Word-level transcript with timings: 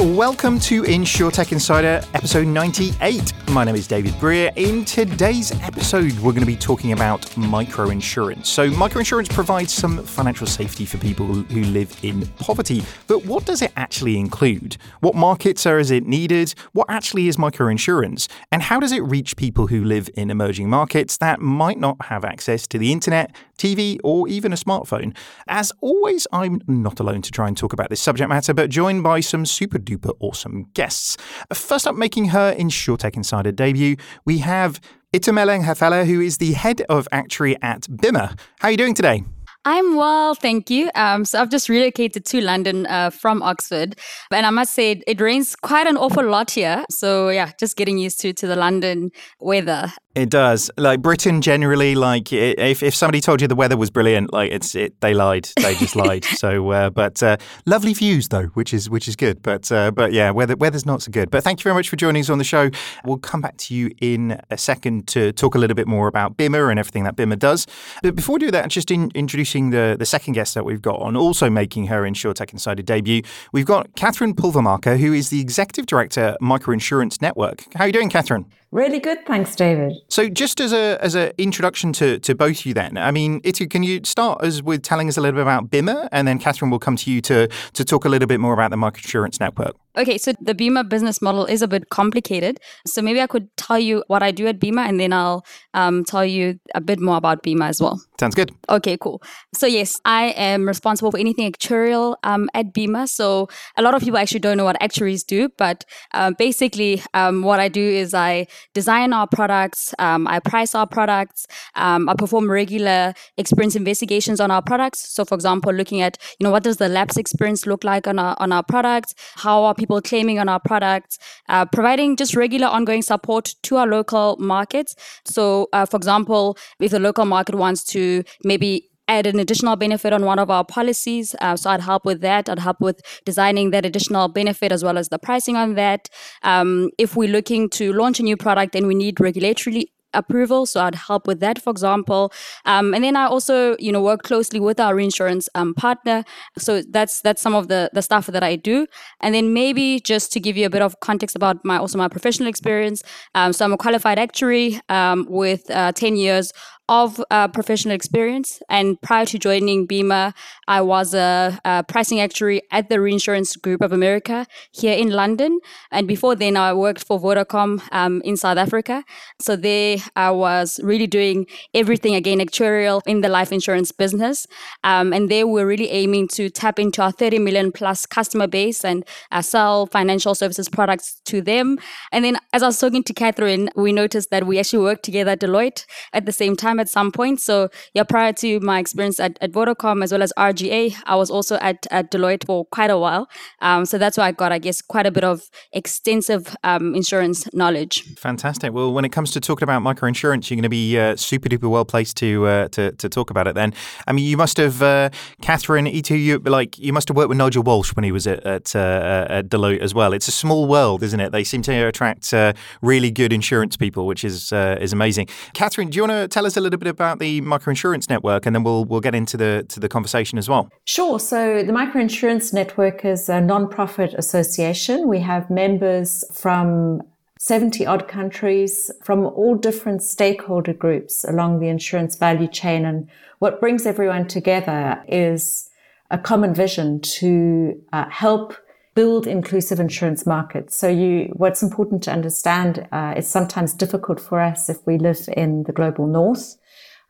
welcome 0.00 0.58
to 0.58 0.82
InsurTech 0.82 1.52
Insider, 1.52 2.02
episode 2.14 2.46
98. 2.46 3.32
My 3.50 3.64
name 3.64 3.74
is 3.74 3.86
David 3.86 4.18
Brear. 4.18 4.50
In 4.56 4.84
today's 4.84 5.50
episode, 5.92 6.20
we're 6.20 6.30
going 6.30 6.38
to 6.38 6.46
be 6.46 6.54
talking 6.54 6.92
about 6.92 7.22
microinsurance. 7.32 8.46
So, 8.46 8.70
microinsurance 8.70 9.28
provides 9.28 9.72
some 9.72 10.04
financial 10.04 10.46
safety 10.46 10.84
for 10.84 10.98
people 10.98 11.26
who 11.26 11.64
live 11.64 11.98
in 12.04 12.28
poverty. 12.38 12.84
But 13.08 13.26
what 13.26 13.44
does 13.44 13.60
it 13.60 13.72
actually 13.74 14.16
include? 14.16 14.76
What 15.00 15.16
markets 15.16 15.66
are 15.66 15.80
is 15.80 15.90
it 15.90 16.06
needed? 16.06 16.54
What 16.74 16.86
actually 16.88 17.26
is 17.26 17.38
microinsurance? 17.38 18.28
And 18.52 18.62
how 18.62 18.78
does 18.78 18.92
it 18.92 19.00
reach 19.00 19.36
people 19.36 19.66
who 19.66 19.82
live 19.82 20.08
in 20.14 20.30
emerging 20.30 20.70
markets 20.70 21.16
that 21.16 21.40
might 21.40 21.80
not 21.80 21.96
have 22.04 22.24
access 22.24 22.68
to 22.68 22.78
the 22.78 22.92
internet, 22.92 23.34
TV, 23.58 23.98
or 24.04 24.28
even 24.28 24.52
a 24.52 24.56
smartphone? 24.56 25.16
As 25.48 25.72
always, 25.80 26.24
I'm 26.30 26.60
not 26.68 27.00
alone 27.00 27.22
to 27.22 27.32
try 27.32 27.48
and 27.48 27.56
talk 27.56 27.72
about 27.72 27.90
this 27.90 28.00
subject 28.00 28.28
matter, 28.28 28.54
but 28.54 28.70
joined 28.70 29.02
by 29.02 29.18
some 29.18 29.44
super 29.44 29.80
duper 29.80 30.12
awesome 30.20 30.68
guests. 30.72 31.16
First 31.52 31.88
up, 31.88 31.96
making 31.96 32.26
her 32.26 32.54
InsurTech 32.54 33.16
Insider 33.16 33.50
debut, 33.50 33.96
we 34.24 34.38
have 34.38 34.80
Itumeleng 35.12 35.64
Kgafela, 35.64 36.06
who 36.06 36.20
is 36.20 36.38
the 36.38 36.52
head 36.52 36.82
of 36.88 37.08
actuary 37.10 37.60
at 37.60 37.80
BIMA. 37.90 38.38
How 38.60 38.68
are 38.68 38.70
you 38.70 38.76
doing 38.76 38.94
today? 38.94 39.24
I'm 39.64 39.94
well, 39.94 40.34
thank 40.34 40.70
you. 40.70 40.90
Um, 40.94 41.26
so 41.26 41.38
I've 41.38 41.50
just 41.50 41.68
relocated 41.68 42.24
to 42.24 42.40
London 42.40 42.86
uh, 42.86 43.10
from 43.10 43.42
Oxford, 43.42 43.94
and 44.30 44.46
I 44.46 44.50
must 44.50 44.72
say 44.72 45.02
it 45.06 45.20
rains 45.20 45.54
quite 45.54 45.86
an 45.86 45.98
awful 45.98 46.24
lot 46.24 46.50
here. 46.52 46.84
So 46.90 47.28
yeah, 47.28 47.52
just 47.58 47.76
getting 47.76 47.98
used 47.98 48.20
to 48.20 48.32
to 48.32 48.46
the 48.46 48.56
London 48.56 49.10
weather. 49.38 49.92
It 50.16 50.28
does. 50.28 50.72
Like 50.76 51.02
Britain 51.02 51.40
generally, 51.40 51.94
like 51.94 52.32
if, 52.32 52.82
if 52.82 52.96
somebody 52.96 53.20
told 53.20 53.40
you 53.40 53.46
the 53.46 53.54
weather 53.54 53.76
was 53.76 53.90
brilliant, 53.90 54.32
like 54.32 54.50
it's 54.50 54.74
it, 54.74 55.00
they 55.00 55.14
lied. 55.14 55.48
They 55.62 55.76
just 55.76 55.94
lied. 56.04 56.24
So, 56.24 56.70
uh, 56.70 56.90
but 56.90 57.22
uh, 57.22 57.36
lovely 57.64 57.94
views 57.94 58.28
though, 58.28 58.46
which 58.54 58.74
is 58.74 58.90
which 58.90 59.06
is 59.06 59.14
good. 59.14 59.40
But 59.40 59.70
uh, 59.70 59.92
but 59.92 60.12
yeah, 60.12 60.30
weather 60.30 60.56
weather's 60.56 60.84
not 60.84 61.02
so 61.02 61.12
good. 61.12 61.30
But 61.30 61.44
thank 61.44 61.60
you 61.60 61.64
very 61.64 61.74
much 61.74 61.88
for 61.88 61.94
joining 61.94 62.20
us 62.20 62.30
on 62.30 62.38
the 62.38 62.44
show. 62.44 62.70
We'll 63.04 63.18
come 63.18 63.40
back 63.40 63.56
to 63.58 63.74
you 63.74 63.92
in 64.00 64.40
a 64.50 64.58
second 64.58 65.06
to 65.08 65.32
talk 65.32 65.54
a 65.54 65.58
little 65.58 65.76
bit 65.76 65.86
more 65.86 66.08
about 66.08 66.36
BIMA 66.36 66.70
and 66.70 66.78
everything 66.78 67.04
that 67.04 67.14
BIMA 67.14 67.38
does. 67.38 67.68
But 68.02 68.16
before 68.16 68.34
we 68.34 68.40
do 68.40 68.50
that, 68.50 68.68
just 68.68 68.90
in, 68.90 69.12
introducing 69.54 69.70
the 69.70 69.96
the 69.98 70.06
second 70.06 70.34
guest 70.34 70.54
that 70.54 70.64
we've 70.64 70.82
got 70.82 71.00
on, 71.00 71.16
also 71.16 71.50
making 71.50 71.86
her 71.86 72.02
InsurTech 72.02 72.52
Insider 72.52 72.82
debut, 72.82 73.22
we've 73.52 73.66
got 73.66 73.94
Katharine 73.96 74.34
Pulvermacher, 74.34 74.98
who 74.98 75.12
is 75.12 75.30
the 75.30 75.40
executive 75.40 75.86
director 75.86 76.36
Microinsurance 76.40 77.20
Network. 77.20 77.64
How 77.74 77.84
are 77.84 77.86
you 77.86 77.92
doing, 77.92 78.10
Katharine? 78.10 78.46
Really 78.72 79.00
good, 79.00 79.26
thanks, 79.26 79.56
David. 79.56 79.94
So, 80.08 80.28
just 80.28 80.60
as 80.60 80.72
a 80.72 80.96
as 81.02 81.16
an 81.16 81.32
introduction 81.38 81.92
to 81.94 82.20
to 82.20 82.34
both 82.36 82.64
you, 82.64 82.72
then, 82.72 82.96
I 82.96 83.10
mean, 83.10 83.40
Itu, 83.42 83.66
can 83.66 83.82
you 83.82 84.00
start 84.04 84.42
us 84.42 84.62
with 84.62 84.82
telling 84.82 85.08
us 85.08 85.16
a 85.16 85.20
little 85.20 85.34
bit 85.34 85.42
about 85.42 85.70
BIMA, 85.70 86.08
and 86.12 86.28
then 86.28 86.38
Katharine 86.38 86.70
will 86.70 86.78
come 86.78 86.94
to 86.96 87.10
you 87.10 87.20
to 87.22 87.48
to 87.48 87.84
talk 87.84 88.04
a 88.04 88.08
little 88.08 88.28
bit 88.28 88.38
more 88.38 88.54
about 88.54 88.70
the 88.70 88.76
microinsurance 88.76 89.40
network. 89.40 89.74
Okay, 89.98 90.18
so 90.18 90.32
the 90.40 90.54
BIMA 90.54 90.88
business 90.88 91.20
model 91.20 91.46
is 91.46 91.62
a 91.62 91.68
bit 91.68 91.90
complicated. 91.90 92.60
So 92.86 93.02
maybe 93.02 93.20
I 93.20 93.26
could 93.26 93.48
tell 93.56 93.78
you 93.78 94.04
what 94.06 94.22
I 94.22 94.30
do 94.30 94.46
at 94.46 94.60
BIMA, 94.60 94.88
and 94.88 95.00
then 95.00 95.12
I'll 95.12 95.44
um, 95.74 96.04
tell 96.04 96.24
you 96.24 96.60
a 96.76 96.80
bit 96.80 97.00
more 97.00 97.16
about 97.16 97.42
BIMA 97.42 97.68
as 97.68 97.82
well. 97.82 98.00
Sounds 98.20 98.36
good. 98.36 98.52
Okay, 98.68 98.96
cool. 98.96 99.20
So 99.52 99.66
yes, 99.66 100.00
I 100.04 100.26
am 100.36 100.68
responsible 100.68 101.10
for 101.10 101.18
anything 101.18 101.50
actuarial 101.50 102.16
um, 102.22 102.48
at 102.54 102.72
BIMA. 102.72 103.08
So 103.08 103.48
a 103.76 103.82
lot 103.82 103.94
of 103.94 104.02
people 104.02 104.18
actually 104.18 104.40
don't 104.40 104.56
know 104.56 104.64
what 104.64 104.80
actuaries 104.80 105.24
do, 105.24 105.48
but 105.58 105.84
um, 106.14 106.34
basically, 106.38 107.02
um, 107.12 107.42
what 107.42 107.58
I 107.58 107.68
do 107.68 107.82
is 107.82 108.14
I 108.14 108.46
design 108.74 109.12
our 109.12 109.26
products, 109.26 109.94
um, 109.98 110.26
I 110.26 110.40
price 110.40 110.74
our 110.74 110.86
products, 110.86 111.46
um, 111.74 112.08
I 112.08 112.14
perform 112.14 112.50
regular 112.50 113.14
experience 113.36 113.76
investigations 113.76 114.40
on 114.40 114.50
our 114.50 114.62
products. 114.62 115.12
So, 115.12 115.24
for 115.24 115.34
example, 115.34 115.72
looking 115.72 116.00
at 116.00 116.18
you 116.38 116.44
know 116.44 116.50
what 116.50 116.62
does 116.62 116.76
the 116.76 116.88
lapse 116.88 117.16
experience 117.16 117.66
look 117.66 117.84
like 117.84 118.06
on 118.06 118.18
our 118.18 118.36
on 118.38 118.52
our 118.52 118.62
products, 118.62 119.14
how 119.36 119.64
are 119.64 119.74
people 119.74 120.00
claiming 120.00 120.38
on 120.38 120.48
our 120.48 120.60
products, 120.60 121.18
uh, 121.48 121.64
providing 121.66 122.16
just 122.16 122.36
regular 122.36 122.66
ongoing 122.66 123.02
support 123.02 123.54
to 123.62 123.76
our 123.76 123.86
local 123.86 124.36
markets. 124.38 124.94
So, 125.24 125.68
uh, 125.72 125.86
for 125.86 125.96
example, 125.96 126.56
if 126.80 126.90
the 126.90 127.00
local 127.00 127.24
market 127.24 127.54
wants 127.54 127.84
to 127.84 128.24
maybe 128.44 128.89
add 129.16 129.26
an 129.26 129.38
additional 129.38 129.76
benefit 129.76 130.12
on 130.12 130.24
one 130.24 130.38
of 130.38 130.50
our 130.50 130.64
policies. 130.64 131.34
Uh, 131.40 131.56
so 131.56 131.70
I'd 131.70 131.86
help 131.90 132.04
with 132.04 132.20
that. 132.20 132.48
I'd 132.48 132.64
help 132.68 132.80
with 132.80 132.98
designing 133.24 133.70
that 133.70 133.84
additional 133.84 134.28
benefit 134.28 134.72
as 134.72 134.82
well 134.84 134.96
as 134.96 135.08
the 135.08 135.18
pricing 135.18 135.56
on 135.56 135.74
that. 135.74 136.08
Um, 136.42 136.90
if 136.96 137.16
we're 137.16 137.34
looking 137.38 137.68
to 137.70 137.92
launch 137.92 138.20
a 138.20 138.22
new 138.22 138.36
product 138.36 138.74
and 138.76 138.86
we 138.86 138.94
need 138.94 139.20
regulatory 139.20 139.90
approval. 140.14 140.66
So 140.66 140.80
I'd 140.80 140.94
help 140.94 141.26
with 141.26 141.40
that, 141.40 141.62
for 141.62 141.70
example. 141.70 142.32
Um, 142.64 142.94
and 142.94 143.04
then 143.04 143.16
I 143.16 143.26
also, 143.26 143.76
you 143.78 143.92
know, 143.92 144.02
work 144.02 144.22
closely 144.22 144.60
with 144.60 144.80
our 144.80 144.98
insurance 144.98 145.48
um, 145.54 145.74
partner. 145.74 146.24
So 146.58 146.82
that's 146.82 147.20
that's 147.20 147.42
some 147.42 147.54
of 147.54 147.68
the 147.68 147.90
the 147.92 148.02
stuff 148.02 148.26
that 148.26 148.42
I 148.42 148.56
do. 148.56 148.86
And 149.20 149.34
then 149.34 149.52
maybe 149.52 150.00
just 150.00 150.32
to 150.32 150.40
give 150.40 150.56
you 150.56 150.66
a 150.66 150.70
bit 150.70 150.82
of 150.82 150.98
context 151.00 151.36
about 151.36 151.64
my 151.64 151.76
also 151.76 151.98
my 151.98 152.08
professional 152.08 152.48
experience. 152.48 153.02
Um, 153.34 153.52
so 153.52 153.64
I'm 153.64 153.72
a 153.72 153.76
qualified 153.76 154.18
actuary 154.18 154.80
um, 154.88 155.26
with 155.28 155.70
uh, 155.70 155.92
ten 155.92 156.16
years 156.16 156.52
of 156.90 157.22
uh, 157.30 157.46
professional 157.46 157.94
experience. 157.94 158.60
And 158.68 159.00
prior 159.00 159.24
to 159.26 159.38
joining 159.38 159.86
BIMA, 159.86 160.34
I 160.66 160.80
was 160.80 161.14
a, 161.14 161.58
a, 161.64 161.84
pricing 161.84 162.20
actuary 162.20 162.62
at 162.72 162.88
the 162.88 163.00
Reinsurance 163.00 163.54
Group 163.54 163.80
of 163.80 163.92
America 163.92 164.44
here 164.72 164.98
in 164.98 165.10
London. 165.10 165.60
And 165.92 166.08
before 166.08 166.34
then, 166.34 166.56
I 166.56 166.74
worked 166.74 167.04
for 167.04 167.20
Vodacom 167.20 167.80
um, 167.92 168.20
in 168.24 168.36
South 168.36 168.58
Africa. 168.58 169.04
So 169.40 169.54
there 169.54 169.98
I 170.16 170.32
was 170.32 170.80
really 170.82 171.06
doing 171.06 171.46
everything 171.74 172.16
again 172.16 172.40
actuarial 172.40 173.02
in 173.06 173.20
the 173.20 173.28
life 173.28 173.52
insurance 173.52 173.92
business. 173.92 174.48
Um, 174.82 175.12
and 175.12 175.30
there 175.30 175.46
we're 175.46 175.66
really 175.66 175.90
aiming 175.90 176.26
to 176.28 176.50
tap 176.50 176.80
into 176.80 177.02
our 177.02 177.12
30 177.12 177.38
million 177.38 177.70
plus 177.70 178.04
customer 178.04 178.48
base 178.48 178.84
and 178.84 179.04
uh, 179.30 179.42
sell 179.42 179.86
financial 179.86 180.34
services 180.34 180.68
products 180.68 181.20
to 181.26 181.40
them. 181.40 181.78
And 182.10 182.24
then 182.24 182.38
as 182.52 182.64
I 182.64 182.66
was 182.66 182.80
talking 182.80 183.04
to 183.04 183.14
Katharine, 183.14 183.70
we 183.76 183.92
noticed 183.92 184.30
that 184.30 184.44
we 184.44 184.58
actually 184.58 184.82
worked 184.82 185.04
together 185.04 185.30
at 185.30 185.40
Deloitte 185.40 185.86
at 186.12 186.26
the 186.26 186.32
same 186.32 186.56
time 186.56 186.79
at 186.80 186.88
some 186.88 187.12
point. 187.12 187.40
So 187.40 187.68
yeah, 187.94 188.04
prior 188.04 188.32
to 188.34 188.60
my 188.60 188.78
experience 188.78 189.20
at, 189.20 189.38
at 189.40 189.52
Vodacom 189.52 190.02
as 190.02 190.12
well 190.12 190.22
as 190.22 190.32
RGA, 190.38 190.94
I 191.06 191.16
was 191.16 191.30
also 191.30 191.56
at, 191.56 191.86
at 191.90 192.10
Deloitte 192.10 192.44
for 192.46 192.64
quite 192.66 192.90
a 192.90 192.98
while. 192.98 193.28
Um, 193.60 193.84
so 193.84 193.98
that's 193.98 194.16
why 194.16 194.28
I 194.28 194.32
got, 194.32 194.52
I 194.52 194.58
guess, 194.58 194.82
quite 194.82 195.06
a 195.06 195.10
bit 195.10 195.24
of 195.24 195.50
extensive 195.72 196.56
um, 196.64 196.94
insurance 196.94 197.52
knowledge. 197.54 198.02
Fantastic. 198.16 198.72
Well, 198.72 198.92
when 198.92 199.04
it 199.04 199.10
comes 199.10 199.30
to 199.32 199.40
talking 199.40 199.64
about 199.64 199.82
microinsurance, 199.82 200.50
you're 200.50 200.56
going 200.56 200.62
to 200.62 200.68
be 200.68 200.98
uh, 200.98 201.16
super 201.16 201.48
duper 201.48 201.70
well 201.70 201.84
placed 201.84 202.16
to, 202.18 202.46
uh, 202.46 202.68
to 202.68 202.92
to 202.92 203.08
talk 203.08 203.30
about 203.30 203.46
it. 203.46 203.54
Then, 203.54 203.74
I 204.06 204.12
mean, 204.12 204.24
you 204.24 204.36
must 204.36 204.56
have, 204.56 204.82
uh, 204.82 205.10
Katharine, 205.42 205.86
Itu, 205.86 206.14
you 206.14 206.38
like 206.38 206.78
you 206.78 206.92
must 206.92 207.08
have 207.08 207.16
worked 207.16 207.28
with 207.28 207.38
Nigel 207.38 207.62
Walsh 207.62 207.94
when 207.94 208.04
he 208.04 208.12
was 208.12 208.26
at 208.26 208.44
at, 208.46 208.76
uh, 208.76 209.26
at 209.28 209.48
Deloitte 209.48 209.80
as 209.80 209.94
well. 209.94 210.12
It's 210.12 210.28
a 210.28 210.32
small 210.32 210.66
world, 210.66 211.02
isn't 211.02 211.20
it? 211.20 211.32
They 211.32 211.44
seem 211.44 211.62
to 211.62 211.72
attract 211.72 212.32
uh, 212.32 212.52
really 212.82 213.10
good 213.10 213.32
insurance 213.32 213.76
people, 213.76 214.06
which 214.06 214.24
is 214.24 214.52
uh, 214.52 214.78
is 214.80 214.92
amazing. 214.92 215.28
Katharine, 215.54 215.90
do 215.90 215.96
you 215.96 216.02
want 216.02 216.12
to 216.12 216.28
tell 216.28 216.46
us 216.46 216.56
a 216.56 216.60
little 216.60 216.69
little 216.70 216.80
bit 216.80 216.90
about 216.90 217.18
the 217.18 217.40
microinsurance 217.42 218.08
network, 218.08 218.46
and 218.46 218.54
then 218.54 218.62
we'll 218.62 218.84
we'll 218.84 219.00
get 219.00 219.14
into 219.14 219.36
the 219.36 219.64
to 219.68 219.80
the 219.80 219.88
conversation 219.88 220.38
as 220.38 220.48
well. 220.48 220.70
Sure. 220.84 221.18
So 221.18 221.62
the 221.62 221.72
microinsurance 221.72 222.52
network 222.52 223.04
is 223.04 223.28
a 223.28 223.40
non-profit 223.40 224.14
association. 224.14 225.08
We 225.08 225.20
have 225.20 225.50
members 225.50 226.24
from 226.32 227.02
70 227.38 227.86
odd 227.86 228.06
countries 228.06 228.90
from 229.02 229.24
all 229.24 229.54
different 229.54 230.02
stakeholder 230.02 230.74
groups 230.74 231.24
along 231.24 231.60
the 231.60 231.68
insurance 231.68 232.14
value 232.16 232.48
chain. 232.48 232.84
And 232.84 233.08
what 233.38 233.60
brings 233.60 233.86
everyone 233.86 234.28
together 234.28 235.02
is 235.08 235.70
a 236.10 236.18
common 236.18 236.52
vision 236.54 237.00
to 237.00 237.82
uh, 237.94 238.10
help 238.10 238.54
build 238.94 239.26
inclusive 239.26 239.80
insurance 239.80 240.26
markets. 240.26 240.76
So 240.76 240.88
you, 240.88 241.32
what's 241.34 241.62
important 241.62 242.02
to 242.02 242.12
understand 242.12 242.86
uh, 242.92 243.14
is 243.16 243.26
sometimes 243.26 243.72
difficult 243.72 244.20
for 244.20 244.40
us 244.40 244.68
if 244.68 244.86
we 244.86 244.98
live 244.98 245.26
in 245.34 245.62
the 245.62 245.72
global 245.72 246.06
north. 246.06 246.58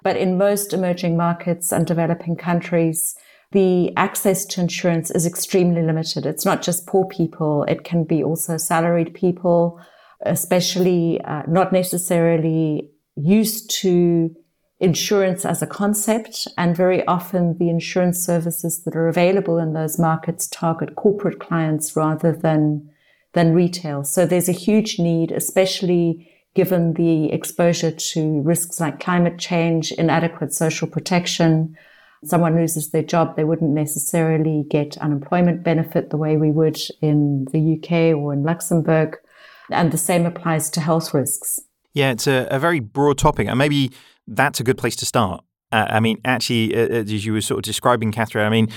But 0.02 0.17
in 0.17 0.38
most 0.38 0.73
emerging 0.73 1.17
markets 1.17 1.73
and 1.73 1.87
developing 1.87 2.37
countries, 2.37 3.14
the 3.52 3.93
access 3.97 4.44
to 4.47 4.61
insurance 4.61 5.11
is 5.11 5.26
extremely 5.26 5.82
limited. 5.82 6.25
It's 6.25 6.44
not 6.44 6.62
just 6.62 6.87
poor 6.87 7.06
people. 7.06 7.64
It 7.64 7.85
can 7.85 8.05
be 8.05 8.23
also 8.23 8.56
salaried 8.56 9.12
people, 9.12 9.81
especially 10.25 11.20
uh, 11.23 11.43
not 11.49 11.73
necessarily 11.73 12.91
used 13.17 13.70
to 13.82 14.35
insurance 14.79 15.44
as 15.44 15.62
a 15.62 15.67
concept. 15.67 16.47
And 16.56 16.76
very 16.76 17.05
often 17.06 17.58
the 17.58 17.69
insurance 17.69 18.25
services 18.25 18.85
that 18.85 18.94
are 18.97 19.08
available 19.08 19.58
in 19.58 19.73
those 19.73 19.99
markets 19.99 20.47
target 20.49 20.94
corporate 20.94 21.41
clients 21.41 21.97
rather 21.97 22.32
than, 22.32 22.88
than 23.32 23.52
retail. 23.52 24.05
So 24.05 24.26
there's 24.26 24.49
a 24.49 24.52
huge 24.52 24.99
need, 24.99 25.32
especially 25.32 26.29
given 26.55 26.94
the 26.94 27.32
exposure 27.32 27.91
to 27.91 28.41
risks 28.43 28.81
like 28.81 29.00
climate 29.00 29.38
change, 29.38 29.93
inadequate 29.93 30.52
social 30.52 30.88
protection. 30.88 31.76
Someone 32.25 32.56
loses 32.56 32.91
their 32.91 33.02
job, 33.02 33.37
they 33.37 33.44
wouldn't 33.44 33.70
necessarily 33.70 34.64
get 34.69 34.99
unemployment 34.99 35.62
benefit 35.62 36.11
the 36.11 36.17
way 36.17 36.37
we 36.37 36.50
would 36.50 36.79
in 37.00 37.47
the 37.52 37.79
UK 37.79 38.17
or 38.17 38.32
in 38.32 38.43
Luxembourg. 38.43 39.17
And 39.70 39.93
the 39.93 39.99
same 39.99 40.26
applies 40.26 40.69
to 40.70 40.81
health 40.81 41.14
risks. 41.14 41.61
Yeah, 41.94 42.11
it's 42.11 42.26
a, 42.26 42.47
a 42.50 42.58
very 42.58 42.81
broad 42.81 43.19
topic. 43.19 43.49
And 43.49 43.58
maybe 43.58 43.93
that's 44.26 44.61
a 44.61 44.64
good 44.64 44.76
place 44.76 44.97
to 44.97 45.06
start 45.06 45.44
Uh, 45.72 45.87
I 45.88 46.00
mean, 46.00 46.19
actually, 46.25 46.75
uh, 46.75 46.82
uh, 46.82 47.02
as 47.02 47.25
you 47.25 47.32
were 47.32 47.40
sort 47.40 47.58
of 47.58 47.62
describing, 47.62 48.11
Katharine, 48.11 48.44
I 48.44 48.50
mean, 48.50 48.69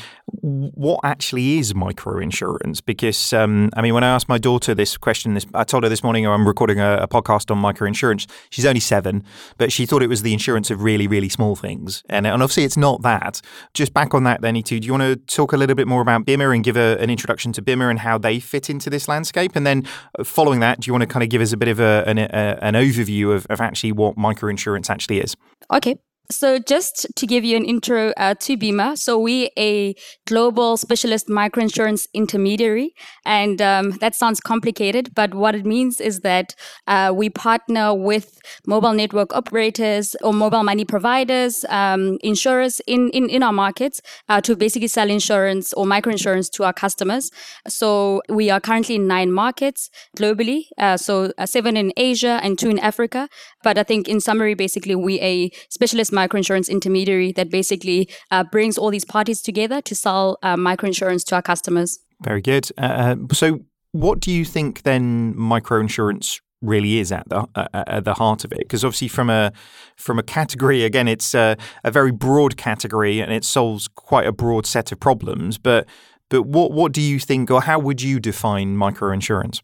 what 0.41 0.99
actually 1.03 1.57
is 1.57 1.73
microinsurance? 1.73 2.85
Because, 2.85 3.33
um, 3.33 3.71
I 3.75 3.81
mean, 3.81 3.95
when 3.95 4.03
I 4.03 4.09
asked 4.09 4.29
my 4.29 4.37
daughter 4.37 4.75
this 4.75 4.95
question, 4.97 5.33
this, 5.33 5.45
I 5.55 5.63
told 5.63 5.83
her 5.83 5.89
this 5.89 6.03
morning 6.03 6.27
I'm 6.27 6.47
recording 6.47 6.79
a, 6.79 6.97
a, 6.97 7.07
podcast 7.07 7.49
on 7.49 7.61
microinsurance. 7.61 8.29
She's 8.51 8.65
only 8.65 8.79
seven, 8.79 9.23
but 9.57 9.71
she 9.71 9.87
thought 9.87 10.03
it 10.03 10.07
was 10.07 10.21
the 10.21 10.33
insurance 10.33 10.69
of 10.69 10.83
really, 10.83 11.07
really 11.07 11.29
small 11.29 11.55
things. 11.55 12.03
And, 12.09 12.27
and 12.27 12.43
obviously, 12.43 12.63
it's 12.63 12.77
not 12.77 13.01
that. 13.01 13.41
Just 13.73 13.93
back 13.93 14.13
on 14.13 14.23
that, 14.25 14.41
then, 14.41 14.55
Itu, 14.55 14.79
do 14.79 14.85
you 14.85 14.93
want 14.93 15.03
to 15.03 15.15
talk 15.35 15.53
a 15.53 15.57
little 15.57 15.75
bit 15.75 15.87
more 15.87 16.01
about 16.01 16.25
BIMA 16.25 16.53
and 16.53 16.63
give 16.63 16.77
a, 16.77 16.97
an 16.99 17.09
introduction 17.09 17.51
to 17.53 17.61
BIMA 17.61 17.89
and 17.89 17.99
how 17.99 18.19
they 18.19 18.39
fit 18.39 18.69
into 18.69 18.91
this 18.91 19.07
landscape? 19.07 19.55
And 19.55 19.65
then 19.65 19.83
uh, 20.19 20.23
following 20.23 20.59
that, 20.59 20.81
do 20.81 20.89
you 20.89 20.93
want 20.93 21.01
to 21.01 21.07
kind 21.07 21.23
of 21.23 21.29
give 21.29 21.41
us 21.41 21.53
a 21.53 21.57
bit 21.57 21.69
of 21.69 21.79
a, 21.79 22.03
an, 22.05 22.19
a, 22.19 22.59
an 22.61 22.75
overview 22.75 23.33
of, 23.33 23.47
of 23.49 23.61
actually 23.61 23.93
what 23.93 24.15
microinsurance 24.15 24.91
actually 24.91 25.21
is? 25.21 25.35
Okay. 25.71 25.97
So, 26.33 26.57
just 26.57 27.05
to 27.15 27.27
give 27.27 27.43
you 27.43 27.55
an 27.55 27.63
intro 27.63 28.11
uh, 28.17 28.33
to 28.39 28.57
BIMA, 28.57 28.97
so 28.97 29.19
we 29.19 29.51
a 29.55 29.93
global 30.25 30.77
specialist 30.77 31.27
microinsurance 31.27 32.07
intermediary, 32.11 32.95
and 33.23 33.61
um, 33.61 33.91
that 34.01 34.15
sounds 34.15 34.39
complicated, 34.39 35.13
but 35.13 35.35
what 35.35 35.53
it 35.53 35.63
means 35.63 36.01
is 36.01 36.21
that 36.21 36.55
uh, 36.87 37.13
we 37.15 37.29
partner 37.29 37.93
with 37.93 38.41
mobile 38.65 38.93
network 38.93 39.31
operators 39.35 40.15
or 40.23 40.33
mobile 40.33 40.63
money 40.63 40.85
providers, 40.85 41.65
um, 41.69 42.17
insurers 42.23 42.81
in, 42.87 43.11
in, 43.11 43.29
in 43.29 43.43
our 43.43 43.53
markets 43.53 44.01
uh, 44.27 44.41
to 44.41 44.55
basically 44.55 44.87
sell 44.87 45.11
insurance 45.11 45.71
or 45.73 45.85
microinsurance 45.85 46.49
to 46.53 46.63
our 46.63 46.73
customers. 46.73 47.29
So, 47.67 48.23
we 48.27 48.49
are 48.49 48.59
currently 48.59 48.95
in 48.95 49.05
nine 49.05 49.31
markets 49.31 49.91
globally, 50.17 50.63
uh, 50.79 50.97
so 50.97 51.31
uh, 51.37 51.45
seven 51.45 51.77
in 51.77 51.93
Asia 51.95 52.39
and 52.41 52.57
two 52.57 52.71
in 52.71 52.79
Africa. 52.79 53.29
But 53.61 53.77
I 53.77 53.83
think 53.83 54.07
in 54.07 54.19
summary, 54.19 54.55
basically, 54.55 54.95
we 54.95 55.19
a 55.21 55.51
specialist 55.69 56.11
microinsurance 56.23 56.69
intermediary 56.69 57.31
that 57.33 57.49
basically 57.49 58.09
uh, 58.31 58.43
brings 58.43 58.77
all 58.77 58.91
these 58.91 59.05
parties 59.05 59.41
together 59.41 59.81
to 59.81 59.95
sell 59.95 60.37
uh, 60.43 60.55
microinsurance 60.55 61.23
to 61.25 61.35
our 61.35 61.41
customers. 61.41 61.99
Very 62.21 62.41
good. 62.41 62.69
Uh, 62.77 62.81
uh 62.81 63.33
so, 63.33 63.59
what 63.91 64.19
do 64.19 64.31
you 64.31 64.45
think 64.45 64.83
then 64.83 65.33
microinsurance 65.35 66.41
really 66.61 66.97
is 66.97 67.11
at 67.11 67.27
the 67.29 67.45
uh, 67.55 67.67
at 67.73 68.05
the 68.05 68.15
heart 68.15 68.43
of 68.43 68.51
it? 68.51 68.59
Because 68.59 68.83
obviously, 68.83 69.07
from 69.07 69.29
a 69.29 69.51
from 69.97 70.17
a 70.17 70.23
category, 70.23 70.83
again, 70.83 71.07
it's 71.07 71.35
a, 71.35 71.57
a 71.83 71.91
very 71.91 72.11
broad 72.11 72.57
category 72.57 73.19
and 73.19 73.31
it 73.31 73.43
solves 73.43 73.87
quite 73.87 74.25
a 74.25 74.31
broad 74.31 74.65
set 74.65 74.91
of 74.91 74.99
problems. 74.99 75.57
But 75.57 75.87
but 76.29 76.43
what 76.43 76.71
what 76.71 76.91
do 76.91 77.01
you 77.01 77.19
think, 77.19 77.51
or 77.51 77.61
how 77.61 77.79
would 77.79 78.01
you 78.01 78.19
define 78.19 78.75
microinsurance? 78.75 79.61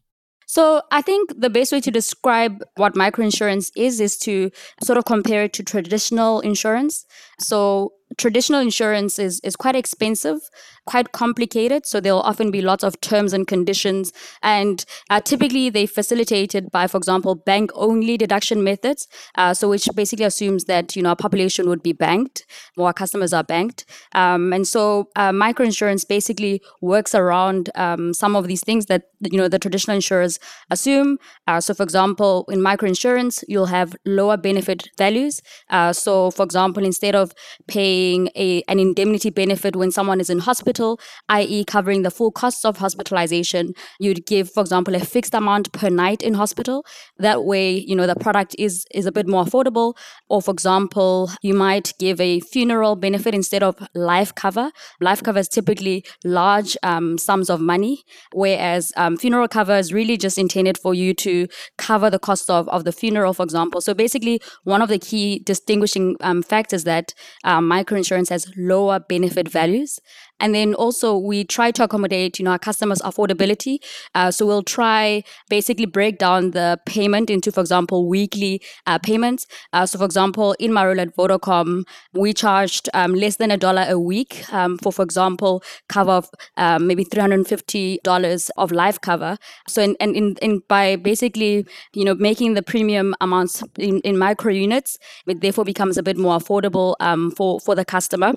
So 0.50 0.82
I 0.92 1.04
think 1.04 1.30
the 1.38 1.50
best 1.52 1.72
way 1.72 1.80
to 1.80 1.92
describe 1.92 2.64
what 2.76 2.96
microinsurance 2.96 3.72
is 3.76 4.00
is 4.00 4.18
to 4.20 4.50
sort 4.84 4.98
of 4.98 5.06
compare 5.06 5.44
it 5.44 5.54
to 5.54 5.64
traditional 5.64 6.40
insurance. 6.40 7.06
So 7.40 7.94
traditional 8.18 8.60
insurance 8.60 9.20
is, 9.20 9.40
is 9.44 9.56
quite 9.56 9.76
expensive, 9.76 10.40
quite 10.88 11.12
complicated. 11.12 11.86
So 11.86 12.00
there'll 12.00 12.22
often 12.22 12.50
be 12.50 12.64
lots 12.64 12.84
of 12.84 13.00
terms 13.00 13.32
and 13.32 13.46
conditions. 13.46 14.12
And 14.42 14.84
uh, 15.12 15.22
typically 15.22 15.70
they 15.70 15.86
facilitated 15.86 16.72
by, 16.72 16.88
for 16.88 16.98
example, 16.98 17.36
bank 17.36 17.70
only 17.76 18.18
deduction 18.18 18.64
methods. 18.64 19.08
Uh, 19.36 19.54
so 19.54 19.70
which 19.70 19.88
basically 19.96 20.26
assumes 20.26 20.64
that, 20.64 20.96
you 20.96 21.04
know, 21.04 21.10
our 21.10 21.16
population 21.16 21.70
would 21.70 21.84
be 21.84 21.94
banked, 21.94 22.48
more 22.76 22.92
customers 22.92 23.34
are 23.34 23.44
banked. 23.44 23.86
Um, 24.14 24.52
and 24.52 24.68
so 24.68 25.10
uh, 25.16 25.30
microinsurance 25.30 26.08
basically 26.08 26.64
works 26.82 27.14
around 27.14 27.70
um, 27.76 28.16
some 28.16 28.36
of 28.36 28.48
these 28.48 28.62
things 28.62 28.88
that, 28.88 29.04
you 29.22 29.38
know, 29.38 29.48
the 29.48 29.60
traditional 29.60 29.96
insurers 29.96 30.40
assume. 30.70 31.18
Uh, 31.48 31.60
so 31.60 31.74
for 31.74 31.84
example, 31.84 32.46
in 32.50 32.60
microinsurance, 32.60 33.44
you'll 33.48 33.68
have 33.68 33.96
lower 34.06 34.38
benefit 34.38 34.90
values. 34.98 35.42
Uh, 35.70 35.94
so 35.94 36.32
for 36.32 36.44
example, 36.44 36.84
instead 36.86 37.16
of 37.16 37.34
paying 37.68 38.30
a, 38.36 38.64
an 38.68 38.80
indemnity 38.80 39.30
benefit 39.30 39.76
when 39.76 39.92
someone 39.92 40.20
is 40.20 40.30
in 40.30 40.40
hospital, 40.40 41.00
i.e., 41.30 41.64
covering 41.66 42.04
the 42.04 42.12
full 42.12 42.32
costs 42.32 42.66
of 42.66 42.78
hospitalization. 42.78 43.74
You'd 44.00 44.26
give, 44.26 44.52
for 44.52 44.62
example, 44.62 44.96
a 44.96 45.00
fixed 45.00 45.34
amount 45.34 45.72
per 45.72 45.90
night 45.90 46.22
in 46.22 46.34
hospital. 46.34 46.86
That 47.18 47.44
way, 47.44 47.72
you 47.72 47.96
know, 47.96 48.08
the 48.08 48.16
product 48.16 48.56
is 48.58 48.86
is 48.92 49.06
a 49.06 49.12
bit 49.12 49.28
more 49.28 49.44
affordable. 49.46 49.96
Or, 50.30 50.42
for 50.42 50.52
example, 50.52 51.32
you 51.42 51.54
might 51.54 51.94
give 52.00 52.20
a 52.22 52.40
funeral 52.40 52.96
benefit 52.96 53.34
instead 53.34 53.64
of 53.64 53.76
life 53.94 54.34
cover. 54.36 54.72
Life 55.02 55.24
cover 55.24 55.40
is 55.40 55.48
typically 55.48 56.04
large 56.24 56.78
um, 56.84 57.18
sums 57.18 57.50
of 57.50 57.60
money, 57.60 58.04
whereas 58.34 58.92
um, 58.98 59.09
funeral 59.18 59.48
cover 59.48 59.76
is 59.76 59.94
really 59.94 60.18
just 60.18 60.38
intended 60.38 60.78
for 60.78 60.94
you 60.94 61.14
to 61.16 61.48
cover 61.78 62.10
the 62.10 62.20
cost 62.20 62.50
of, 62.50 62.68
of 62.70 62.84
the 62.84 62.92
funeral, 62.92 63.34
for 63.34 63.44
example. 63.44 63.82
So 63.82 63.94
basically, 63.94 64.42
one 64.64 64.82
of 64.82 64.90
the 64.90 65.00
key 65.00 65.40
distinguishing 65.40 66.16
um, 66.22 66.42
factors 66.42 66.84
that 66.84 67.14
um, 67.44 67.70
microinsurance 67.70 68.30
has 68.30 68.52
lower 68.58 69.00
benefit 69.00 69.48
values. 69.48 70.00
And 70.40 70.54
then 70.54 70.74
also 70.74 71.18
we 71.18 71.44
try 71.44 71.72
to 71.72 71.84
accommodate, 71.84 72.40
you 72.40 72.46
know, 72.46 72.52
our 72.52 72.60
customers' 72.60 73.02
affordability. 73.02 73.80
Uh, 74.16 74.32
so 74.32 74.46
we'll 74.46 74.64
try 74.64 75.24
basically 75.50 75.86
break 75.86 76.18
down 76.18 76.52
the 76.52 76.80
payment 76.86 77.30
into, 77.30 77.52
for 77.52 77.62
example, 77.62 78.08
weekly 78.08 78.62
uh, 78.86 79.00
payments. 79.00 79.46
Uh, 79.74 79.86
so 79.86 79.98
for 79.98 80.06
example, 80.06 80.56
in 80.60 80.74
my 80.74 80.90
at 80.90 81.16
Vodacom, 81.16 81.84
we 82.14 82.34
charged 82.34 82.90
um, 82.94 83.14
less 83.14 83.36
than 83.38 83.52
a 83.52 83.58
dollar 83.58 83.86
a 83.88 84.00
week 84.00 84.44
um, 84.52 84.78
for, 84.78 84.92
for 84.92 85.04
example, 85.04 85.64
cover 85.88 86.12
of 86.12 86.30
um, 86.58 86.88
maybe 86.88 87.06
$350 87.06 88.50
of 88.58 88.72
life 88.72 89.00
cover. 89.02 89.38
So 89.68 89.82
in, 89.82 89.96
and 90.00 90.16
in, 90.16 90.36
in 90.42 90.62
by 90.68 90.96
basically, 90.96 91.66
you 91.94 92.06
know, 92.06 92.16
making 92.16 92.54
the 92.54 92.64
premium 92.64 93.16
amounts 93.22 93.64
in, 93.78 94.00
in 94.02 94.18
micro 94.18 94.52
units, 94.52 94.98
it 95.28 95.42
therefore 95.42 95.66
becomes 95.66 95.98
a 95.98 96.04
bit 96.04 96.18
more 96.18 96.38
affordable 96.38 96.96
um, 97.00 97.32
for, 97.32 97.60
for 97.60 97.76
the 97.76 97.86
customer. 97.86 98.34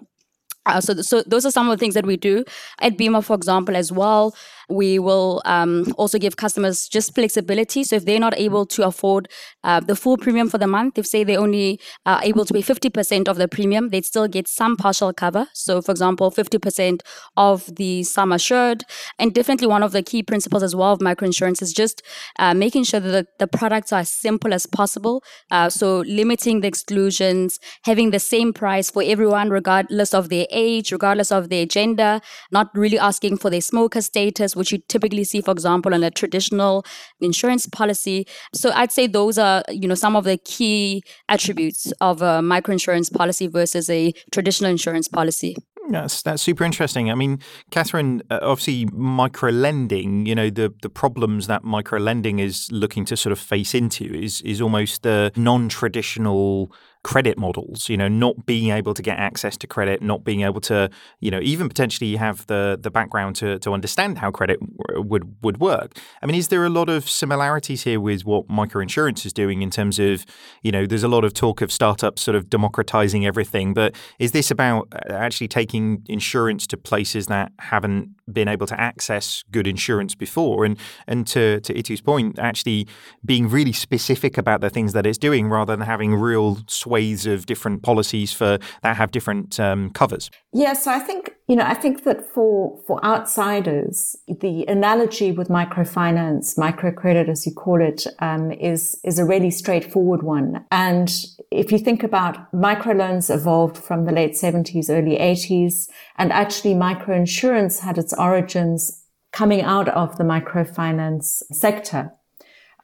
Uh, 0.64 0.80
so, 0.80 0.94
so 1.02 1.22
those 1.26 1.44
are 1.44 1.50
some 1.50 1.68
of 1.68 1.76
the 1.76 1.80
things 1.80 1.94
that 1.94 2.06
we 2.06 2.16
do 2.16 2.44
at 2.80 2.96
BIMA, 2.96 3.24
for 3.24 3.34
example, 3.34 3.74
as 3.76 3.90
well. 3.90 4.34
We 4.68 4.98
will 4.98 5.42
um, 5.44 5.92
also 5.96 6.18
give 6.18 6.36
customers 6.36 6.88
just 6.88 7.14
flexibility. 7.14 7.84
So 7.84 7.96
if 7.96 8.04
they're 8.04 8.20
not 8.20 8.38
able 8.38 8.66
to 8.66 8.86
afford 8.86 9.28
uh, 9.64 9.80
the 9.80 9.96
full 9.96 10.16
premium 10.16 10.48
for 10.48 10.58
the 10.58 10.66
month, 10.66 10.98
if 10.98 11.06
say 11.06 11.24
they 11.24 11.36
only 11.36 11.80
are 12.06 12.20
able 12.22 12.44
to 12.44 12.54
pay 12.54 12.62
50% 12.62 13.28
of 13.28 13.36
the 13.36 13.48
premium, 13.48 13.90
they'd 13.90 14.04
still 14.04 14.28
get 14.28 14.48
some 14.48 14.76
partial 14.76 15.12
cover. 15.12 15.48
So 15.52 15.82
for 15.82 15.90
example, 15.90 16.30
50% 16.30 17.00
of 17.36 17.74
the 17.76 18.02
sum 18.02 18.32
assured. 18.32 18.84
And 19.18 19.34
definitely 19.34 19.66
one 19.66 19.82
of 19.82 19.92
the 19.92 20.02
key 20.02 20.22
principles 20.22 20.62
as 20.62 20.74
well 20.74 20.92
of 20.92 21.00
microinsurance 21.00 21.62
is 21.62 21.72
just 21.72 22.02
uh, 22.38 22.54
making 22.54 22.84
sure 22.84 23.00
that 23.00 23.10
the, 23.10 23.26
the, 23.38 23.46
products 23.52 23.92
are 23.92 24.00
as 24.00 24.10
simple 24.10 24.54
as 24.54 24.66
possible. 24.66 25.22
Uh, 25.50 25.68
so 25.68 26.00
limiting 26.00 26.60
the 26.60 26.68
exclusions, 26.68 27.60
having 27.84 28.10
the 28.10 28.18
same 28.18 28.52
price 28.52 28.90
for 28.90 29.02
everyone, 29.02 29.50
regardless 29.50 30.14
of 30.14 30.28
their 30.28 30.46
age, 30.50 30.90
regardless 30.90 31.30
of 31.30 31.48
their 31.48 31.66
gender, 31.66 32.20
not 32.50 32.70
really 32.74 32.98
asking 32.98 33.36
for 33.36 33.50
their 33.50 33.60
smoker 33.60 34.00
status, 34.00 34.51
which 34.56 34.72
you 34.72 34.78
typically 34.88 35.24
see, 35.24 35.40
for 35.40 35.50
example, 35.50 35.92
in 35.92 36.02
a 36.02 36.10
traditional 36.10 36.84
insurance 37.20 37.66
policy. 37.66 38.26
So 38.54 38.70
I'd 38.72 38.92
say 38.92 39.06
those 39.06 39.38
are, 39.38 39.62
you 39.68 39.88
know, 39.88 39.94
some 39.94 40.16
of 40.16 40.24
the 40.24 40.36
key 40.38 41.02
attributes 41.28 41.92
of 42.00 42.22
a 42.22 42.40
microinsurance 42.40 43.12
policy 43.12 43.46
versus 43.46 43.88
a 43.90 44.12
traditional 44.30 44.70
insurance 44.70 45.08
policy. 45.08 45.56
That's 45.88 46.22
that's 46.22 46.42
super 46.42 46.64
interesting. 46.64 47.10
I 47.10 47.14
mean, 47.14 47.40
Katharine, 47.70 48.22
uh, 48.30 48.38
obviously, 48.42 48.86
micro 48.92 49.50
lending. 49.50 50.26
You 50.26 50.34
know, 50.34 50.48
the 50.48 50.72
the 50.80 50.88
problems 50.88 51.48
that 51.48 51.64
micro 51.64 51.98
lending 51.98 52.38
is 52.38 52.70
looking 52.70 53.04
to 53.06 53.16
sort 53.16 53.32
of 53.32 53.38
face 53.38 53.74
into 53.74 54.04
is 54.04 54.42
is 54.42 54.60
almost 54.60 55.02
the 55.02 55.32
non 55.34 55.68
traditional 55.68 56.72
credit 57.04 57.36
models, 57.36 57.88
you 57.88 57.96
know, 57.96 58.08
not 58.08 58.46
being 58.46 58.70
able 58.70 58.94
to 58.94 59.02
get 59.02 59.18
access 59.18 59.56
to 59.56 59.66
credit, 59.66 60.02
not 60.02 60.22
being 60.22 60.42
able 60.42 60.60
to, 60.60 60.88
you 61.20 61.30
know, 61.30 61.40
even 61.40 61.68
potentially 61.68 62.16
have 62.16 62.46
the 62.46 62.78
the 62.80 62.90
background 62.90 63.36
to 63.36 63.58
to 63.58 63.72
understand 63.72 64.18
how 64.18 64.30
credit 64.30 64.60
w- 64.60 65.02
would 65.02 65.36
would 65.42 65.58
work. 65.58 65.96
I 66.22 66.26
mean, 66.26 66.36
is 66.36 66.48
there 66.48 66.64
a 66.64 66.70
lot 66.70 66.88
of 66.88 67.08
similarities 67.08 67.82
here 67.82 68.00
with 68.00 68.24
what 68.24 68.48
microinsurance 68.48 69.26
is 69.26 69.32
doing 69.32 69.62
in 69.62 69.70
terms 69.70 69.98
of, 69.98 70.24
you 70.62 70.70
know, 70.70 70.86
there's 70.86 71.02
a 71.02 71.08
lot 71.08 71.24
of 71.24 71.34
talk 71.34 71.60
of 71.60 71.72
startups 71.72 72.22
sort 72.22 72.36
of 72.36 72.48
democratizing 72.48 73.26
everything, 73.26 73.74
but 73.74 73.94
is 74.18 74.30
this 74.30 74.50
about 74.50 74.88
uh, 74.92 75.12
actually 75.12 75.48
taking 75.48 76.02
insurance 76.08 76.66
to 76.68 76.76
places 76.76 77.26
that 77.26 77.50
haven't 77.58 78.10
been 78.32 78.48
able 78.48 78.66
to 78.66 78.80
access 78.80 79.42
good 79.50 79.66
insurance 79.66 80.14
before 80.14 80.64
and 80.64 80.78
and 81.08 81.26
to 81.26 81.60
to 81.62 81.76
Itu's 81.76 82.00
point, 82.00 82.38
actually 82.38 82.86
being 83.24 83.48
really 83.48 83.72
specific 83.72 84.38
about 84.38 84.60
the 84.60 84.70
things 84.70 84.92
that 84.92 85.04
it's 85.04 85.18
doing 85.18 85.48
rather 85.48 85.74
than 85.74 85.84
having 85.86 86.14
real 86.14 86.58
swathes 86.92 87.26
of 87.26 87.46
different 87.46 87.82
policies 87.82 88.32
for 88.32 88.58
that 88.82 88.96
have 88.96 89.10
different 89.10 89.58
um, 89.58 89.90
covers. 89.90 90.30
Yeah, 90.52 90.74
so 90.74 90.90
I 90.90 90.98
think 90.98 91.34
you 91.48 91.56
know 91.56 91.64
I 91.64 91.74
think 91.74 92.04
that 92.04 92.26
for 92.34 92.78
for 92.86 93.04
outsiders, 93.04 94.16
the 94.28 94.66
analogy 94.66 95.32
with 95.32 95.48
microfinance, 95.48 96.58
microcredit 96.58 97.28
as 97.28 97.46
you 97.46 97.52
call 97.52 97.80
it, 97.80 98.06
um, 98.18 98.52
is 98.52 98.98
is 99.04 99.18
a 99.18 99.24
really 99.24 99.50
straightforward 99.50 100.22
one. 100.22 100.64
And 100.70 101.10
if 101.50 101.72
you 101.72 101.78
think 101.78 102.02
about 102.02 102.52
microloans 102.52 103.34
evolved 103.34 103.78
from 103.78 104.04
the 104.04 104.12
late 104.12 104.36
seventies, 104.36 104.90
early 104.90 105.16
eighties, 105.16 105.88
and 106.16 106.32
actually 106.32 106.74
microinsurance 106.74 107.80
had 107.80 107.98
its 107.98 108.12
origins 108.18 109.02
coming 109.32 109.62
out 109.62 109.88
of 109.88 110.18
the 110.18 110.24
microfinance 110.24 111.42
sector 111.52 112.12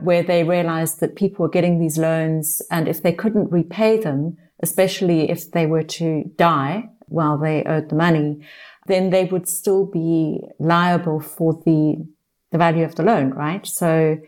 where 0.00 0.22
they 0.22 0.44
realized 0.44 1.00
that 1.00 1.16
people 1.16 1.42
were 1.42 1.50
getting 1.50 1.78
these 1.78 1.98
loans 1.98 2.62
and 2.70 2.88
if 2.88 3.02
they 3.02 3.12
couldn't 3.12 3.50
repay 3.50 3.98
them, 3.98 4.36
especially 4.62 5.30
if 5.30 5.50
they 5.50 5.66
were 5.66 5.82
to 5.82 6.24
die 6.36 6.88
while 7.06 7.38
they 7.38 7.64
owed 7.64 7.88
the 7.88 7.96
money, 7.96 8.40
then 8.86 9.10
they 9.10 9.24
would 9.24 9.48
still 9.48 9.84
be 9.84 10.40
liable 10.58 11.20
for 11.20 11.60
the, 11.64 12.06
the 12.52 12.58
value 12.58 12.84
of 12.84 12.94
the 12.94 13.02
loan, 13.02 13.30
right? 13.30 13.66
So 13.66 14.18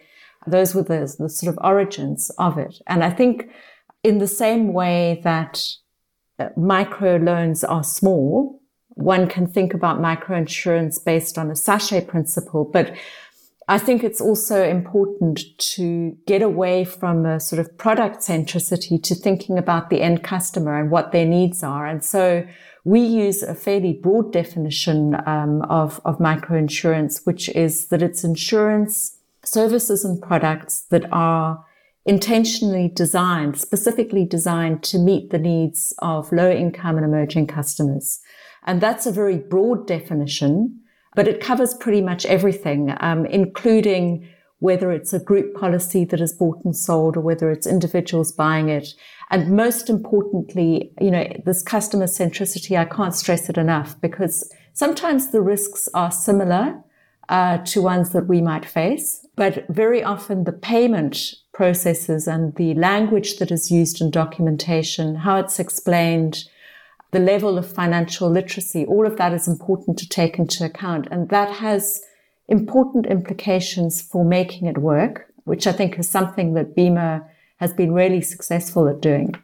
those 0.47 0.75
were 0.75 0.83
the, 0.83 1.15
the 1.19 1.29
sort 1.29 1.53
of 1.53 1.59
origins 1.63 2.31
of 2.39 2.59
it. 2.59 2.81
And 2.87 3.05
I 3.05 3.11
think 3.11 3.51
in 4.03 4.19
the 4.19 4.27
same 4.27 4.73
way 4.73 5.21
that 5.25 5.63
uh, 6.39 6.49
micro 6.57 7.17
loans 7.17 7.63
are 7.65 7.85
small, 7.85 8.61
one 8.89 9.29
can 9.29 9.47
think 9.47 9.73
about 9.73 10.01
microinsurance 10.01 11.03
based 11.05 11.39
on 11.39 11.51
a 11.51 11.57
sachet 11.57 12.03
principle, 12.03 12.65
but 12.65 12.93
I 13.71 13.79
think 13.79 14.03
it's 14.03 14.21
also 14.21 14.65
important 14.65 15.57
to 15.77 16.17
get 16.27 16.43
away 16.43 16.85
from 16.85 17.25
a 17.25 17.39
sort 17.39 17.61
of 17.61 17.79
product 17.79 18.19
centricity 18.19 19.01
to 19.05 19.15
thinking 19.15 19.57
about 19.59 19.91
the 19.91 20.03
end 20.03 20.25
customer 20.25 20.77
and 20.77 20.91
what 20.91 21.13
their 21.13 21.25
needs 21.25 21.63
are. 21.63 21.87
And 21.87 22.05
so 22.05 22.45
we 22.83 22.99
use 22.99 23.45
a 23.45 23.55
fairly 23.55 23.93
broad 23.93 24.33
definition 24.33 25.15
um, 25.25 25.63
of, 25.63 26.01
of 26.05 26.19
microinsurance, 26.19 27.25
which 27.25 27.49
is 27.51 27.87
that 27.91 28.03
it's 28.03 28.25
insurance 28.25 29.17
services 29.45 30.05
and 30.05 30.21
products 30.21 30.81
that 30.91 31.05
are 31.13 31.65
intentionally 32.05 32.91
designed, 32.93 33.57
specifically 33.57 34.25
designed 34.25 34.83
to 34.83 34.99
meet 34.99 35.31
the 35.31 35.39
needs 35.39 35.95
of 36.01 36.33
low 36.33 36.51
income 36.51 36.97
and 36.97 37.05
emerging 37.05 37.47
customers. 37.47 38.19
And 38.65 38.81
that's 38.81 39.07
a 39.07 39.13
very 39.13 39.37
broad 39.39 39.87
definition, 39.87 40.81
but 41.21 41.29
it 41.29 41.39
covers 41.39 41.75
pretty 41.75 42.01
much 42.01 42.25
everything, 42.25 42.95
um, 43.01 43.27
including 43.27 44.27
whether 44.61 44.91
it's 44.91 45.13
a 45.13 45.19
group 45.19 45.55
policy 45.55 46.03
that 46.03 46.19
is 46.19 46.33
bought 46.33 46.65
and 46.65 46.75
sold 46.75 47.15
or 47.15 47.21
whether 47.21 47.51
it's 47.51 47.67
individuals 47.67 48.33
buying 48.33 48.71
it. 48.71 48.95
And 49.31 49.55
most 49.55 49.91
importantly, 49.91 50.91
you 50.99 51.11
know, 51.11 51.31
this 51.45 51.63
customer 51.63 52.07
centricity, 52.07 52.75
I 52.75 52.87
can't 52.87 53.15
stress 53.15 53.51
it 53.51 53.59
enough 53.59 54.01
because 54.01 54.51
sometimes 54.73 55.31
the 55.31 55.43
risks 55.43 55.91
are 55.93 56.11
similar 56.11 56.83
uh, 57.29 57.59
to 57.67 57.83
ones 57.83 58.13
that 58.13 58.27
we 58.27 58.41
might 58.41 58.65
face. 58.65 59.27
But 59.37 59.67
very 59.69 60.03
often 60.03 60.45
the 60.45 60.53
payment 60.53 61.35
processes 61.53 62.27
and 62.27 62.55
the 62.55 62.73
language 62.73 63.37
that 63.41 63.51
is 63.51 63.71
used 63.71 64.01
in 64.01 64.11
documentation, 64.11 65.17
how 65.17 65.37
it's 65.37 65.59
explained, 65.59 66.45
the 67.13 67.19
level 67.19 67.59
of 67.59 67.71
financial 67.71 68.31
literacy, 68.31 68.87
all 68.87 69.07
of 69.07 69.17
that 69.17 69.33
is 69.33 69.49
important 69.49 69.99
to 69.99 70.09
take 70.09 70.39
into 70.39 70.65
account. 70.65 71.09
And 71.11 71.29
that 71.31 71.51
has 71.57 72.01
important 72.49 73.07
implications 73.07 74.01
for 74.01 74.25
making 74.25 74.67
it 74.67 74.79
work, 74.79 75.33
which 75.45 75.67
I 75.67 75.73
think 75.73 75.99
is 75.99 76.09
something 76.09 76.55
that 76.55 76.77
Bima 76.77 77.25
has 77.57 77.73
been 77.73 77.93
really 77.93 78.21
successful 78.21 78.89
at 78.89 79.01
doing 79.01 79.35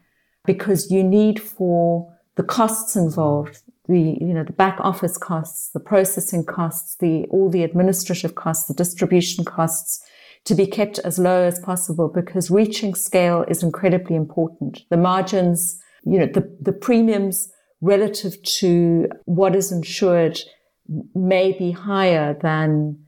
because 0.44 0.90
you 0.90 1.02
need 1.02 1.40
for 1.40 2.12
the 2.36 2.42
costs 2.42 2.96
involved, 2.96 3.62
the, 3.88 4.16
you 4.20 4.32
know, 4.32 4.44
the 4.44 4.52
back 4.52 4.78
office 4.80 5.18
costs, 5.18 5.70
the 5.70 5.80
processing 5.80 6.44
costs, 6.44 6.96
the, 6.96 7.24
all 7.30 7.50
the 7.50 7.64
administrative 7.64 8.34
costs, 8.34 8.68
the 8.68 8.74
distribution 8.74 9.44
costs 9.44 10.04
to 10.44 10.54
be 10.54 10.66
kept 10.66 11.00
as 11.00 11.18
low 11.18 11.42
as 11.42 11.58
possible 11.58 12.08
because 12.08 12.50
reaching 12.50 12.94
scale 12.94 13.44
is 13.48 13.62
incredibly 13.62 14.14
important. 14.14 14.84
The 14.90 14.96
margins, 14.96 15.80
you 16.04 16.20
know, 16.20 16.26
the, 16.26 16.48
the 16.60 16.72
premiums 16.72 17.50
relative 17.80 18.42
to 18.42 19.08
what 19.24 19.54
is 19.54 19.72
insured 19.72 20.38
may 21.14 21.52
be 21.52 21.72
higher 21.72 22.38
than 22.40 22.98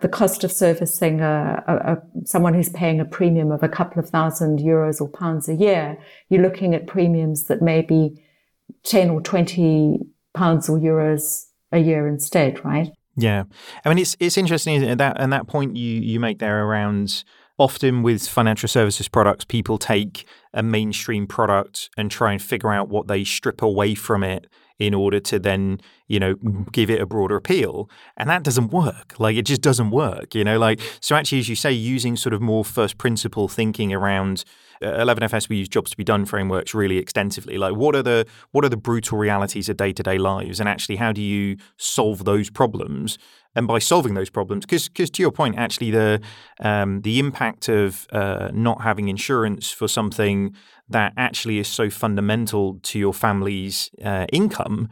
the 0.00 0.08
cost 0.08 0.44
of 0.44 0.52
servicing 0.52 1.20
a, 1.20 1.62
a, 1.66 1.74
a, 1.92 2.26
someone 2.26 2.54
who's 2.54 2.68
paying 2.68 3.00
a 3.00 3.04
premium 3.04 3.50
of 3.50 3.62
a 3.62 3.68
couple 3.68 4.00
of 4.00 4.08
thousand 4.08 4.60
euros 4.60 5.00
or 5.00 5.08
pounds 5.08 5.48
a 5.48 5.54
year. 5.54 5.98
You're 6.28 6.42
looking 6.42 6.74
at 6.74 6.86
premiums 6.86 7.44
that 7.44 7.62
may 7.62 7.82
be 7.82 8.22
10 8.84 9.10
or 9.10 9.20
20 9.20 10.00
pounds 10.34 10.68
or 10.68 10.78
euros 10.78 11.46
a 11.72 11.78
year 11.78 12.06
instead, 12.06 12.64
right? 12.64 12.90
Yeah, 13.16 13.44
I 13.84 13.88
mean 13.88 13.98
it's 13.98 14.16
it's 14.20 14.38
interesting 14.38 14.80
it, 14.80 14.98
that 14.98 15.20
and 15.20 15.32
that 15.32 15.48
point 15.48 15.76
you 15.76 16.00
you 16.00 16.20
make 16.20 16.38
there 16.38 16.64
around 16.64 17.24
often 17.58 18.02
with 18.02 18.26
financial 18.26 18.68
services 18.68 19.08
products, 19.08 19.44
people 19.44 19.78
take 19.78 20.26
a 20.54 20.62
mainstream 20.62 21.26
product 21.26 21.90
and 21.96 22.10
try 22.10 22.32
and 22.32 22.40
figure 22.40 22.72
out 22.72 22.88
what 22.88 23.08
they 23.08 23.24
strip 23.24 23.60
away 23.62 23.94
from 23.94 24.22
it 24.22 24.46
in 24.78 24.94
order 24.94 25.18
to 25.18 25.40
then 25.40 25.80
you 26.06 26.20
know 26.20 26.34
give 26.70 26.88
it 26.88 27.00
a 27.00 27.06
broader 27.06 27.34
appeal 27.34 27.90
and 28.16 28.30
that 28.30 28.44
doesn't 28.44 28.68
work 28.68 29.18
like 29.18 29.36
it 29.36 29.42
just 29.42 29.60
doesn't 29.60 29.90
work 29.90 30.36
you 30.36 30.44
know 30.44 30.56
like 30.56 30.80
so 31.00 31.16
actually 31.16 31.40
as 31.40 31.48
you 31.48 31.56
say 31.56 31.72
using 31.72 32.14
sort 32.14 32.32
of 32.32 32.40
more 32.40 32.64
first 32.64 32.96
principle 32.96 33.48
thinking 33.48 33.92
around 33.92 34.44
uh, 34.82 35.04
11FS 35.04 35.48
we 35.48 35.56
use 35.56 35.68
jobs 35.68 35.90
to 35.90 35.96
be 35.96 36.04
done 36.04 36.24
frameworks 36.24 36.74
really 36.74 36.98
extensively. 36.98 37.58
Like 37.58 37.74
what 37.74 37.94
are 37.96 38.02
the 38.02 38.26
what 38.52 38.64
are 38.64 38.68
the 38.68 38.76
brutal 38.76 39.18
realities 39.18 39.68
of 39.68 39.76
day 39.76 39.92
to 39.92 40.02
day 40.02 40.18
lives, 40.18 40.60
and 40.60 40.68
actually 40.68 40.96
how 40.96 41.12
do 41.12 41.22
you 41.22 41.56
solve 41.76 42.24
those 42.24 42.50
problems? 42.50 43.18
And 43.58 43.66
by 43.66 43.80
solving 43.80 44.14
those 44.14 44.30
problems, 44.30 44.64
because 44.64 45.10
to 45.10 45.20
your 45.20 45.32
point, 45.32 45.58
actually 45.58 45.90
the 45.90 46.20
um, 46.60 47.02
the 47.02 47.18
impact 47.18 47.68
of 47.68 48.06
uh, 48.12 48.50
not 48.52 48.82
having 48.82 49.08
insurance 49.08 49.72
for 49.72 49.88
something 49.88 50.54
that 50.88 51.12
actually 51.16 51.58
is 51.58 51.66
so 51.66 51.90
fundamental 51.90 52.78
to 52.84 53.00
your 53.00 53.12
family's 53.12 53.90
uh, 54.04 54.26
income, 54.32 54.88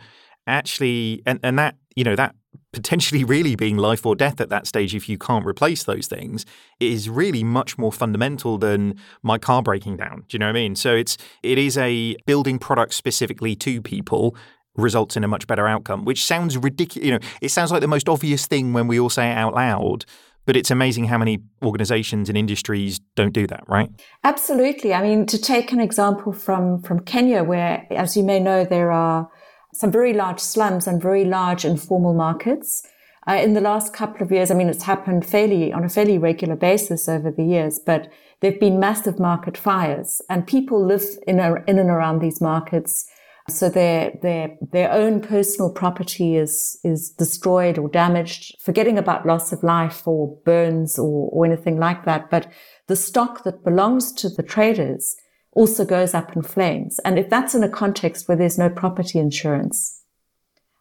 actually, 0.49 1.23
and 1.25 1.39
and 1.45 1.57
that 1.61 1.77
you 1.95 2.03
know 2.03 2.17
that 2.17 2.35
potentially 2.73 3.23
really 3.35 3.55
being 3.55 3.77
life 3.77 4.05
or 4.05 4.17
death 4.17 4.41
at 4.41 4.49
that 4.49 4.67
stage 4.67 4.97
if 4.97 5.09
you 5.09 5.17
can't 5.17 5.47
replace 5.47 5.85
those 5.85 6.09
things 6.09 6.45
is 6.81 7.09
really 7.09 7.45
much 7.45 7.79
more 7.79 7.93
fundamental 7.93 8.59
than 8.59 8.99
my 9.23 9.39
car 9.39 9.63
breaking 9.63 9.97
down. 9.97 10.25
Do 10.29 10.35
you 10.35 10.41
know 10.41 10.47
what 10.47 10.57
I 10.57 10.61
mean? 10.61 10.75
So 10.75 10.93
it's 10.97 11.17
it 11.45 11.57
is 11.57 11.79
a 11.79 12.17
building 12.27 12.59
product 12.59 12.95
specifically 12.95 13.55
to 13.55 13.81
people 13.81 14.35
results 14.77 15.17
in 15.17 15.25
a 15.25 15.29
much 15.29 15.47
better 15.47 15.67
outcome, 15.67 16.05
which 16.05 16.25
sounds 16.25 16.57
ridiculous. 16.57 17.07
You 17.07 17.13
know, 17.13 17.19
it 17.41 17.51
sounds 17.51 17.71
like 17.71 17.81
the 17.81 17.89
most 17.89 18.09
obvious 18.09 18.47
thing 18.47 18.73
when 18.73 18.89
we 18.89 18.99
all 19.01 19.11
say 19.11 19.31
it 19.31 19.37
out 19.37 19.55
loud. 19.55 20.05
But 20.45 20.57
it's 20.57 20.71
amazing 20.71 21.07
how 21.07 21.19
many 21.19 21.41
organizations 21.65 22.29
and 22.29 22.39
industries 22.39 23.01
don't 23.17 23.33
do 23.33 23.49
that, 23.49 23.65
right? 23.67 23.91
Absolutely. 24.23 24.95
I 24.95 25.03
mean, 25.03 25.27
to 25.27 25.39
take 25.39 25.73
an 25.73 25.81
example 25.81 26.33
from, 26.33 26.83
from 26.83 27.01
Kenya, 27.01 27.43
where, 27.43 27.85
as 27.91 28.17
you 28.17 28.23
may 28.23 28.39
know, 28.39 28.65
there 28.65 28.93
are 28.93 29.29
some 29.75 29.91
very 29.91 30.13
large 30.13 30.39
slums 30.39 30.87
and 30.87 31.03
very 31.03 31.25
large 31.25 31.65
informal 31.65 32.15
markets. 32.15 32.87
Uh, 33.29 33.35
in 33.35 33.55
the 33.55 33.61
last 33.61 33.93
couple 33.93 34.23
of 34.23 34.31
years, 34.31 34.51
I 34.51 34.55
mean, 34.55 34.69
it's 34.69 34.85
happened 34.85 35.27
fairly 35.27 35.73
on 35.73 35.85
a 35.85 35.89
fairly 35.89 36.17
regular 36.17 36.55
basis 36.55 37.09
over 37.09 37.33
the 37.33 37.45
years, 37.45 37.81
but 37.85 38.09
there've 38.41 38.61
been 38.61 38.79
massive 38.79 39.19
market 39.19 39.57
fires 39.57 40.23
and 40.31 40.47
people 40.47 40.85
live 40.85 41.03
in, 41.27 41.41
a, 41.41 41.57
in 41.67 41.81
and 41.81 41.91
around 41.91 42.21
these 42.21 42.41
markets. 42.41 43.05
So 43.49 43.69
their, 43.69 44.13
their, 44.23 44.57
their 44.73 44.91
own 44.91 45.21
personal 45.21 45.71
property 45.71 46.37
is, 46.37 46.79
is 46.83 47.11
destroyed 47.11 47.79
or 47.79 47.89
damaged, 47.89 48.57
forgetting 48.61 48.99
about 48.99 49.27
loss 49.27 49.53
of 49.53 49.63
life 49.63 50.07
or 50.07 50.37
burns 50.45 50.99
or, 50.99 51.31
or 51.31 51.47
anything 51.47 51.79
like 51.79 52.05
that. 52.05 52.29
But 52.29 52.51
the 52.89 52.97
stock 52.97 53.45
that 53.45 53.65
belongs 53.65 54.13
to 54.15 54.29
the 54.29 54.43
traders 54.43 55.17
also 55.53 55.85
goes 55.85 56.13
up 56.13 56.37
in 56.37 56.43
flames. 56.43 56.99
And 57.05 57.19
if 57.19 57.31
that's 57.31 57.55
in 57.55 57.63
a 57.63 57.69
context 57.69 58.29
where 58.29 58.37
there's 58.37 58.59
no 58.59 58.69
property 58.69 59.19
insurance, 59.19 60.03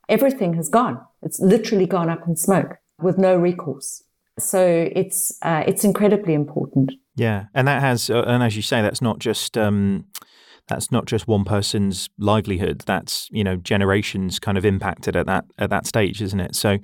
everything 0.09 0.53
has 0.55 0.67
gone. 0.67 0.99
It's 1.21 1.39
literally 1.39 1.85
gone 1.85 2.09
up 2.09 2.27
in 2.27 2.35
smoke 2.35 2.77
with 2.99 3.17
no 3.17 3.35
recourse. 3.35 4.03
So 4.37 4.89
it's 4.93 5.37
uh, 5.41 5.63
it's 5.65 5.85
incredibly 5.85 6.33
important. 6.33 6.91
Yeah, 7.15 7.45
and 7.53 7.67
that 7.69 7.79
has, 7.79 8.09
uh, 8.09 8.23
and 8.27 8.43
as 8.43 8.57
you 8.57 8.61
say, 8.61 8.81
that's 8.81 9.01
not 9.01 9.19
just 9.19 9.57
um, 9.57 10.07
that's 10.67 10.91
not 10.91 11.05
just 11.05 11.27
one 11.27 11.43
person's 11.43 12.09
livelihood. 12.17 12.83
That's 12.85 13.29
you 13.31 13.43
know 13.43 13.55
generations 13.57 14.39
kind 14.39 14.57
of 14.57 14.65
impacted 14.65 15.15
at 15.15 15.25
that 15.27 15.45
at 15.57 15.69
that 15.69 15.85
stage, 15.85 16.21
isn't 16.21 16.39
it? 16.39 16.55
So, 16.55 16.77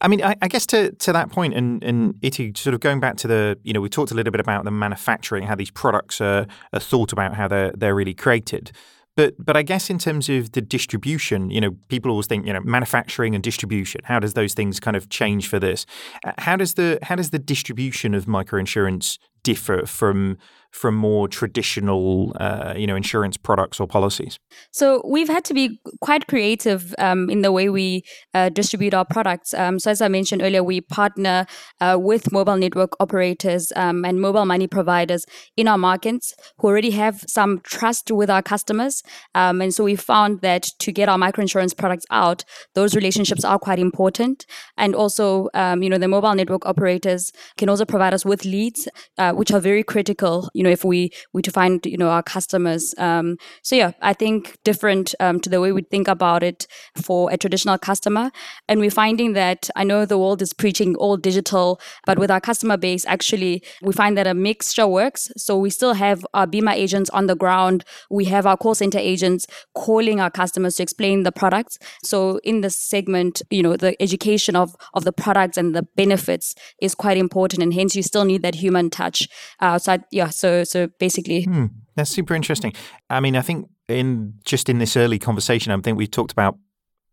I 0.00 0.08
mean, 0.08 0.22
I, 0.22 0.36
I 0.42 0.48
guess 0.48 0.66
to 0.66 0.92
to 0.92 1.12
that 1.12 1.30
point, 1.30 1.54
and 1.54 1.82
and 1.82 2.14
sort 2.56 2.74
of 2.74 2.80
going 2.80 3.00
back 3.00 3.16
to 3.18 3.28
the 3.28 3.58
you 3.64 3.72
know 3.72 3.80
we 3.80 3.88
talked 3.88 4.12
a 4.12 4.14
little 4.14 4.30
bit 4.30 4.40
about 4.40 4.64
the 4.64 4.70
manufacturing, 4.70 5.44
how 5.44 5.54
these 5.54 5.70
products 5.70 6.20
are, 6.20 6.46
are 6.72 6.80
thought 6.80 7.12
about, 7.12 7.34
how 7.34 7.48
they're 7.48 7.72
they're 7.76 7.94
really 7.94 8.14
created. 8.14 8.72
But 9.16 9.34
but 9.38 9.56
I 9.56 9.62
guess 9.62 9.88
in 9.88 9.98
terms 9.98 10.28
of 10.28 10.52
the 10.52 10.60
distribution, 10.60 11.50
you 11.50 11.60
know, 11.60 11.72
people 11.88 12.10
always 12.10 12.26
think 12.26 12.46
you 12.46 12.52
know 12.52 12.60
manufacturing 12.60 13.34
and 13.34 13.42
distribution. 13.42 14.02
How 14.04 14.20
does 14.20 14.34
those 14.34 14.54
things 14.54 14.78
kind 14.78 14.96
of 14.96 15.08
change 15.08 15.48
for 15.48 15.58
this? 15.58 15.86
Uh, 16.24 16.32
how 16.38 16.56
does 16.56 16.74
the 16.74 16.98
how 17.02 17.16
does 17.16 17.30
the 17.30 17.38
distribution 17.38 18.14
of 18.14 18.26
microinsurance 18.26 19.18
differ 19.46 19.86
from 19.86 20.36
from 20.76 20.94
more 20.94 21.26
traditional, 21.26 22.36
uh, 22.38 22.74
you 22.76 22.86
know, 22.86 22.96
insurance 22.96 23.38
products 23.38 23.80
or 23.80 23.86
policies? 23.86 24.38
So 24.70 25.00
we've 25.08 25.28
had 25.28 25.44
to 25.46 25.54
be 25.54 25.80
quite 26.02 26.26
creative 26.26 26.94
um, 26.98 27.30
in 27.30 27.40
the 27.40 27.50
way 27.50 27.70
we 27.70 28.02
uh, 28.34 28.50
distribute 28.50 28.92
our 28.92 29.06
products. 29.06 29.54
Um, 29.54 29.78
so 29.78 29.90
as 29.90 30.02
I 30.02 30.08
mentioned 30.08 30.42
earlier, 30.42 30.62
we 30.62 30.82
partner 30.82 31.46
uh, 31.80 31.96
with 31.98 32.30
mobile 32.30 32.58
network 32.58 32.92
operators 33.00 33.72
um, 33.74 34.04
and 34.04 34.20
mobile 34.20 34.44
money 34.44 34.66
providers 34.66 35.24
in 35.56 35.66
our 35.66 35.78
markets 35.78 36.34
who 36.58 36.68
already 36.68 36.90
have 36.90 37.24
some 37.26 37.60
trust 37.60 38.10
with 38.10 38.28
our 38.28 38.42
customers. 38.42 39.02
Um, 39.34 39.62
and 39.62 39.72
so 39.74 39.84
we 39.84 39.96
found 39.96 40.42
that 40.42 40.64
to 40.80 40.92
get 40.92 41.08
our 41.08 41.18
microinsurance 41.18 41.74
products 41.74 42.04
out, 42.10 42.44
those 42.74 42.94
relationships 42.94 43.44
are 43.44 43.58
quite 43.58 43.78
important. 43.78 44.44
And 44.76 44.94
also, 44.94 45.48
um, 45.54 45.82
you 45.82 45.88
know, 45.88 45.98
the 45.98 46.08
mobile 46.08 46.34
network 46.34 46.66
operators 46.66 47.32
can 47.56 47.70
also 47.70 47.86
provide 47.86 48.12
us 48.12 48.26
with 48.26 48.44
leads, 48.44 48.88
uh, 49.16 49.32
which 49.36 49.52
are 49.52 49.60
very 49.60 49.82
critical. 49.82 50.48
You 50.54 50.62
know, 50.62 50.70
if 50.70 50.84
we 50.84 51.12
we 51.32 51.42
to 51.42 51.50
find 51.50 51.84
you 51.84 51.96
know 51.96 52.08
our 52.08 52.22
customers. 52.22 52.94
Um, 52.98 53.36
so 53.62 53.76
yeah, 53.76 53.92
I 54.00 54.12
think 54.12 54.56
different 54.64 55.14
um, 55.20 55.40
to 55.40 55.50
the 55.50 55.60
way 55.60 55.72
we 55.72 55.82
think 55.82 56.08
about 56.08 56.42
it 56.42 56.66
for 56.94 57.30
a 57.30 57.36
traditional 57.36 57.78
customer, 57.78 58.30
and 58.68 58.80
we're 58.80 58.90
finding 58.90 59.34
that 59.34 59.70
I 59.76 59.84
know 59.84 60.04
the 60.04 60.18
world 60.18 60.42
is 60.42 60.52
preaching 60.52 60.96
all 60.96 61.16
digital, 61.16 61.80
but 62.06 62.18
with 62.18 62.30
our 62.30 62.40
customer 62.40 62.76
base, 62.76 63.04
actually, 63.06 63.62
we 63.82 63.92
find 63.92 64.16
that 64.16 64.26
a 64.26 64.34
mixture 64.34 64.86
works. 64.86 65.30
So 65.36 65.58
we 65.58 65.70
still 65.70 65.94
have 65.94 66.26
our 66.34 66.46
Bima 66.46 66.72
agents 66.72 67.10
on 67.10 67.26
the 67.26 67.36
ground. 67.36 67.84
We 68.10 68.24
have 68.26 68.46
our 68.46 68.56
call 68.56 68.74
center 68.74 68.98
agents 68.98 69.46
calling 69.74 70.20
our 70.20 70.30
customers 70.30 70.76
to 70.76 70.82
explain 70.82 71.22
the 71.22 71.32
products. 71.32 71.78
So 72.02 72.38
in 72.42 72.62
this 72.62 72.76
segment, 72.76 73.42
you 73.50 73.62
know, 73.62 73.76
the 73.76 74.00
education 74.02 74.56
of 74.56 74.74
of 74.94 75.04
the 75.04 75.12
products 75.12 75.56
and 75.56 75.74
the 75.74 75.82
benefits 75.82 76.54
is 76.80 76.94
quite 76.94 77.18
important, 77.18 77.62
and 77.62 77.74
hence 77.74 77.94
you 77.94 78.02
still 78.02 78.24
need 78.24 78.42
that 78.42 78.56
human 78.56 78.90
touch. 78.90 79.25
Uh, 79.60 79.78
I, 79.86 80.00
yeah, 80.10 80.28
so 80.30 80.64
so 80.64 80.88
basically, 80.98 81.44
hmm, 81.44 81.66
that's 81.94 82.10
super 82.10 82.34
interesting. 82.34 82.72
I 83.10 83.20
mean, 83.20 83.36
I 83.36 83.42
think 83.42 83.68
in 83.88 84.34
just 84.44 84.68
in 84.68 84.78
this 84.78 84.96
early 84.96 85.18
conversation, 85.18 85.72
I 85.72 85.76
think 85.78 85.98
we 85.98 86.06
talked 86.06 86.32
about 86.32 86.58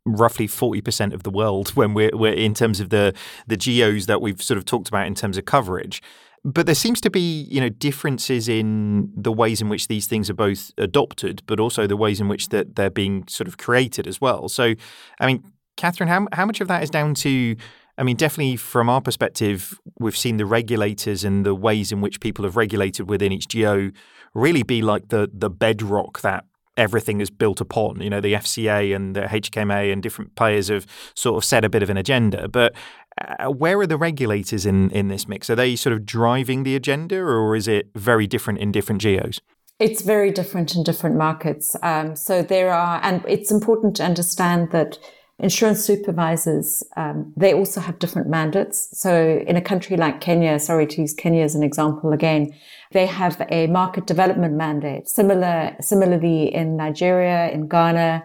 roughly 0.06 0.48
40% 0.48 1.14
of 1.14 1.24
the 1.24 1.30
world 1.30 1.70
when 1.76 1.94
we're, 1.94 2.12
we're 2.14 2.34
in 2.34 2.54
terms 2.54 2.80
of 2.80 2.90
the 2.90 3.14
the 3.48 3.58
geos 3.58 4.06
that 4.08 4.22
we've 4.22 4.42
sort 4.42 4.58
of 4.58 4.66
talked 4.66 4.90
about 4.90 5.08
in 5.08 5.16
terms 5.16 5.38
of 5.38 5.46
coverage 5.46 6.02
but 6.46 6.66
there 6.66 6.76
seems 6.76 7.00
to 7.02 7.10
be 7.10 7.48
you 7.50 7.62
know 7.62 7.70
differences 7.70 8.50
in 8.50 9.12
the 9.16 9.32
ways 9.32 9.62
in 9.62 9.70
which 9.70 9.88
these 9.88 10.08
things 10.08 10.30
are 10.30 10.34
both 10.34 10.72
adopted 10.78 11.42
but 11.46 11.60
also 11.60 11.88
the 11.88 11.96
ways 11.96 12.20
in 12.20 12.28
which 12.28 12.50
that 12.50 12.76
they're 12.76 12.90
being 12.90 13.26
sort 13.28 13.48
of 13.48 13.58
created 13.58 14.08
as 14.08 14.20
well 14.20 14.50
so 14.50 14.74
i 15.20 15.26
mean 15.26 15.42
catherine 15.78 16.10
how, 16.10 16.28
how 16.34 16.46
much 16.46 16.62
of 16.62 16.68
that 16.68 16.84
is 16.84 16.90
down 16.90 17.14
to 17.14 17.56
I 17.98 18.04
mean, 18.04 18.16
definitely 18.16 18.56
from 18.56 18.90
our 18.90 19.02
perspective, 19.02 19.80
we've 20.00 20.18
seen 20.18 20.38
the 20.38 20.46
regulators 20.46 21.24
and 21.24 21.46
the 21.46 21.54
ways 21.54 21.92
in 21.92 22.02
which 22.02 22.20
people 22.20 22.44
have 22.46 22.56
regulated 22.58 23.10
within 23.10 23.32
each 23.32 23.48
geo 23.48 23.92
really 24.34 24.64
be 24.64 24.82
like 24.82 25.10
the 25.10 25.30
the 25.32 25.50
bedrock 25.50 26.22
that 26.22 26.46
everything 26.76 27.22
is 27.22 27.30
built 27.30 27.62
upon. 27.62 28.02
You 28.02 28.10
know, 28.10 28.22
the 28.22 28.34
FCA 28.34 28.96
and 28.96 29.16
the 29.16 29.22
HKMA 29.22 29.92
and 29.94 30.02
different 30.02 30.36
players 30.36 30.70
have 30.70 30.88
sort 31.16 31.38
of 31.38 31.46
set 31.46 31.64
a 31.64 31.70
bit 31.70 31.84
of 31.84 31.90
an 31.90 31.98
agenda. 31.98 32.48
But 32.48 32.74
uh, 33.22 33.52
where 33.52 33.80
are 33.80 33.88
the 33.88 33.98
regulators 33.98 34.66
in, 34.66 34.90
in 34.90 35.08
this 35.08 35.28
mix? 35.28 35.50
Are 35.50 35.56
they 35.56 35.76
sort 35.76 35.94
of 35.94 36.06
driving 36.06 36.64
the 36.64 36.76
agenda 36.76 37.20
or 37.20 37.56
is 37.56 37.68
it 37.68 37.90
very 37.96 38.26
different 38.26 38.60
in 38.60 38.72
different 38.72 39.02
geos? 39.02 39.40
It's 39.80 40.02
very 40.02 40.32
different 40.32 40.76
in 40.76 40.84
different 40.84 41.16
markets. 41.16 41.76
Um, 41.84 42.16
so 42.16 42.42
there 42.42 42.72
are, 42.72 43.00
and 43.04 43.24
it's 43.28 43.52
important 43.52 43.96
to 43.98 44.04
understand 44.04 44.72
that 44.72 44.98
insurance 45.40 45.84
supervisors, 45.84 46.84
um, 46.96 47.34
they 47.36 47.54
also 47.54 47.82
have 47.82 48.00
different 48.00 48.30
mandates. 48.30 48.90
So 48.94 49.44
in 49.48 49.56
a 49.56 49.62
country 49.62 49.98
like 49.98 50.22
Kenya, 50.22 50.60
sorry 50.60 50.88
to 50.88 51.02
use 51.02 51.14
Kenya 51.14 51.44
as 51.44 51.56
an 51.56 51.64
example 51.64 52.14
again, 52.14 52.54
they 52.92 53.06
have 53.08 53.42
a 53.50 53.68
market 53.68 54.06
development 54.06 54.54
mandate. 54.54 55.08
Similar, 55.08 55.76
similarly 55.82 56.54
in 56.54 56.78
Nigeria, 56.78 57.50
in 57.50 57.68
Ghana. 57.68 58.24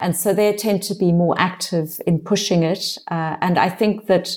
And 0.00 0.16
so 0.16 0.32
they 0.32 0.52
tend 0.54 0.82
to 0.84 0.94
be 0.94 1.12
more 1.12 1.34
active 1.38 2.00
in 2.06 2.20
pushing 2.20 2.62
it. 2.62 2.98
Uh, 3.10 3.36
and 3.40 3.58
I 3.58 3.68
think 3.68 4.06
that 4.06 4.30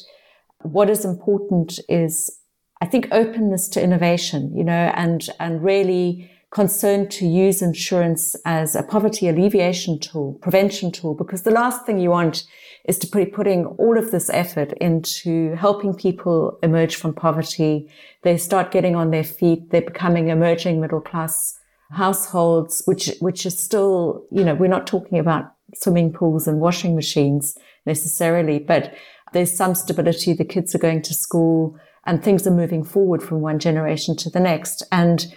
what 0.61 0.89
is 0.89 1.05
important 1.05 1.79
is, 1.89 2.39
I 2.81 2.85
think 2.85 3.07
openness 3.11 3.67
to 3.69 3.81
innovation, 3.81 4.55
you 4.55 4.63
know, 4.63 4.91
and, 4.95 5.25
and 5.39 5.63
really 5.63 6.29
concerned 6.53 7.09
to 7.09 7.25
use 7.25 7.63
insurance 7.63 8.35
as 8.45 8.75
a 8.75 8.83
poverty 8.83 9.27
alleviation 9.27 9.99
tool, 9.99 10.35
prevention 10.41 10.91
tool, 10.91 11.15
because 11.15 11.41
the 11.41 11.51
last 11.51 11.83
thing 11.85 11.99
you 11.99 12.11
want 12.11 12.45
is 12.85 12.99
to 12.99 13.07
be 13.07 13.25
putting 13.25 13.65
all 13.65 13.97
of 13.97 14.11
this 14.11 14.29
effort 14.29 14.71
into 14.73 15.55
helping 15.55 15.95
people 15.95 16.59
emerge 16.61 16.95
from 16.95 17.13
poverty. 17.13 17.89
They 18.21 18.37
start 18.37 18.71
getting 18.71 18.95
on 18.95 19.09
their 19.09 19.23
feet. 19.23 19.71
They're 19.71 19.81
becoming 19.81 20.27
emerging 20.27 20.79
middle 20.79 21.01
class 21.01 21.59
households, 21.91 22.83
which, 22.85 23.11
which 23.19 23.45
is 23.45 23.57
still, 23.57 24.25
you 24.31 24.43
know, 24.43 24.53
we're 24.53 24.67
not 24.67 24.85
talking 24.85 25.17
about 25.17 25.53
swimming 25.75 26.13
pools 26.13 26.47
and 26.47 26.59
washing 26.59 26.95
machines 26.95 27.57
necessarily, 27.85 28.59
but 28.59 28.93
there's 29.31 29.51
some 29.51 29.73
stability. 29.73 30.33
The 30.33 30.45
kids 30.45 30.75
are 30.75 30.79
going 30.79 31.01
to 31.03 31.13
school 31.15 31.79
and 32.05 32.21
things 32.21 32.45
are 32.45 32.51
moving 32.51 32.83
forward 32.83 33.23
from 33.23 33.41
one 33.41 33.59
generation 33.59 34.15
to 34.17 34.29
the 34.29 34.39
next. 34.39 34.83
And 34.91 35.33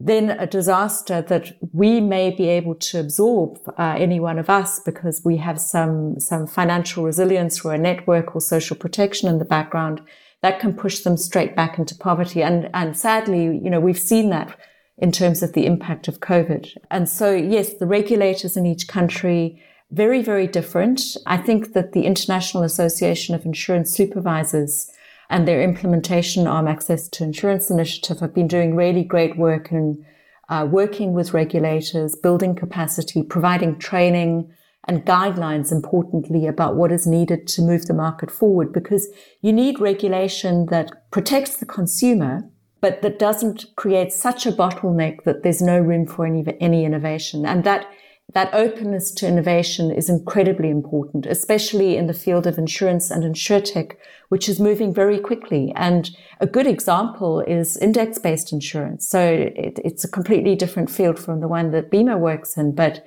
then 0.00 0.30
a 0.30 0.46
disaster 0.46 1.22
that 1.22 1.56
we 1.72 2.00
may 2.00 2.30
be 2.30 2.48
able 2.48 2.74
to 2.74 2.98
absorb, 2.98 3.58
uh, 3.78 3.94
any 3.96 4.18
one 4.18 4.38
of 4.38 4.50
us, 4.50 4.80
because 4.80 5.22
we 5.24 5.36
have 5.36 5.60
some, 5.60 6.18
some 6.18 6.46
financial 6.46 7.04
resilience 7.04 7.64
or 7.64 7.72
a 7.72 7.78
network 7.78 8.34
or 8.34 8.40
social 8.40 8.76
protection 8.76 9.28
in 9.28 9.38
the 9.38 9.44
background 9.44 10.00
that 10.40 10.58
can 10.58 10.74
push 10.74 11.00
them 11.00 11.16
straight 11.16 11.54
back 11.54 11.78
into 11.78 11.94
poverty. 11.94 12.42
And, 12.42 12.68
and 12.74 12.96
sadly, 12.96 13.44
you 13.44 13.70
know, 13.70 13.78
we've 13.78 13.98
seen 13.98 14.30
that 14.30 14.58
in 14.98 15.12
terms 15.12 15.42
of 15.42 15.52
the 15.52 15.66
impact 15.66 16.08
of 16.08 16.20
COVID. 16.20 16.76
And 16.90 17.08
so, 17.08 17.32
yes, 17.32 17.74
the 17.74 17.86
regulators 17.86 18.56
in 18.56 18.66
each 18.66 18.88
country, 18.88 19.62
very, 19.90 20.22
very 20.22 20.46
different. 20.46 21.16
I 21.26 21.36
think 21.36 21.74
that 21.74 21.92
the 21.92 22.06
International 22.06 22.64
Association 22.64 23.34
of 23.34 23.44
Insurance 23.44 23.90
Supervisors 23.90 24.90
and 25.32 25.48
their 25.48 25.62
implementation 25.62 26.46
arm 26.46 26.68
access 26.68 27.08
to 27.08 27.24
insurance 27.24 27.70
initiative 27.70 28.20
have 28.20 28.34
been 28.34 28.46
doing 28.46 28.76
really 28.76 29.02
great 29.02 29.36
work 29.36 29.72
in 29.72 30.04
uh, 30.50 30.68
working 30.70 31.14
with 31.14 31.32
regulators, 31.32 32.14
building 32.14 32.54
capacity, 32.54 33.22
providing 33.22 33.78
training 33.78 34.52
and 34.86 35.06
guidelines 35.06 35.72
importantly 35.72 36.46
about 36.46 36.76
what 36.76 36.92
is 36.92 37.06
needed 37.06 37.46
to 37.46 37.62
move 37.62 37.86
the 37.86 37.94
market 37.94 38.30
forward 38.30 38.72
because 38.72 39.08
you 39.40 39.52
need 39.52 39.80
regulation 39.80 40.66
that 40.66 41.10
protects 41.10 41.56
the 41.56 41.66
consumer 41.66 42.46
but 42.82 43.00
that 43.00 43.18
doesn't 43.18 43.64
create 43.76 44.12
such 44.12 44.44
a 44.44 44.52
bottleneck 44.52 45.22
that 45.22 45.44
there's 45.44 45.62
no 45.62 45.78
room 45.78 46.04
for 46.04 46.26
any, 46.26 46.44
any 46.60 46.84
innovation. 46.84 47.46
And 47.46 47.62
that 47.62 47.86
that 48.34 48.54
openness 48.54 49.10
to 49.12 49.26
innovation 49.26 49.90
is 49.90 50.08
incredibly 50.08 50.70
important, 50.70 51.26
especially 51.26 51.96
in 51.96 52.06
the 52.06 52.14
field 52.14 52.46
of 52.46 52.56
insurance 52.56 53.10
and 53.10 53.24
insurtech, 53.24 53.96
which 54.30 54.48
is 54.48 54.58
moving 54.58 54.94
very 54.94 55.18
quickly. 55.18 55.72
And 55.76 56.10
a 56.40 56.46
good 56.46 56.66
example 56.66 57.40
is 57.40 57.76
index-based 57.76 58.52
insurance. 58.52 59.06
So 59.06 59.20
it, 59.20 59.78
it's 59.84 60.04
a 60.04 60.08
completely 60.08 60.54
different 60.54 60.90
field 60.90 61.18
from 61.18 61.40
the 61.40 61.48
one 61.48 61.72
that 61.72 61.90
Bima 61.90 62.18
works 62.18 62.56
in, 62.56 62.74
but 62.74 63.04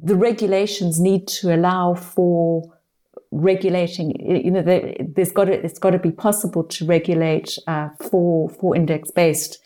the 0.00 0.14
regulations 0.14 1.00
need 1.00 1.26
to 1.26 1.52
allow 1.52 1.94
for 1.94 2.72
regulating. 3.32 4.12
You 4.44 4.50
know, 4.50 4.62
there's 4.62 5.32
got 5.32 5.46
to, 5.46 5.52
it's 5.52 5.80
got 5.80 5.90
to 5.90 5.98
be 5.98 6.12
possible 6.12 6.62
to 6.62 6.86
regulate 6.86 7.58
uh, 7.66 7.88
for 8.08 8.48
for 8.48 8.76
index-based, 8.76 9.58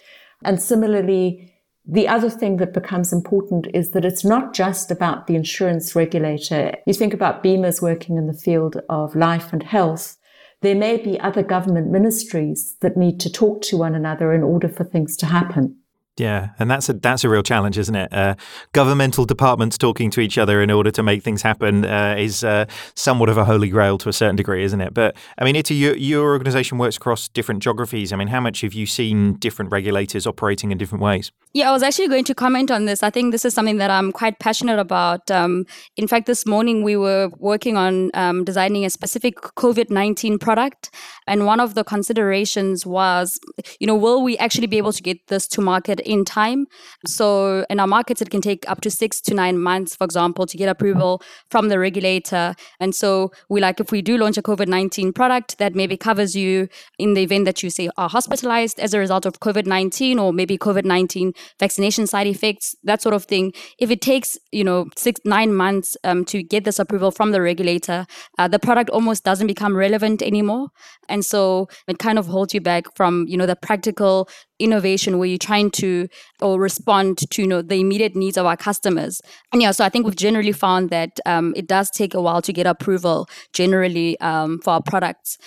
and 0.42 0.60
similarly 0.60 1.51
the 1.84 2.06
other 2.06 2.30
thing 2.30 2.58
that 2.58 2.72
becomes 2.72 3.12
important 3.12 3.66
is 3.74 3.90
that 3.90 4.04
it's 4.04 4.24
not 4.24 4.54
just 4.54 4.90
about 4.90 5.26
the 5.26 5.34
insurance 5.34 5.96
regulator. 5.96 6.74
You 6.86 6.94
think 6.94 7.12
about 7.12 7.42
Bima's 7.42 7.82
working 7.82 8.16
in 8.16 8.28
the 8.28 8.38
field 8.38 8.76
of 8.88 9.16
life 9.16 9.52
and 9.52 9.62
health. 9.62 10.16
There 10.60 10.76
may 10.76 10.96
be 10.96 11.18
other 11.18 11.42
government 11.42 11.90
ministries 11.90 12.76
that 12.82 12.96
need 12.96 13.18
to 13.20 13.32
talk 13.32 13.62
to 13.62 13.76
one 13.76 13.96
another 13.96 14.32
in 14.32 14.44
order 14.44 14.68
for 14.68 14.84
things 14.84 15.16
to 15.18 15.26
happen. 15.26 15.76
Yeah, 16.18 16.50
and 16.58 16.70
that's 16.70 16.90
a 16.90 16.92
that's 16.92 17.24
a 17.24 17.28
real 17.30 17.42
challenge, 17.42 17.78
isn't 17.78 17.94
it? 17.94 18.12
Uh, 18.12 18.34
governmental 18.72 19.24
departments 19.24 19.78
talking 19.78 20.10
to 20.10 20.20
each 20.20 20.36
other 20.36 20.60
in 20.60 20.70
order 20.70 20.90
to 20.90 21.02
make 21.02 21.22
things 21.22 21.40
happen 21.40 21.86
uh, 21.86 22.16
is 22.18 22.44
uh, 22.44 22.66
somewhat 22.94 23.30
of 23.30 23.38
a 23.38 23.46
holy 23.46 23.70
grail 23.70 23.96
to 23.96 24.10
a 24.10 24.12
certain 24.12 24.36
degree, 24.36 24.62
isn't 24.62 24.80
it? 24.82 24.92
But 24.92 25.16
I 25.38 25.44
mean, 25.44 25.56
Ita, 25.56 25.72
your, 25.72 25.96
your 25.96 26.32
organisation 26.32 26.76
works 26.76 26.98
across 26.98 27.28
different 27.28 27.62
geographies. 27.62 28.12
I 28.12 28.16
mean, 28.16 28.28
how 28.28 28.40
much 28.40 28.60
have 28.60 28.74
you 28.74 28.84
seen 28.84 29.34
different 29.34 29.72
regulators 29.72 30.26
operating 30.26 30.70
in 30.70 30.76
different 30.76 31.02
ways? 31.02 31.32
Yeah, 31.54 31.70
I 31.70 31.72
was 31.72 31.82
actually 31.82 32.08
going 32.08 32.24
to 32.24 32.34
comment 32.34 32.70
on 32.70 32.84
this. 32.84 33.02
I 33.02 33.08
think 33.08 33.32
this 33.32 33.46
is 33.46 33.54
something 33.54 33.78
that 33.78 33.90
I'm 33.90 34.12
quite 34.12 34.38
passionate 34.38 34.78
about. 34.78 35.30
Um, 35.30 35.64
in 35.96 36.06
fact, 36.06 36.26
this 36.26 36.44
morning 36.44 36.82
we 36.82 36.94
were 36.94 37.30
working 37.38 37.78
on 37.78 38.10
um, 38.12 38.44
designing 38.44 38.84
a 38.84 38.90
specific 38.90 39.36
COVID 39.36 39.88
19 39.88 40.38
product. 40.38 40.90
And 41.26 41.46
one 41.46 41.60
of 41.60 41.74
the 41.74 41.84
considerations 41.84 42.84
was, 42.84 43.40
you 43.80 43.86
know, 43.86 43.94
will 43.94 44.22
we 44.22 44.36
actually 44.38 44.66
be 44.66 44.76
able 44.76 44.92
to 44.92 45.02
get 45.02 45.26
this 45.28 45.46
to 45.48 45.62
market 45.62 46.01
in 46.04 46.24
time? 46.24 46.66
So, 47.06 47.64
in 47.70 47.80
our 47.80 47.86
markets, 47.86 48.22
it 48.22 48.30
can 48.30 48.40
take 48.40 48.68
up 48.68 48.80
to 48.82 48.90
six 48.90 49.20
to 49.22 49.34
nine 49.34 49.58
months, 49.58 49.96
for 49.96 50.04
example, 50.04 50.46
to 50.46 50.56
get 50.56 50.68
approval 50.68 51.22
from 51.50 51.68
the 51.68 51.78
regulator. 51.78 52.54
And 52.80 52.94
so, 52.94 53.32
we 53.48 53.60
like 53.60 53.80
if 53.80 53.90
we 53.92 54.02
do 54.02 54.16
launch 54.18 54.36
a 54.36 54.42
COVID 54.42 54.68
19 54.68 55.12
product 55.12 55.58
that 55.58 55.74
maybe 55.74 55.96
covers 55.96 56.36
you 56.36 56.68
in 56.98 57.14
the 57.14 57.22
event 57.22 57.44
that 57.44 57.62
you 57.62 57.70
say 57.70 57.88
are 57.96 58.08
hospitalized 58.08 58.78
as 58.80 58.94
a 58.94 58.98
result 58.98 59.26
of 59.26 59.40
COVID 59.40 59.66
19 59.66 60.18
or 60.18 60.32
maybe 60.32 60.58
COVID 60.58 60.84
19 60.84 61.32
vaccination 61.58 62.06
side 62.06 62.26
effects, 62.26 62.74
that 62.84 63.02
sort 63.02 63.14
of 63.14 63.24
thing. 63.24 63.52
If 63.78 63.90
it 63.90 64.00
takes, 64.00 64.38
you 64.50 64.64
know, 64.64 64.86
six, 64.96 65.20
nine 65.24 65.54
months 65.54 65.96
um, 66.04 66.24
to 66.26 66.42
get 66.42 66.64
this 66.64 66.78
approval 66.78 67.10
from 67.10 67.32
the 67.32 67.40
regulator, 67.40 68.06
uh, 68.38 68.48
the 68.48 68.58
product 68.58 68.90
almost 68.90 69.24
doesn't 69.24 69.46
become 69.46 69.76
relevant 69.76 70.22
anymore. 70.22 70.68
And 71.08 71.24
so 71.24 71.68
it 71.88 71.98
kind 71.98 72.18
of 72.18 72.26
holds 72.26 72.54
you 72.54 72.60
back 72.60 72.84
from, 72.96 73.26
you 73.28 73.36
know, 73.36 73.46
the 73.46 73.56
practical 73.56 74.28
innovation 74.62 75.18
where 75.18 75.28
you're 75.28 75.38
trying 75.38 75.70
to 75.70 76.08
or 76.40 76.60
respond 76.60 77.18
to 77.30 77.42
you 77.42 77.48
know 77.48 77.62
the 77.62 77.80
immediate 77.80 78.14
needs 78.16 78.36
of 78.36 78.46
our 78.46 78.56
customers. 78.56 79.20
And 79.52 79.62
yeah 79.62 79.72
so 79.72 79.84
i 79.84 79.88
think 79.88 80.04
we've 80.06 80.16
generally 80.16 80.52
found 80.52 80.90
that 80.90 81.20
um, 81.26 81.52
it 81.56 81.66
does 81.66 81.90
take 81.90 82.14
a 82.14 82.20
while 82.20 82.42
to 82.42 82.52
get 82.52 82.66
approval 82.66 83.28
generally 83.52 84.18
um, 84.20 84.58
for 84.62 84.70
our 84.74 84.82
products. 84.82 85.38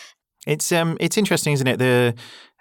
It's 0.46 0.72
um 0.72 0.98
it's 1.00 1.18
interesting 1.18 1.54
isn't 1.54 1.68
it? 1.68 1.80
The 1.80 2.16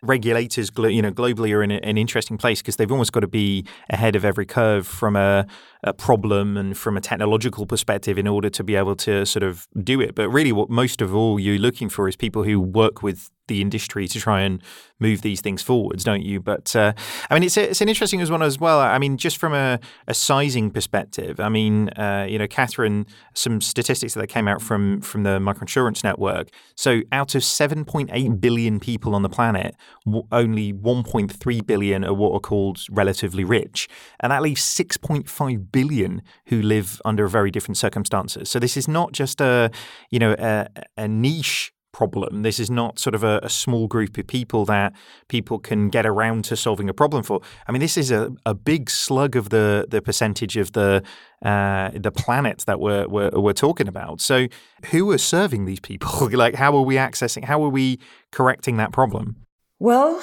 regulators, 0.04 0.70
you 0.76 1.02
know, 1.02 1.10
globally 1.10 1.54
are 1.54 1.62
in 1.62 1.70
an 1.70 1.96
interesting 1.96 2.36
place 2.36 2.60
because 2.60 2.76
they've 2.76 2.90
almost 2.90 3.12
got 3.12 3.20
to 3.20 3.26
be 3.26 3.66
ahead 3.90 4.16
of 4.16 4.24
every 4.24 4.46
curve 4.46 4.86
from 4.86 5.16
a, 5.16 5.46
a, 5.84 5.92
problem 5.92 6.56
and 6.56 6.76
from 6.76 6.96
a 6.96 7.00
technological 7.00 7.66
perspective 7.66 8.18
in 8.18 8.26
order 8.26 8.50
to 8.50 8.64
be 8.64 8.74
able 8.74 8.96
to 8.96 9.24
sort 9.24 9.42
of 9.42 9.66
do 9.82 10.00
it. 10.00 10.14
But 10.14 10.28
really, 10.28 10.52
what 10.52 10.68
most 10.68 11.00
of 11.00 11.14
all 11.14 11.38
you're 11.38 11.58
looking 11.58 11.88
for 11.88 12.08
is 12.08 12.16
people 12.16 12.42
who 12.42 12.60
work 12.60 13.02
with 13.02 13.30
the 13.46 13.60
industry 13.60 14.08
to 14.08 14.18
try 14.18 14.40
and 14.40 14.62
move 15.00 15.22
these 15.22 15.40
things 15.40 15.60
forwards, 15.62 16.04
don't 16.04 16.22
you? 16.22 16.40
But 16.40 16.74
uh, 16.74 16.94
I 17.30 17.34
mean, 17.34 17.42
it's 17.42 17.56
a, 17.56 17.70
it's 17.70 17.80
an 17.80 17.88
interesting 17.88 18.24
one 18.30 18.42
as 18.42 18.58
well. 18.58 18.80
I 18.80 18.98
mean, 18.98 19.16
just 19.18 19.36
from 19.36 19.52
a, 19.52 19.78
a 20.06 20.14
sizing 20.14 20.70
perspective, 20.70 21.40
I 21.40 21.48
mean, 21.48 21.90
uh, 21.90 22.26
you 22.28 22.38
know, 22.38 22.46
Katharine, 22.46 23.06
some 23.34 23.60
statistics 23.60 24.14
that 24.14 24.26
came 24.28 24.48
out 24.48 24.62
from 24.62 25.00
from 25.00 25.24
the 25.24 25.38
microinsurance 25.38 26.02
network. 26.02 26.48
So, 26.74 27.02
out 27.12 27.34
of 27.34 27.42
7.8 27.42 28.40
billion 28.40 28.80
people 28.80 29.14
on 29.14 29.22
the 29.22 29.28
planet, 29.28 29.74
w- 30.06 30.26
only 30.32 30.72
1.3 30.72 31.66
billion 31.66 32.04
are 32.04 32.14
what 32.14 32.32
are 32.32 32.40
called 32.40 32.80
relatively 32.90 33.44
rich, 33.44 33.88
and 34.20 34.32
that 34.32 34.42
leaves 34.42 34.62
6.5 34.62 35.72
billion 35.74 36.22
who 36.46 36.62
live 36.62 37.00
under 37.04 37.26
very 37.28 37.50
different 37.50 37.76
circumstances. 37.76 38.48
So, 38.50 38.58
this 38.58 38.76
is 38.76 38.86
not 38.88 39.12
just 39.12 39.40
a 39.40 39.70
you 40.10 40.18
know 40.18 40.34
a, 40.38 40.68
a 40.96 41.08
niche 41.08 41.74
problem. 41.94 42.42
This 42.42 42.58
is 42.60 42.70
not 42.70 42.98
sort 42.98 43.14
of 43.14 43.24
a, 43.24 43.40
a, 43.42 43.48
small 43.48 43.86
group 43.86 44.18
of 44.18 44.26
people 44.26 44.66
that 44.66 44.92
people 45.28 45.58
can 45.58 45.88
get 45.88 46.04
around 46.04 46.44
to 46.46 46.56
solving 46.56 46.90
a 46.90 46.92
problem 46.92 47.22
for. 47.22 47.40
I 47.66 47.72
mean, 47.72 47.80
this 47.80 47.96
is 47.96 48.10
a, 48.10 48.32
a 48.44 48.52
big 48.52 48.90
slug 48.90 49.36
of 49.36 49.48
the 49.48 49.86
the 49.88 50.02
percentage 50.02 50.56
of 50.58 50.72
the 50.72 51.02
uh, 51.42 51.90
the 51.94 52.10
planet 52.10 52.64
that 52.66 52.80
we're, 52.80 53.06
we're, 53.06 53.30
we're 53.30 53.60
talking 53.66 53.88
about. 53.88 54.20
So, 54.20 54.48
who 54.90 55.10
are 55.12 55.18
serving 55.18 55.64
these 55.64 55.80
people? 55.80 56.28
like, 56.44 56.56
how 56.56 56.76
are 56.76 56.82
we 56.82 56.96
accessing? 56.96 57.44
How 57.44 57.62
are 57.64 57.70
we 57.70 57.98
correcting 58.32 58.76
that 58.76 58.92
problem? 58.92 59.36
Well. 59.78 60.22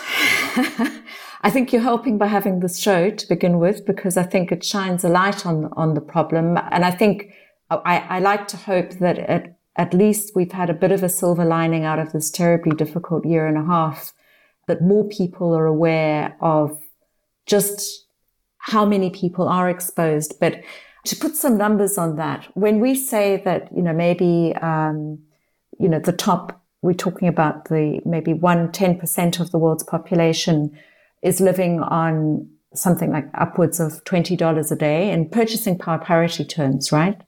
I 1.41 1.49
think 1.49 1.73
you're 1.73 1.82
helping 1.82 2.17
by 2.17 2.27
having 2.27 2.60
this 2.60 2.77
show 2.77 3.10
to 3.10 3.27
begin 3.27 3.58
with, 3.60 3.86
because 3.86 4.15
I 4.15 4.23
think 4.23 4.51
it 4.51 4.63
shines 4.63 5.04
a 5.04 5.10
light 5.10 5.45
on 5.45 5.69
on 5.73 5.95
the 5.95 6.01
problem, 6.01 6.58
and 6.71 6.86
I 6.86 6.91
think 6.91 7.34
I, 7.69 7.97
I 7.97 8.19
like 8.19 8.47
to 8.49 8.58
hope 8.58 8.91
that 8.99 9.17
it 9.17 9.56
at 9.75 9.93
least 9.93 10.36
we've 10.36 10.51
had 10.51 10.69
a 10.69 10.73
bit 10.73 10.91
of 10.91 11.04
a 11.04 11.10
silver 11.10 11.45
lining 11.45 11.86
out 11.86 11.99
of 11.99 12.12
this 12.12 12.30
terribly 12.30 12.75
difficult 12.75 13.25
year 13.25 13.47
and 13.47 13.58
a 13.58 13.63
half 13.63 14.13
that 14.67 14.82
more 14.82 15.08
people 15.08 15.56
are 15.56 15.65
aware 15.65 16.36
of 16.41 16.77
just 17.45 18.06
how 18.58 18.86
many 18.86 19.10
people 19.10 19.47
are 19.47 19.69
exposed. 19.69 20.39
But 20.39 20.62
to 21.06 21.15
put 21.15 21.36
some 21.36 21.58
numbers 21.58 21.97
on 21.97 22.17
that, 22.17 22.47
when 22.54 22.80
we 22.80 22.95
say 22.95 23.41
that, 23.43 23.69
you 23.75 23.82
know, 23.82 23.93
maybe, 23.93 24.54
um, 24.62 25.19
you 25.80 25.88
know, 25.88 25.99
the 25.99 26.12
top, 26.12 26.62
we're 26.82 26.93
talking 26.93 27.27
about 27.27 27.65
the 27.69 28.01
maybe 28.06 28.34
one, 28.34 28.69
10% 28.69 29.39
of 29.39 29.51
the 29.51 29.58
world's 29.58 29.84
population 29.84 30.77
is 31.22 31.40
living 31.40 31.82
on 31.82 32.48
something 32.74 33.12
like 33.12 33.28
upwards 33.34 33.80
of 33.80 34.04
$20 34.06 34.72
a 34.72 34.76
day 34.76 35.12
in 35.12 35.30
purchasing 35.30 35.78
power 35.78 36.00
parity 36.00 36.46
terms, 36.46 36.92
right? 36.92 37.22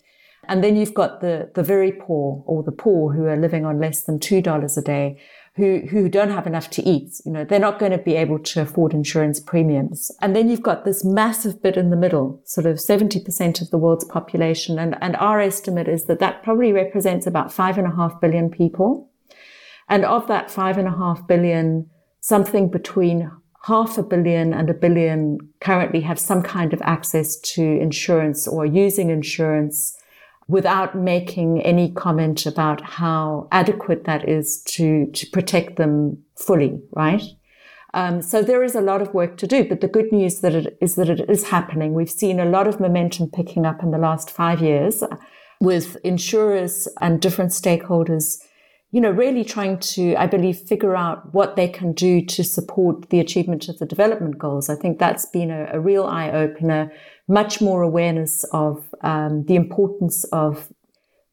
And 0.45 0.63
then 0.63 0.75
you've 0.75 0.93
got 0.93 1.21
the, 1.21 1.51
the 1.55 1.63
very 1.63 1.91
poor 1.91 2.43
or 2.45 2.63
the 2.63 2.71
poor 2.71 3.13
who 3.13 3.25
are 3.25 3.37
living 3.37 3.65
on 3.65 3.79
less 3.79 4.03
than 4.03 4.19
$2 4.19 4.77
a 4.77 4.81
day, 4.81 5.21
who, 5.55 5.81
who 5.89 6.09
don't 6.09 6.31
have 6.31 6.47
enough 6.47 6.69
to 6.71 6.83
eat. 6.83 7.21
You 7.25 7.31
know, 7.31 7.45
they're 7.45 7.59
not 7.59 7.79
going 7.79 7.91
to 7.91 7.97
be 7.97 8.15
able 8.15 8.39
to 8.39 8.61
afford 8.61 8.93
insurance 8.93 9.39
premiums. 9.39 10.11
And 10.21 10.35
then 10.35 10.49
you've 10.49 10.63
got 10.63 10.83
this 10.83 11.05
massive 11.05 11.61
bit 11.61 11.77
in 11.77 11.91
the 11.91 11.95
middle, 11.95 12.41
sort 12.45 12.65
of 12.65 12.77
70% 12.77 13.61
of 13.61 13.69
the 13.69 13.77
world's 13.77 14.05
population. 14.05 14.79
And, 14.79 14.97
and 15.01 15.15
our 15.17 15.39
estimate 15.39 15.87
is 15.87 16.05
that 16.05 16.19
that 16.19 16.43
probably 16.43 16.73
represents 16.73 17.27
about 17.27 17.53
five 17.53 17.77
and 17.77 17.87
a 17.87 17.95
half 17.95 18.19
billion 18.19 18.49
people. 18.49 19.09
And 19.87 20.03
of 20.03 20.27
that 20.27 20.49
five 20.49 20.77
and 20.77 20.87
a 20.87 20.97
half 20.97 21.25
billion, 21.27 21.89
something 22.19 22.69
between 22.69 23.29
half 23.63 23.97
a 23.97 24.03
billion 24.03 24.53
and 24.53 24.69
a 24.69 24.73
billion 24.73 25.37
currently 25.61 26.01
have 26.01 26.19
some 26.19 26.43
kind 26.43 26.73
of 26.73 26.81
access 26.81 27.37
to 27.37 27.63
insurance 27.63 28.47
or 28.47 28.65
using 28.65 29.09
insurance 29.09 29.97
without 30.47 30.95
making 30.95 31.61
any 31.61 31.89
comment 31.91 32.45
about 32.45 32.81
how 32.81 33.47
adequate 33.51 34.03
that 34.03 34.27
is 34.27 34.61
to, 34.63 35.05
to 35.07 35.25
protect 35.27 35.77
them 35.77 36.17
fully, 36.35 36.81
right? 36.91 37.23
Um, 37.93 38.21
so 38.21 38.41
there 38.41 38.63
is 38.63 38.75
a 38.75 38.81
lot 38.81 39.01
of 39.01 39.13
work 39.13 39.37
to 39.37 39.47
do, 39.47 39.63
but 39.63 39.79
the 39.79 39.87
good 39.87 40.11
news 40.11 40.41
that 40.41 40.53
it 40.53 40.77
is 40.81 40.95
that 40.95 41.09
it 41.09 41.29
is 41.29 41.47
happening. 41.49 41.93
We've 41.93 42.09
seen 42.09 42.39
a 42.39 42.45
lot 42.45 42.67
of 42.67 42.79
momentum 42.79 43.29
picking 43.29 43.65
up 43.65 43.83
in 43.83 43.91
the 43.91 43.97
last 43.97 44.29
five 44.29 44.61
years 44.61 45.03
with 45.61 45.95
insurers 46.03 46.87
and 46.99 47.21
different 47.21 47.51
stakeholders, 47.51 48.39
you 48.93 49.01
know, 49.01 49.09
really 49.09 49.43
trying 49.43 49.79
to, 49.79 50.15
I 50.17 50.27
believe, 50.27 50.59
figure 50.59 50.95
out 50.95 51.33
what 51.33 51.55
they 51.55 51.67
can 51.67 51.93
do 51.93 52.23
to 52.27 52.43
support 52.43 53.09
the 53.09 53.19
achievement 53.19 53.67
of 53.67 53.79
the 53.79 53.87
development 53.87 54.37
goals. 54.37 54.69
I 54.69 54.75
think 54.75 54.99
that's 54.99 55.25
been 55.25 55.49
a, 55.49 55.67
a 55.73 55.79
real 55.79 56.05
eye 56.05 56.29
opener 56.29 56.91
much 57.27 57.59
more 57.59 57.81
awareness 57.81 58.43
of 58.51 58.85
um, 59.01 59.45
the 59.45 59.55
importance 59.55 60.25
of 60.25 60.71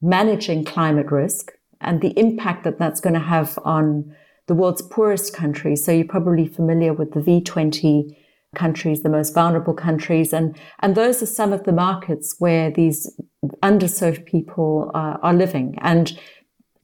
managing 0.01 0.64
climate 0.64 1.11
risk 1.11 1.53
and 1.83 2.01
the 2.01 2.18
impact 2.18 2.64
that 2.64 2.79
that's 2.79 3.01
going 3.01 3.12
to 3.12 3.20
have 3.20 3.59
on 3.62 4.16
the 4.46 4.55
world's 4.55 4.81
poorest 4.81 5.35
countries. 5.35 5.85
So 5.85 5.92
you're 5.92 6.07
probably 6.07 6.49
familiar 6.49 6.94
with 6.94 7.12
the 7.12 7.20
V20 7.20 8.16
countries, 8.55 9.03
the 9.03 9.11
most 9.11 9.35
vulnerable 9.35 9.75
countries. 9.75 10.33
And, 10.33 10.59
and 10.79 10.94
those 10.94 11.23
are 11.23 11.27
some 11.27 11.53
of 11.53 11.64
the 11.64 11.73
markets 11.73 12.37
where 12.38 12.70
these 12.70 13.14
underserved 13.62 14.25
people 14.25 14.90
uh, 14.94 15.18
are 15.23 15.35
living. 15.35 15.77
And 15.83 16.18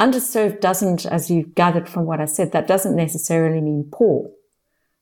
underserved 0.01 0.61
doesn't, 0.61 1.07
as 1.07 1.31
you 1.31 1.45
gathered 1.55 1.89
from 1.89 2.05
what 2.05 2.21
I 2.21 2.27
said, 2.27 2.53
that 2.53 2.67
doesn't 2.67 2.97
necessarily 2.97 3.61
mean 3.61 3.89
poor. 3.93 4.31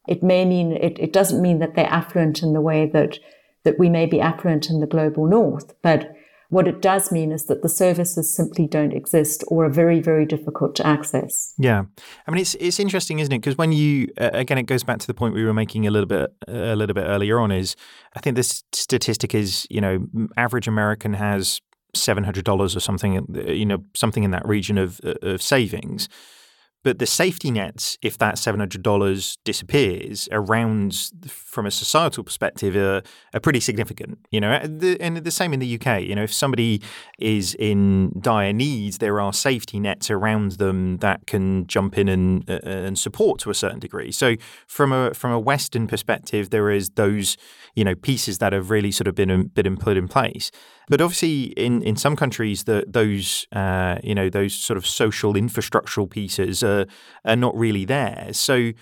It 0.06 0.22
may 0.22 0.44
mean, 0.44 0.72
it, 0.72 0.98
it 0.98 1.12
doesn't 1.12 1.40
mean 1.40 1.58
that 1.60 1.74
they're 1.74 1.86
affluent 1.86 2.42
in 2.42 2.52
the 2.52 2.60
way 2.60 2.86
that 2.92 3.18
that 3.64 3.78
we 3.78 3.88
may 3.88 4.04
be 4.04 4.20
affluent 4.20 4.68
in 4.68 4.80
the 4.80 4.86
global 4.86 5.26
north, 5.26 5.74
but 5.80 6.14
what 6.50 6.68
it 6.68 6.80
does 6.80 7.10
mean 7.10 7.32
is 7.32 7.46
that 7.46 7.62
the 7.62 7.68
services 7.68 8.32
simply 8.32 8.66
don't 8.66 8.92
exist 8.92 9.42
or 9.48 9.64
are 9.64 9.70
very, 9.70 10.00
very 10.00 10.24
difficult 10.26 10.76
to 10.76 10.86
access. 10.86 11.52
Yeah, 11.58 11.84
I 12.26 12.30
mean 12.30 12.40
it's 12.40 12.54
it's 12.60 12.78
interesting, 12.78 13.18
isn't 13.18 13.32
it? 13.32 13.38
Because 13.38 13.58
when 13.58 13.72
you 13.72 14.08
uh, 14.20 14.30
again, 14.32 14.58
it 14.58 14.64
goes 14.64 14.84
back 14.84 14.98
to 14.98 15.06
the 15.06 15.14
point 15.14 15.34
we 15.34 15.44
were 15.44 15.54
making 15.54 15.86
a 15.86 15.90
little 15.90 16.06
bit 16.06 16.32
a 16.46 16.76
little 16.76 16.94
bit 16.94 17.06
earlier 17.06 17.40
on. 17.40 17.50
Is 17.50 17.74
I 18.14 18.20
think 18.20 18.36
this 18.36 18.62
statistic 18.72 19.34
is 19.34 19.66
you 19.70 19.80
know 19.80 20.06
average 20.36 20.68
American 20.68 21.14
has 21.14 21.60
seven 21.96 22.24
hundred 22.24 22.44
dollars 22.44 22.76
or 22.76 22.80
something, 22.80 23.18
uh, 23.18 23.50
you 23.50 23.66
know, 23.66 23.84
something 23.94 24.24
in 24.24 24.30
that 24.32 24.46
region 24.46 24.78
of 24.78 25.00
uh, 25.04 25.14
of 25.22 25.42
savings. 25.42 26.08
But 26.84 26.98
the 26.98 27.06
safety 27.06 27.50
nets, 27.50 27.96
if 28.02 28.18
that 28.18 28.34
$700 28.34 29.38
disappears 29.42 30.28
around 30.30 31.10
from 31.26 31.64
a 31.64 31.70
societal 31.70 32.22
perspective, 32.22 32.76
are, 32.76 33.02
are 33.32 33.40
pretty 33.40 33.60
significant. 33.60 34.18
You 34.30 34.42
know, 34.42 34.52
and 34.52 35.16
the 35.16 35.30
same 35.30 35.54
in 35.54 35.60
the 35.60 35.80
UK. 35.80 36.02
You 36.02 36.14
know, 36.14 36.24
if 36.24 36.32
somebody 36.32 36.82
is 37.18 37.56
in 37.58 38.12
dire 38.20 38.52
needs, 38.52 38.98
there 38.98 39.18
are 39.18 39.32
safety 39.32 39.80
nets 39.80 40.10
around 40.10 40.52
them 40.52 40.98
that 40.98 41.26
can 41.26 41.66
jump 41.66 41.96
in 41.96 42.06
and 42.06 42.48
uh, 42.48 42.60
and 42.62 42.98
support 42.98 43.40
to 43.40 43.50
a 43.50 43.54
certain 43.54 43.78
degree. 43.78 44.12
So 44.12 44.36
from 44.66 44.92
a 44.92 45.14
from 45.14 45.32
a 45.32 45.40
Western 45.40 45.86
perspective, 45.86 46.50
there 46.50 46.70
is 46.70 46.90
those 46.90 47.38
you 47.74 47.84
know 47.84 47.94
pieces 47.94 48.38
that 48.38 48.52
have 48.52 48.68
really 48.68 48.90
sort 48.90 49.08
of 49.08 49.14
been 49.14 49.30
um, 49.30 49.44
been 49.54 49.78
put 49.78 49.96
in 49.96 50.06
place. 50.06 50.50
But 50.88 51.00
obviously, 51.00 51.44
in, 51.56 51.82
in 51.82 51.96
some 51.96 52.16
countries, 52.16 52.64
the, 52.64 52.84
those 52.86 53.46
uh, 53.52 53.98
you 54.02 54.14
know 54.14 54.28
those 54.28 54.54
sort 54.54 54.76
of 54.76 54.86
social 54.86 55.34
infrastructural 55.34 56.08
pieces 56.08 56.62
are, 56.62 56.86
are 57.24 57.36
not 57.36 57.56
really 57.56 57.84
there. 57.84 58.28
So, 58.32 58.72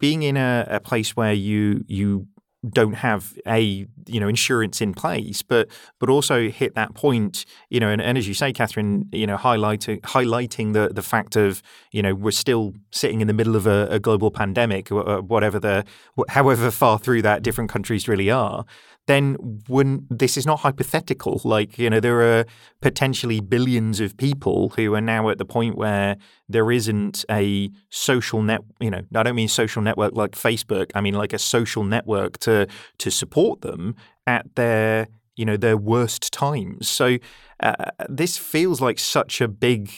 being 0.00 0.22
in 0.22 0.36
a, 0.36 0.66
a 0.68 0.80
place 0.80 1.16
where 1.16 1.32
you 1.32 1.84
you 1.86 2.26
don't 2.70 2.94
have 2.94 3.36
a 3.46 3.86
you 4.06 4.20
know 4.20 4.28
insurance 4.28 4.80
in 4.80 4.94
place, 4.94 5.42
but 5.42 5.68
but 5.98 6.08
also 6.08 6.48
hit 6.48 6.74
that 6.74 6.94
point, 6.94 7.44
you 7.70 7.80
know, 7.80 7.88
and, 7.88 8.00
and 8.00 8.16
as 8.16 8.28
you 8.28 8.34
say, 8.34 8.52
Katharine, 8.52 9.08
you 9.12 9.26
know, 9.26 9.36
highlighting 9.36 10.00
highlighting 10.02 10.72
the 10.72 10.88
the 10.92 11.02
fact 11.02 11.34
of 11.34 11.62
you 11.90 12.02
know 12.02 12.14
we're 12.14 12.30
still 12.30 12.72
sitting 12.92 13.20
in 13.20 13.26
the 13.26 13.32
middle 13.32 13.56
of 13.56 13.66
a, 13.66 13.88
a 13.90 13.98
global 13.98 14.30
pandemic, 14.30 14.88
whatever 14.90 15.58
the 15.58 15.84
however 16.28 16.70
far 16.70 16.98
through 16.98 17.22
that 17.22 17.42
different 17.42 17.68
countries 17.68 18.06
really 18.06 18.30
are 18.30 18.64
then 19.06 19.34
when 19.68 20.06
this 20.10 20.36
is 20.36 20.46
not 20.46 20.60
hypothetical. 20.60 21.40
Like, 21.44 21.78
you 21.78 21.90
know, 21.90 22.00
there 22.00 22.22
are 22.22 22.44
potentially 22.80 23.40
billions 23.40 24.00
of 24.00 24.16
people 24.16 24.70
who 24.70 24.94
are 24.94 25.00
now 25.00 25.28
at 25.28 25.38
the 25.38 25.44
point 25.44 25.76
where 25.76 26.16
there 26.48 26.70
isn't 26.70 27.24
a 27.30 27.70
social 27.90 28.42
net, 28.42 28.60
you 28.80 28.90
know, 28.90 29.02
I 29.14 29.22
don't 29.22 29.34
mean 29.34 29.48
social 29.48 29.82
network 29.82 30.14
like 30.14 30.32
Facebook, 30.32 30.90
I 30.94 31.00
mean 31.00 31.14
like 31.14 31.32
a 31.32 31.38
social 31.38 31.84
network 31.84 32.38
to 32.40 32.66
to 32.98 33.10
support 33.10 33.62
them 33.62 33.96
at 34.26 34.54
their 34.54 35.08
you 35.36 35.44
know 35.44 35.56
their 35.56 35.76
worst 35.76 36.32
times. 36.32 36.88
So 36.88 37.18
uh, 37.60 37.90
this 38.08 38.36
feels 38.36 38.80
like 38.80 38.98
such 38.98 39.40
a 39.40 39.48
big 39.48 39.90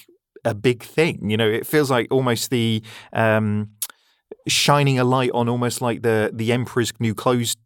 a 0.45 0.55
big 0.55 0.83
thing. 0.83 1.31
You 1.31 1.37
know, 1.37 1.49
it 1.49 1.67
feels 1.67 1.91
like 1.91 2.09
almost 2.11 2.51
the 2.51 2.83
um, 3.13 3.71
shining 4.47 4.99
a 4.99 5.05
light 5.05 5.31
on 5.33 5.49
almost 5.49 5.81
like 5.81 6.03
the 6.03 6.31
the 6.33 6.53
emperor's 6.53 6.93
new 6.99 7.15
clothes 7.15 7.57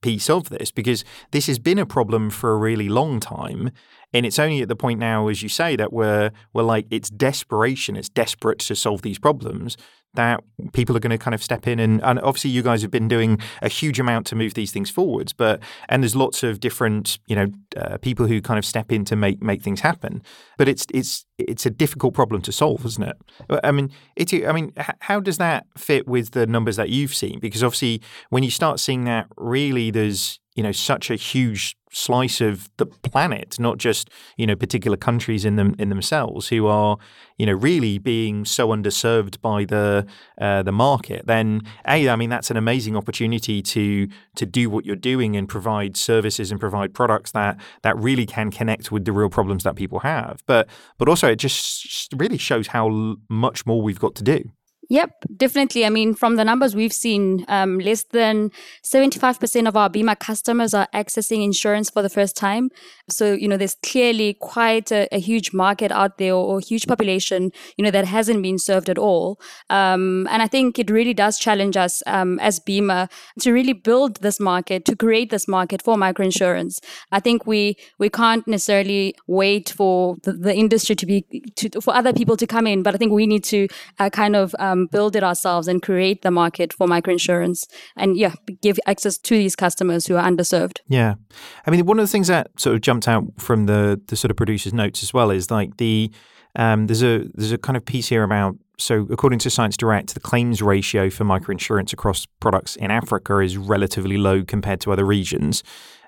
piece 0.00 0.30
of 0.30 0.48
this 0.48 0.70
because 0.70 1.04
this 1.30 1.46
has 1.46 1.58
been 1.58 1.78
a 1.78 1.86
problem 1.86 2.30
for 2.30 2.52
a 2.52 2.56
really 2.56 2.88
long 2.88 3.20
time. 3.20 3.70
And 4.14 4.26
it's 4.26 4.38
only 4.38 4.60
at 4.60 4.68
the 4.68 4.76
point 4.76 4.98
now 4.98 5.28
as 5.28 5.42
you 5.42 5.48
say 5.48 5.76
that 5.76 5.92
we're 5.92 6.30
we're 6.52 6.62
like 6.62 6.86
it's 6.90 7.08
desperation 7.08 7.96
it's 7.96 8.10
desperate 8.10 8.58
to 8.60 8.76
solve 8.76 9.02
these 9.02 9.18
problems 9.18 9.76
that 10.14 10.44
people 10.74 10.94
are 10.94 11.00
going 11.00 11.10
to 11.10 11.16
kind 11.16 11.34
of 11.34 11.42
step 11.42 11.66
in 11.66 11.80
and, 11.80 12.02
and 12.04 12.20
obviously 12.20 12.50
you 12.50 12.62
guys 12.62 12.82
have 12.82 12.90
been 12.90 13.08
doing 13.08 13.38
a 13.62 13.68
huge 13.70 13.98
amount 13.98 14.26
to 14.26 14.36
move 14.36 14.52
these 14.52 14.70
things 14.70 14.90
forwards 14.90 15.32
but 15.32 15.62
and 15.88 16.02
there's 16.02 16.14
lots 16.14 16.42
of 16.42 16.60
different 16.60 17.18
you 17.26 17.34
know 17.34 17.46
uh, 17.78 17.96
people 17.98 18.26
who 18.26 18.42
kind 18.42 18.58
of 18.58 18.66
step 18.66 18.92
in 18.92 19.02
to 19.06 19.16
make 19.16 19.42
make 19.42 19.62
things 19.62 19.80
happen. 19.80 20.22
But 20.58 20.68
it's 20.68 20.86
it's 20.92 21.24
it's 21.38 21.64
a 21.64 21.70
difficult 21.70 22.12
problem 22.12 22.42
to 22.42 22.52
solve 22.52 22.84
isn't 22.84 23.02
it? 23.02 23.16
I 23.64 23.72
mean 23.72 23.90
it 24.14 24.32
i 24.46 24.52
mean 24.52 24.72
how 25.00 25.20
does 25.20 25.38
that 25.38 25.66
fit 25.76 26.06
with 26.12 26.30
the 26.30 26.46
numbers 26.46 26.76
that 26.76 26.90
you've 26.90 27.14
seen 27.14 27.40
because 27.40 27.64
obviously 27.64 28.00
when 28.30 28.42
you 28.42 28.50
start 28.50 28.78
seeing 28.78 29.04
that 29.04 29.26
really 29.36 29.90
there's 29.90 30.38
you 30.54 30.62
know 30.62 30.72
such 30.72 31.10
a 31.10 31.16
huge 31.16 31.76
slice 31.92 32.40
of 32.40 32.70
the 32.78 32.86
planet, 32.86 33.58
not 33.58 33.78
just 33.78 34.10
you 34.36 34.46
know 34.46 34.56
particular 34.56 34.96
countries 34.96 35.44
in 35.44 35.56
them 35.56 35.74
in 35.78 35.88
themselves 35.88 36.48
who 36.48 36.66
are 36.66 36.96
you 37.38 37.46
know 37.46 37.52
really 37.52 37.98
being 37.98 38.44
so 38.44 38.68
underserved 38.68 39.40
by 39.40 39.64
the 39.64 40.06
uh, 40.40 40.62
the 40.62 40.72
market. 40.72 41.26
Then 41.26 41.62
a, 41.86 42.08
I 42.08 42.16
mean 42.16 42.30
that's 42.30 42.50
an 42.50 42.56
amazing 42.56 42.96
opportunity 42.96 43.62
to 43.62 44.08
to 44.36 44.46
do 44.46 44.68
what 44.68 44.84
you're 44.84 44.96
doing 44.96 45.36
and 45.36 45.48
provide 45.48 45.96
services 45.96 46.50
and 46.50 46.60
provide 46.60 46.94
products 46.94 47.32
that 47.32 47.58
that 47.82 47.96
really 47.96 48.26
can 48.26 48.50
connect 48.50 48.92
with 48.92 49.04
the 49.04 49.12
real 49.12 49.30
problems 49.30 49.64
that 49.64 49.76
people 49.76 50.00
have. 50.00 50.42
But 50.46 50.68
but 50.98 51.08
also 51.08 51.28
it 51.28 51.36
just 51.36 52.12
really 52.14 52.38
shows 52.38 52.68
how 52.68 53.16
much 53.28 53.64
more 53.64 53.80
we've 53.80 54.00
got 54.00 54.14
to 54.16 54.22
do. 54.22 54.50
Yep, 54.92 55.24
definitely. 55.38 55.86
I 55.86 55.88
mean, 55.88 56.12
from 56.12 56.36
the 56.36 56.44
numbers 56.44 56.76
we've 56.76 56.92
seen, 56.92 57.46
um, 57.48 57.78
less 57.78 58.02
than 58.02 58.50
75% 58.84 59.66
of 59.66 59.74
our 59.74 59.88
Bima 59.88 60.18
customers 60.18 60.74
are 60.74 60.86
accessing 60.92 61.42
insurance 61.42 61.88
for 61.88 62.02
the 62.02 62.10
first 62.10 62.36
time. 62.36 62.68
So, 63.08 63.32
you 63.32 63.48
know, 63.48 63.56
there's 63.56 63.76
clearly 63.82 64.34
quite 64.34 64.92
a, 64.92 65.08
a 65.10 65.18
huge 65.18 65.54
market 65.54 65.92
out 65.92 66.18
there 66.18 66.34
or, 66.34 66.56
or, 66.56 66.60
huge 66.60 66.86
population, 66.86 67.52
you 67.78 67.84
know, 67.84 67.90
that 67.90 68.04
hasn't 68.04 68.42
been 68.42 68.58
served 68.58 68.90
at 68.90 68.98
all. 68.98 69.40
Um, 69.70 70.28
and 70.30 70.42
I 70.42 70.46
think 70.46 70.78
it 70.78 70.90
really 70.90 71.14
does 71.14 71.38
challenge 71.38 71.78
us 71.78 72.02
um, 72.06 72.38
as 72.40 72.60
Bima 72.60 73.10
to 73.40 73.50
really 73.50 73.72
build 73.72 74.16
this 74.16 74.38
market, 74.38 74.84
to 74.84 74.94
create 74.94 75.30
this 75.30 75.48
market 75.48 75.80
for 75.80 75.96
microinsurance. 75.96 76.80
I 77.10 77.18
think 77.18 77.46
we 77.46 77.78
we 77.98 78.10
can't 78.10 78.46
necessarily 78.46 79.14
wait 79.26 79.70
for 79.70 80.16
the, 80.24 80.34
the 80.34 80.54
industry 80.54 80.96
to 80.96 81.06
be, 81.06 81.22
to, 81.56 81.80
for 81.80 81.94
other 81.94 82.12
people 82.12 82.36
to 82.36 82.46
come 82.46 82.66
in, 82.66 82.82
but 82.82 82.94
I 82.94 82.98
think 82.98 83.12
we 83.12 83.26
need 83.26 83.44
to 83.44 83.68
uh, 83.98 84.10
kind 84.10 84.36
of 84.36 84.54
build 84.90 85.16
it 85.16 85.22
ourselves 85.22 85.68
and 85.68 85.82
create 85.82 86.22
the 86.22 86.30
market 86.30 86.72
for 86.72 86.86
microinsurance 86.86 87.64
and 87.96 88.16
yeah 88.16 88.34
give 88.60 88.78
access 88.86 89.18
to 89.18 89.34
these 89.36 89.56
customers 89.56 90.06
who 90.06 90.16
are 90.16 90.24
underserved 90.24 90.78
yeah 90.88 91.14
i 91.66 91.70
mean 91.70 91.84
one 91.86 91.98
of 91.98 92.04
the 92.04 92.10
things 92.10 92.28
that 92.28 92.48
sort 92.58 92.74
of 92.74 92.80
jumped 92.80 93.08
out 93.08 93.24
from 93.38 93.66
the 93.66 94.00
the 94.06 94.16
sort 94.16 94.30
of 94.30 94.36
producers 94.36 94.72
notes 94.72 95.02
as 95.02 95.12
well 95.12 95.30
is 95.30 95.50
like 95.50 95.76
the 95.76 96.10
um, 96.54 96.86
there's 96.86 97.02
a 97.02 97.26
there's 97.34 97.52
a 97.52 97.58
kind 97.58 97.76
of 97.76 97.84
piece 97.84 98.08
here 98.08 98.22
about 98.22 98.56
so 98.78 99.06
according 99.10 99.38
to 99.40 99.50
Science 99.50 99.76
Direct, 99.76 100.14
the 100.14 100.20
claims 100.20 100.60
ratio 100.60 101.08
for 101.08 101.24
microinsurance 101.24 101.92
across 101.92 102.26
products 102.40 102.74
in 102.76 102.90
Africa 102.90 103.38
is 103.38 103.56
relatively 103.56 104.16
low 104.16 104.44
compared 104.44 104.80
to 104.80 104.92
other 104.92 105.04
regions. 105.04 105.62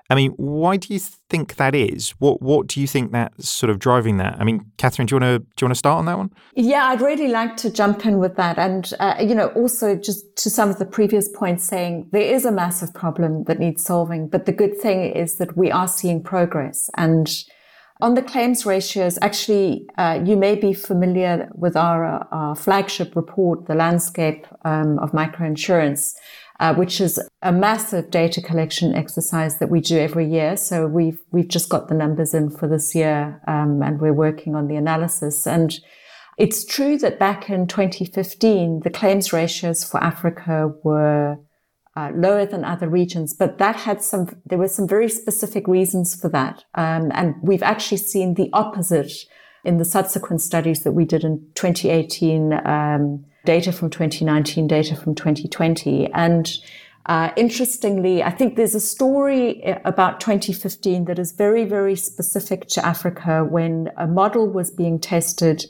I 0.09 0.15
mean, 0.15 0.31
why 0.31 0.77
do 0.77 0.93
you 0.93 0.99
think 0.99 1.55
that 1.55 1.73
is? 1.73 2.11
What 2.19 2.41
What 2.41 2.67
do 2.67 2.79
you 2.79 2.87
think 2.87 3.11
that's 3.11 3.49
sort 3.49 3.69
of 3.71 3.79
driving 3.79 4.17
that? 4.17 4.37
I 4.39 4.43
mean, 4.43 4.71
Katharine, 4.77 5.07
do 5.07 5.15
you 5.15 5.21
want 5.21 5.31
to 5.31 5.39
do 5.39 5.61
you 5.61 5.65
want 5.65 5.75
to 5.75 5.79
start 5.79 5.97
on 5.97 6.05
that 6.05 6.17
one? 6.17 6.31
Yeah, 6.55 6.85
I'd 6.85 7.01
really 7.01 7.27
like 7.27 7.57
to 7.57 7.71
jump 7.71 8.05
in 8.05 8.19
with 8.19 8.35
that, 8.35 8.59
and 8.59 8.91
uh, 8.99 9.15
you 9.19 9.33
know, 9.33 9.47
also 9.49 9.95
just 9.95 10.35
to 10.37 10.49
some 10.49 10.69
of 10.69 10.77
the 10.77 10.85
previous 10.85 11.27
points, 11.27 11.63
saying 11.63 12.09
there 12.11 12.21
is 12.35 12.45
a 12.45 12.51
massive 12.51 12.93
problem 12.93 13.45
that 13.45 13.59
needs 13.59 13.83
solving. 13.83 14.27
But 14.27 14.45
the 14.45 14.53
good 14.53 14.77
thing 14.77 15.11
is 15.11 15.35
that 15.35 15.57
we 15.57 15.71
are 15.71 15.87
seeing 15.87 16.21
progress, 16.21 16.89
and 16.95 17.27
on 18.01 18.13
the 18.13 18.21
claims 18.21 18.65
ratios, 18.65 19.17
actually, 19.21 19.87
uh, 19.97 20.19
you 20.23 20.35
may 20.35 20.55
be 20.55 20.73
familiar 20.73 21.49
with 21.55 21.77
our, 21.77 22.05
uh, 22.05 22.27
our 22.29 22.53
flagship 22.55 23.15
report, 23.15 23.67
the 23.67 23.75
landscape 23.75 24.45
um, 24.65 24.99
of 24.99 25.13
microinsurance 25.13 26.13
uh, 26.59 26.73
which 26.73 27.01
is 27.01 27.19
a 27.41 27.51
massive 27.51 28.09
data 28.11 28.41
collection 28.41 28.95
exercise 28.95 29.59
that 29.59 29.69
we 29.69 29.81
do 29.81 29.97
every 29.97 30.27
year. 30.27 30.55
So 30.55 30.87
we've 30.87 31.19
we've 31.31 31.47
just 31.47 31.69
got 31.69 31.89
the 31.89 31.95
numbers 31.95 32.33
in 32.33 32.49
for 32.49 32.67
this 32.67 32.95
year, 32.95 33.41
um, 33.47 33.81
and 33.81 33.99
we're 33.99 34.13
working 34.13 34.55
on 34.55 34.67
the 34.67 34.75
analysis. 34.75 35.45
And 35.45 35.77
it's 36.37 36.65
true 36.65 36.97
that 36.99 37.19
back 37.19 37.49
in 37.49 37.67
2015, 37.67 38.81
the 38.83 38.89
claims 38.89 39.31
ratios 39.31 39.83
for 39.83 40.03
Africa 40.03 40.73
were 40.83 41.37
uh, 41.97 42.11
lower 42.13 42.45
than 42.45 42.65
other 42.65 42.89
regions, 42.89 43.33
but 43.33 43.57
that 43.57 43.75
had 43.75 44.01
some. 44.01 44.27
There 44.45 44.59
were 44.59 44.67
some 44.67 44.87
very 44.87 45.09
specific 45.09 45.67
reasons 45.67 46.19
for 46.19 46.29
that, 46.29 46.63
um, 46.75 47.11
and 47.13 47.35
we've 47.41 47.63
actually 47.63 47.97
seen 47.97 48.35
the 48.35 48.49
opposite 48.53 49.11
in 49.65 49.77
the 49.77 49.85
subsequent 49.85 50.41
studies 50.41 50.83
that 50.83 50.91
we 50.91 51.05
did 51.05 51.23
in 51.23 51.45
2018. 51.55 52.53
Um, 52.65 53.25
data 53.45 53.71
from 53.71 53.89
2019, 53.89 54.67
data 54.67 54.95
from 54.95 55.15
2020. 55.15 56.11
And 56.13 56.51
uh, 57.05 57.29
interestingly, 57.35 58.23
I 58.23 58.31
think 58.31 58.55
there's 58.55 58.75
a 58.75 58.79
story 58.79 59.61
about 59.85 60.19
2015 60.19 61.05
that 61.05 61.19
is 61.19 61.31
very, 61.31 61.65
very 61.65 61.95
specific 61.95 62.67
to 62.69 62.85
Africa 62.85 63.45
when 63.47 63.91
a 63.95 64.07
model 64.07 64.49
was 64.49 64.71
being 64.71 64.99
tested 64.99 65.65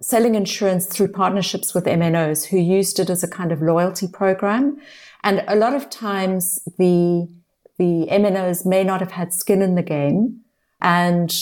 selling 0.00 0.34
insurance 0.34 0.86
through 0.86 1.08
partnerships 1.08 1.72
with 1.72 1.86
MNOs 1.86 2.46
who 2.46 2.58
used 2.58 2.98
it 3.00 3.08
as 3.08 3.22
a 3.22 3.28
kind 3.28 3.52
of 3.52 3.62
loyalty 3.62 4.06
program. 4.06 4.78
And 5.22 5.42
a 5.48 5.56
lot 5.56 5.72
of 5.72 5.88
times 5.88 6.62
the, 6.76 7.26
the 7.78 8.06
MNOs 8.10 8.66
may 8.66 8.84
not 8.84 9.00
have 9.00 9.12
had 9.12 9.32
skin 9.32 9.62
in 9.62 9.76
the 9.76 9.82
game 9.82 10.40
and 10.82 11.32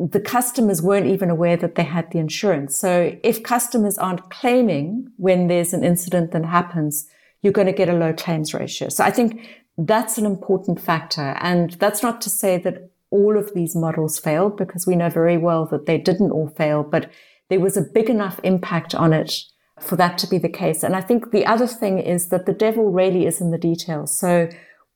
the 0.00 0.20
customers 0.20 0.80
weren't 0.80 1.06
even 1.06 1.28
aware 1.28 1.56
that 1.56 1.74
they 1.74 1.82
had 1.82 2.10
the 2.12 2.18
insurance. 2.18 2.78
So 2.78 3.16
if 3.24 3.42
customers 3.42 3.98
aren't 3.98 4.30
claiming 4.30 5.10
when 5.16 5.48
there's 5.48 5.72
an 5.72 5.82
incident 5.82 6.30
that 6.32 6.44
happens, 6.44 7.08
you're 7.42 7.52
going 7.52 7.66
to 7.66 7.72
get 7.72 7.88
a 7.88 7.94
low 7.94 8.12
claims 8.12 8.54
ratio. 8.54 8.88
So 8.88 9.02
I 9.02 9.10
think 9.10 9.48
that's 9.76 10.18
an 10.18 10.26
important 10.26 10.80
factor. 10.80 11.36
And 11.40 11.72
that's 11.72 12.02
not 12.02 12.20
to 12.22 12.30
say 12.30 12.58
that 12.58 12.90
all 13.10 13.36
of 13.36 13.54
these 13.54 13.74
models 13.74 14.18
failed 14.18 14.56
because 14.56 14.86
we 14.86 14.96
know 14.96 15.08
very 15.08 15.38
well 15.38 15.66
that 15.66 15.86
they 15.86 15.98
didn't 15.98 16.30
all 16.30 16.48
fail, 16.48 16.82
but 16.82 17.10
there 17.48 17.60
was 17.60 17.76
a 17.76 17.82
big 17.82 18.10
enough 18.10 18.38
impact 18.44 18.94
on 18.94 19.12
it 19.12 19.32
for 19.80 19.96
that 19.96 20.18
to 20.18 20.26
be 20.26 20.38
the 20.38 20.48
case. 20.48 20.82
And 20.82 20.94
I 20.94 21.00
think 21.00 21.30
the 21.30 21.46
other 21.46 21.66
thing 21.66 21.98
is 21.98 22.28
that 22.28 22.46
the 22.46 22.52
devil 22.52 22.90
really 22.90 23.26
is 23.26 23.40
in 23.40 23.50
the 23.50 23.58
details. 23.58 24.16
So 24.16 24.48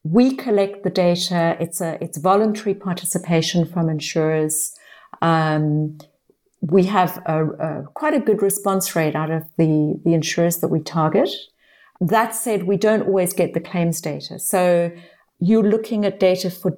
we 0.05 0.35
collect 0.35 0.83
the 0.83 0.91
data. 0.91 1.57
It's 1.61 1.81
a, 1.81 2.03
it's 2.03 2.19
voluntary 2.19 2.75
participation 2.75 3.65
from 3.65 3.89
insurers. 3.89 4.75
Um, 5.23 5.99
we 6.61 6.85
have 6.85 7.23
a, 7.27 7.47
a, 7.47 7.83
quite 7.95 8.15
a 8.15 8.21
good 8.21 8.43
response 8.43 8.95
rate 8.95 9.17
out 9.17 9.31
of 9.31 9.45
the, 9.57 10.01
the 10.05 10.15
insurers 10.15 10.59
that 10.59 10.69
we 10.69 10.81
target. 10.81 11.31
That 12.01 12.35
said, 12.35 12.65
we 12.65 12.77
don't 12.77 13.03
always 13.03 13.33
get 13.33 13.55
the 13.55 13.61
claims 13.61 14.01
data. 14.01 14.39
So 14.39 14.93
you're 15.39 15.69
looking 15.69 16.05
at 16.05 16.21
data 16.21 16.51
for, 16.51 16.77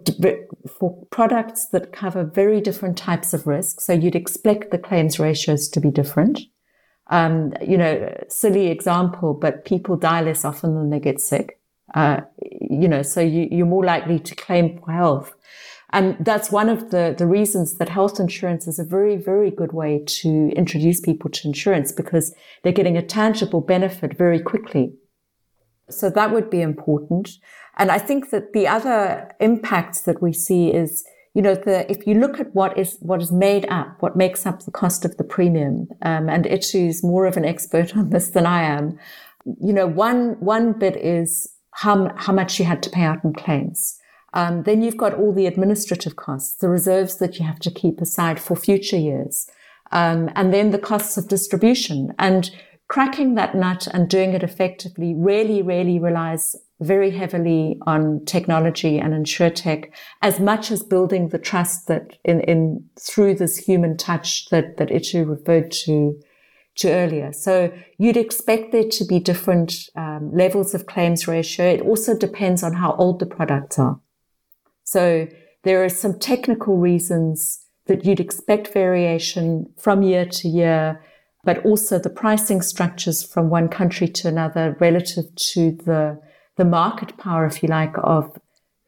for 0.79 1.07
products 1.11 1.67
that 1.67 1.93
cover 1.93 2.25
very 2.25 2.61
different 2.61 2.97
types 2.97 3.35
of 3.35 3.47
risk. 3.47 3.81
So 3.81 3.93
you'd 3.93 4.17
expect 4.17 4.71
the 4.71 4.79
claims 4.79 5.19
ratios 5.19 5.69
to 5.71 5.81
be 5.81 5.91
different. 5.91 6.41
Um, 7.09 7.53
you 7.61 7.77
know, 7.77 8.25
silly 8.29 8.69
example, 8.69 9.35
but 9.35 9.67
people 9.67 9.97
die 9.97 10.23
less 10.23 10.45
often 10.45 10.75
than 10.75 10.91
they 10.91 11.01
get 11.01 11.21
sick. 11.21 11.61
Uh, 11.95 12.23
you 12.61 12.89
know, 12.89 13.03
so 13.03 13.21
you, 13.21 13.49
you're 13.51 13.67
more 13.67 13.85
likely 13.85 14.19
to 14.19 14.35
claim 14.35 14.79
for 14.79 14.91
health 14.91 15.34
and 15.95 16.17
that's 16.19 16.51
one 16.51 16.69
of 16.69 16.91
the, 16.91 17.15
the 17.17 17.27
reasons 17.27 17.79
that 17.79 17.89
health 17.89 18.19
insurance 18.19 18.67
is 18.67 18.81
a 18.81 18.85
very, 18.85 19.17
very 19.17 19.53
good 19.53 19.73
way 19.73 20.03
to 20.05 20.51
introduce 20.57 21.01
people 21.01 21.31
to 21.31 21.47
insurance 21.47 21.93
because 21.93 22.35
they're 22.63 22.73
getting 22.73 22.97
a 22.97 23.03
tangible 23.03 23.61
benefit 23.61 24.19
very 24.19 24.41
quickly. 24.41 24.93
So 25.89 26.11
that 26.11 26.33
would 26.33 26.51
be 26.51 26.63
important. 26.63 27.31
And 27.79 27.93
I 27.93 27.99
think 27.99 28.31
that 28.31 28.53
the 28.55 28.67
other 28.67 29.31
impacts 29.39 30.01
that 30.01 30.21
we 30.21 30.33
see 30.33 30.75
is, 30.75 31.05
you 31.33 31.43
know, 31.43 31.55
the, 31.55 31.89
if 31.89 32.09
you 32.09 32.15
look 32.15 32.41
at 32.41 32.53
what 32.57 32.77
is, 32.77 32.99
what 33.01 33.23
is 33.23 33.31
made 33.31 33.65
up, 33.69 34.03
what 34.03 34.17
makes 34.17 34.47
up 34.47 34.65
the 34.65 34.73
cost 34.73 35.05
of 35.05 35.17
the 35.17 35.25
premium, 35.25 35.87
um, 36.03 36.29
and 36.29 36.45
is 36.45 37.05
more 37.05 37.27
of 37.27 37.37
an 37.37 37.45
expert 37.45 37.97
on 37.97 38.11
this 38.11 38.31
than 38.31 38.47
I 38.47 38.65
am. 38.65 38.99
You 39.61 39.73
know, 39.73 39.87
one, 39.87 40.41
one 40.41 40.73
bit 40.73 40.97
is 40.97 41.49
how, 41.71 42.13
how 42.17 42.33
much 42.33 42.59
you 42.59 42.65
had 42.65 42.83
to 42.83 42.91
pay 42.91 43.03
out 43.03 43.23
in 43.23 43.33
claims. 43.33 43.97
Um, 44.35 44.65
then 44.65 44.83
you've 44.83 44.97
got 44.97 45.15
all 45.15 45.33
the 45.33 45.47
administrative 45.47 46.17
costs, 46.17 46.57
the 46.57 46.69
reserves 46.69 47.19
that 47.19 47.39
you 47.39 47.47
have 47.47 47.61
to 47.61 47.71
keep 47.71 48.01
aside 48.01 48.39
for 48.41 48.57
future 48.57 48.99
years, 48.99 49.49
um, 49.93 50.29
and 50.35 50.53
then 50.53 50.71
the 50.71 50.79
costs 50.79 51.17
of 51.17 51.29
distribution. 51.29 52.13
And 52.19 52.51
cracking 52.89 53.37
that 53.37 53.55
nut 53.55 53.89
and 53.93 54.09
doing 54.09 54.33
it 54.35 54.43
effectively 54.43 55.15
really, 55.17 55.63
really 55.63 55.99
relies 55.99 56.57
very 56.81 57.13
heavily 57.13 57.79
on 57.87 58.25
technology 58.25 58.99
and 58.99 59.15
insurtech 59.15 59.91
as 60.23 60.41
much 60.41 60.71
as 60.71 60.83
building 60.83 61.29
the 61.29 61.39
trust 61.39 61.87
that 61.87 62.19
in, 62.25 62.41
in 62.41 62.85
through 63.01 63.37
this 63.37 63.57
human 63.57 63.97
touch 63.97 64.49
that, 64.51 64.77
that 64.77 64.91
Itu 64.91 65.25
referred 65.25 65.71
to 65.71 66.21
to 66.77 66.91
earlier. 66.91 67.33
So 67.33 67.73
you'd 67.99 68.17
expect 68.17 68.73
there 68.73 68.89
to 68.89 69.05
be 69.05 69.21
different 69.21 69.73
um, 69.95 70.33
levels 70.35 70.75
of 70.75 70.87
claims 70.87 71.29
ratio. 71.29 71.67
It 71.67 71.81
also 71.81 72.19
depends 72.19 72.65
on 72.65 72.73
how 72.73 72.97
old 72.97 73.21
the 73.21 73.27
products 73.27 73.79
are. 73.79 74.01
So 74.85 75.27
there 75.65 75.83
are 75.83 75.89
some 75.89 76.19
technical 76.19 76.77
reasons 76.77 77.61
that 77.87 78.05
you'd 78.05 78.21
expect 78.21 78.73
variation 78.73 79.67
from 79.79 80.03
year 80.03 80.25
to 80.27 80.49
year. 80.49 81.01
but 81.45 81.65
also 81.67 81.99
the 81.99 82.09
pricing 82.09 82.63
structures 82.63 83.23
from 83.23 83.51
one 83.51 83.69
country 83.69 84.09
to 84.09 84.29
another 84.29 84.77
relative 84.81 85.27
to 85.37 85.73
the, 85.85 86.19
the 86.57 86.65
market 86.65 87.17
power, 87.19 87.45
if 87.45 87.63
you 87.63 87.69
like, 87.69 87.95
of 87.99 88.35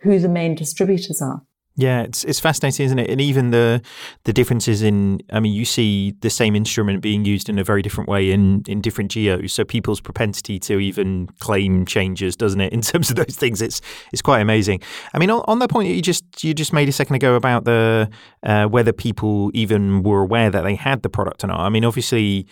who 0.00 0.18
the 0.18 0.28
main 0.28 0.54
distributors 0.54 1.20
are. 1.20 1.42
Yeah, 1.78 2.02
it's 2.02 2.24
it's 2.24 2.40
fascinating, 2.40 2.86
isn't 2.86 2.98
it? 2.98 3.10
And 3.10 3.20
even 3.20 3.50
the 3.50 3.82
the 4.24 4.32
differences 4.32 4.80
in 4.80 5.20
I 5.30 5.40
mean, 5.40 5.52
you 5.52 5.66
see 5.66 6.14
the 6.20 6.30
same 6.30 6.56
instrument 6.56 7.02
being 7.02 7.26
used 7.26 7.50
in 7.50 7.58
a 7.58 7.64
very 7.64 7.82
different 7.82 8.08
way 8.08 8.30
in 8.30 8.62
in 8.66 8.80
different 8.80 9.10
geos. 9.10 9.52
So 9.52 9.62
people's 9.62 10.00
propensity 10.00 10.58
to 10.60 10.78
even 10.78 11.26
claim 11.38 11.84
changes, 11.84 12.34
doesn't 12.34 12.62
it? 12.62 12.72
In 12.72 12.80
terms 12.92 13.10
of 13.10 13.16
those 13.16 13.36
things, 13.36 13.60
it's 13.60 13.82
it's 14.10 14.22
quite 14.22 14.40
amazing. 14.40 14.80
I 15.12 15.18
mean, 15.18 15.28
on, 15.28 15.44
on 15.46 15.58
the 15.58 15.68
point 15.68 15.88
that 15.88 15.94
you 15.94 16.02
just 16.02 16.42
you 16.42 16.54
just 16.54 16.72
made 16.72 16.88
a 16.88 16.92
second 16.92 17.16
ago 17.16 17.34
about 17.34 17.64
the 17.64 18.08
uh, 18.42 18.66
whether 18.66 18.92
people 18.94 19.50
even 19.52 20.02
were 20.02 20.22
aware 20.22 20.50
that 20.50 20.62
they 20.62 20.76
had 20.76 21.02
the 21.02 21.10
product 21.10 21.44
or 21.44 21.48
not. 21.48 21.60
I 21.60 21.68
mean, 21.68 21.84
obviously 21.84 22.46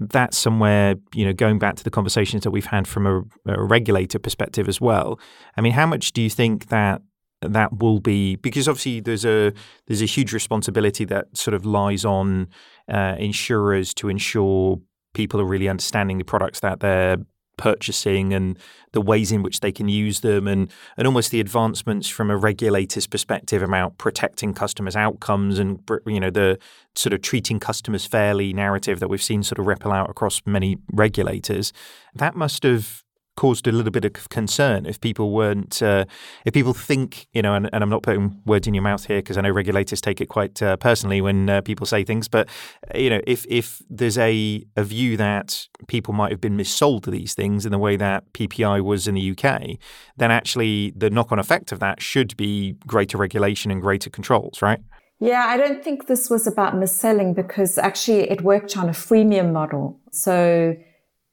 that's 0.00 0.38
somewhere 0.38 0.94
you 1.14 1.26
know 1.26 1.32
going 1.34 1.58
back 1.58 1.76
to 1.76 1.84
the 1.84 1.90
conversations 1.90 2.42
that 2.44 2.50
we've 2.50 2.64
had 2.64 2.88
from 2.88 3.06
a, 3.06 3.18
a, 3.52 3.62
regulator 3.62 4.18
perspective 4.18 4.66
as 4.66 4.80
well 4.80 5.20
i 5.58 5.60
mean 5.60 5.72
how 5.72 5.84
much 5.84 6.12
do 6.12 6.22
you 6.22 6.30
think 6.30 6.68
that 6.68 7.02
that 7.42 7.78
will 7.78 8.00
be 8.00 8.36
because 8.36 8.68
obviously 8.68 9.00
there's 9.00 9.24
a 9.24 9.52
there's 9.86 10.02
a 10.02 10.06
huge 10.06 10.32
responsibility 10.32 11.04
that 11.06 11.34
sort 11.36 11.54
of 11.54 11.64
lies 11.64 12.04
on 12.04 12.48
uh, 12.88 13.16
insurers 13.18 13.94
to 13.94 14.08
ensure 14.08 14.78
people 15.14 15.40
are 15.40 15.44
really 15.44 15.68
understanding 15.68 16.18
the 16.18 16.24
products 16.24 16.60
that 16.60 16.80
they're 16.80 17.16
purchasing 17.56 18.32
and 18.32 18.58
the 18.92 19.02
ways 19.02 19.30
in 19.30 19.42
which 19.42 19.60
they 19.60 19.70
can 19.70 19.86
use 19.86 20.20
them 20.20 20.48
and 20.48 20.72
and 20.96 21.06
almost 21.06 21.30
the 21.30 21.40
advancements 21.40 22.08
from 22.08 22.30
a 22.30 22.36
regulator's 22.36 23.06
perspective 23.06 23.62
about 23.62 23.98
protecting 23.98 24.54
customers 24.54 24.96
outcomes 24.96 25.58
and 25.58 25.78
you 26.06 26.18
know 26.18 26.30
the 26.30 26.58
sort 26.94 27.12
of 27.12 27.20
treating 27.20 27.60
customers 27.60 28.06
fairly 28.06 28.54
narrative 28.54 28.98
that 28.98 29.08
we've 29.08 29.22
seen 29.22 29.42
sort 29.42 29.58
of 29.58 29.66
ripple 29.66 29.92
out 29.92 30.08
across 30.08 30.40
many 30.46 30.78
regulators. 30.90 31.72
That 32.14 32.34
must 32.34 32.62
have 32.62 33.04
caused 33.36 33.66
a 33.66 33.72
little 33.72 33.90
bit 33.90 34.04
of 34.04 34.28
concern 34.28 34.86
if 34.86 35.00
people 35.00 35.32
weren't, 35.32 35.82
uh, 35.82 36.04
if 36.44 36.52
people 36.52 36.74
think, 36.74 37.26
you 37.32 37.42
know, 37.42 37.54
and, 37.54 37.70
and, 37.72 37.82
I'm 37.82 37.88
not 37.88 38.02
putting 38.02 38.40
words 38.44 38.66
in 38.66 38.74
your 38.74 38.82
mouth 38.82 39.06
here 39.06 39.18
because 39.18 39.38
I 39.38 39.40
know 39.40 39.50
regulators 39.50 40.00
take 40.00 40.20
it 40.20 40.26
quite 40.26 40.62
uh, 40.62 40.76
personally 40.76 41.20
when 41.20 41.48
uh, 41.48 41.60
people 41.62 41.86
say 41.86 42.04
things, 42.04 42.28
but 42.28 42.48
you 42.94 43.08
know, 43.10 43.20
if 43.26 43.46
if 43.48 43.82
there's 43.88 44.18
a 44.18 44.62
a 44.76 44.84
view 44.84 45.16
that 45.16 45.68
people 45.86 46.12
might 46.12 46.30
have 46.30 46.40
been 46.40 46.56
missold 46.56 47.04
to 47.04 47.10
these 47.10 47.34
things 47.34 47.64
in 47.64 47.72
the 47.72 47.78
way 47.78 47.96
that 47.96 48.30
PPI 48.32 48.82
was 48.82 49.08
in 49.08 49.14
the 49.14 49.30
UK, 49.30 49.78
then 50.16 50.30
actually 50.30 50.92
the 50.96 51.10
knock-on 51.10 51.38
effect 51.38 51.72
of 51.72 51.80
that 51.80 52.02
should 52.02 52.36
be 52.36 52.76
greater 52.86 53.16
regulation 53.16 53.70
and 53.70 53.80
greater 53.80 54.10
controls, 54.10 54.60
right? 54.60 54.80
Yeah, 55.20 55.44
I 55.48 55.58
don't 55.58 55.84
think 55.84 56.06
this 56.06 56.30
was 56.30 56.46
about 56.46 56.76
mis-selling 56.76 57.34
because 57.34 57.76
actually 57.76 58.30
it 58.30 58.40
worked 58.40 58.76
on 58.76 58.88
a 58.88 58.92
freemium 58.92 59.52
model. 59.52 60.00
So 60.12 60.76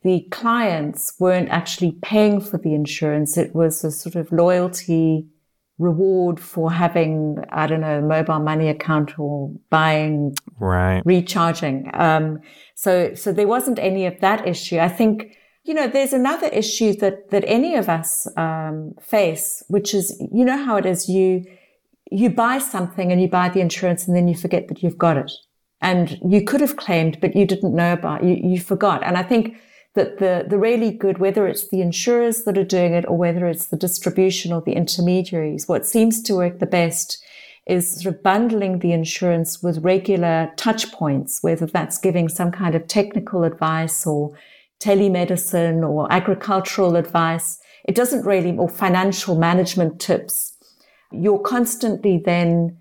the 0.03 0.27
clients 0.31 1.13
weren't 1.19 1.49
actually 1.49 1.97
paying 2.01 2.39
for 2.39 2.57
the 2.57 2.73
insurance. 2.73 3.37
It 3.37 3.55
was 3.55 3.83
a 3.83 3.91
sort 3.91 4.15
of 4.15 4.31
loyalty 4.31 5.27
reward 5.77 6.39
for 6.39 6.71
having, 6.71 7.37
I 7.49 7.67
don't 7.67 7.81
know, 7.81 7.99
a 7.99 8.01
mobile 8.01 8.39
money 8.39 8.67
account 8.67 9.19
or 9.19 9.51
buying, 9.69 10.35
right, 10.59 11.01
recharging. 11.05 11.89
Um, 11.93 12.39
so, 12.75 13.13
so 13.13 13.31
there 13.31 13.47
wasn't 13.47 13.79
any 13.79 14.05
of 14.05 14.19
that 14.21 14.47
issue. 14.47 14.79
I 14.79 14.89
think, 14.89 15.35
you 15.63 15.73
know, 15.73 15.87
there's 15.87 16.13
another 16.13 16.47
issue 16.47 16.93
that, 16.95 17.29
that 17.29 17.43
any 17.45 17.75
of 17.75 17.89
us, 17.89 18.27
um, 18.37 18.93
face, 19.01 19.63
which 19.67 19.93
is, 19.93 20.19
you 20.31 20.45
know 20.45 20.63
how 20.63 20.77
it 20.77 20.85
is. 20.85 21.09
You, 21.09 21.45
you 22.11 22.29
buy 22.29 22.57
something 22.57 23.11
and 23.11 23.21
you 23.21 23.27
buy 23.27 23.49
the 23.49 23.59
insurance 23.59 24.07
and 24.07 24.15
then 24.15 24.27
you 24.27 24.35
forget 24.35 24.69
that 24.69 24.81
you've 24.81 24.97
got 24.97 25.17
it. 25.17 25.31
And 25.79 26.17
you 26.27 26.43
could 26.43 26.61
have 26.61 26.75
claimed, 26.75 27.19
but 27.21 27.35
you 27.35 27.45
didn't 27.45 27.75
know 27.75 27.93
about, 27.93 28.23
you, 28.23 28.35
you 28.41 28.59
forgot. 28.59 29.03
And 29.03 29.15
I 29.15 29.21
think 29.21 29.57
that 29.97 30.19
the, 30.19 30.45
the 30.47 30.59
really 30.59 30.91
good, 30.91 31.17
whether 31.17 31.47
it's 31.47 31.67
the 31.67 31.81
insurers 31.81 32.43
that 32.43 32.57
are 32.57 32.63
doing 32.63 32.93
it 32.93 33.03
or 33.07 33.17
whether 33.17 33.47
it's 33.47 33.65
the 33.65 33.75
distribution 33.75 34.53
or 34.53 34.61
the 34.61 34.73
intermediaries, 34.73 35.67
what 35.67 35.87
seems 35.87 36.21
to 36.21 36.35
work 36.35 36.59
the 36.59 36.67
best 36.67 37.21
is 37.65 37.99
sort 38.01 38.15
of 38.15 38.23
bundling 38.23 38.79
the 38.79 38.93
insurance 38.93 39.61
with 39.63 39.83
regular 39.83 40.53
touch 40.55 40.91
points, 40.93 41.41
whether 41.41 41.65
that's 41.65 41.97
giving 41.97 42.29
some 42.29 42.51
kind 42.51 42.75
of 42.75 42.87
technical 42.87 43.43
advice 43.43 44.05
or 44.05 44.37
telemedicine 44.79 45.87
or 45.87 46.11
agricultural 46.13 46.95
advice. 46.95 47.59
It 47.85 47.95
doesn't 47.95 48.23
really, 48.23 48.55
or 48.55 48.69
financial 48.69 49.35
management 49.35 49.99
tips. 49.99 50.53
You're 51.11 51.39
constantly 51.39 52.21
then 52.23 52.77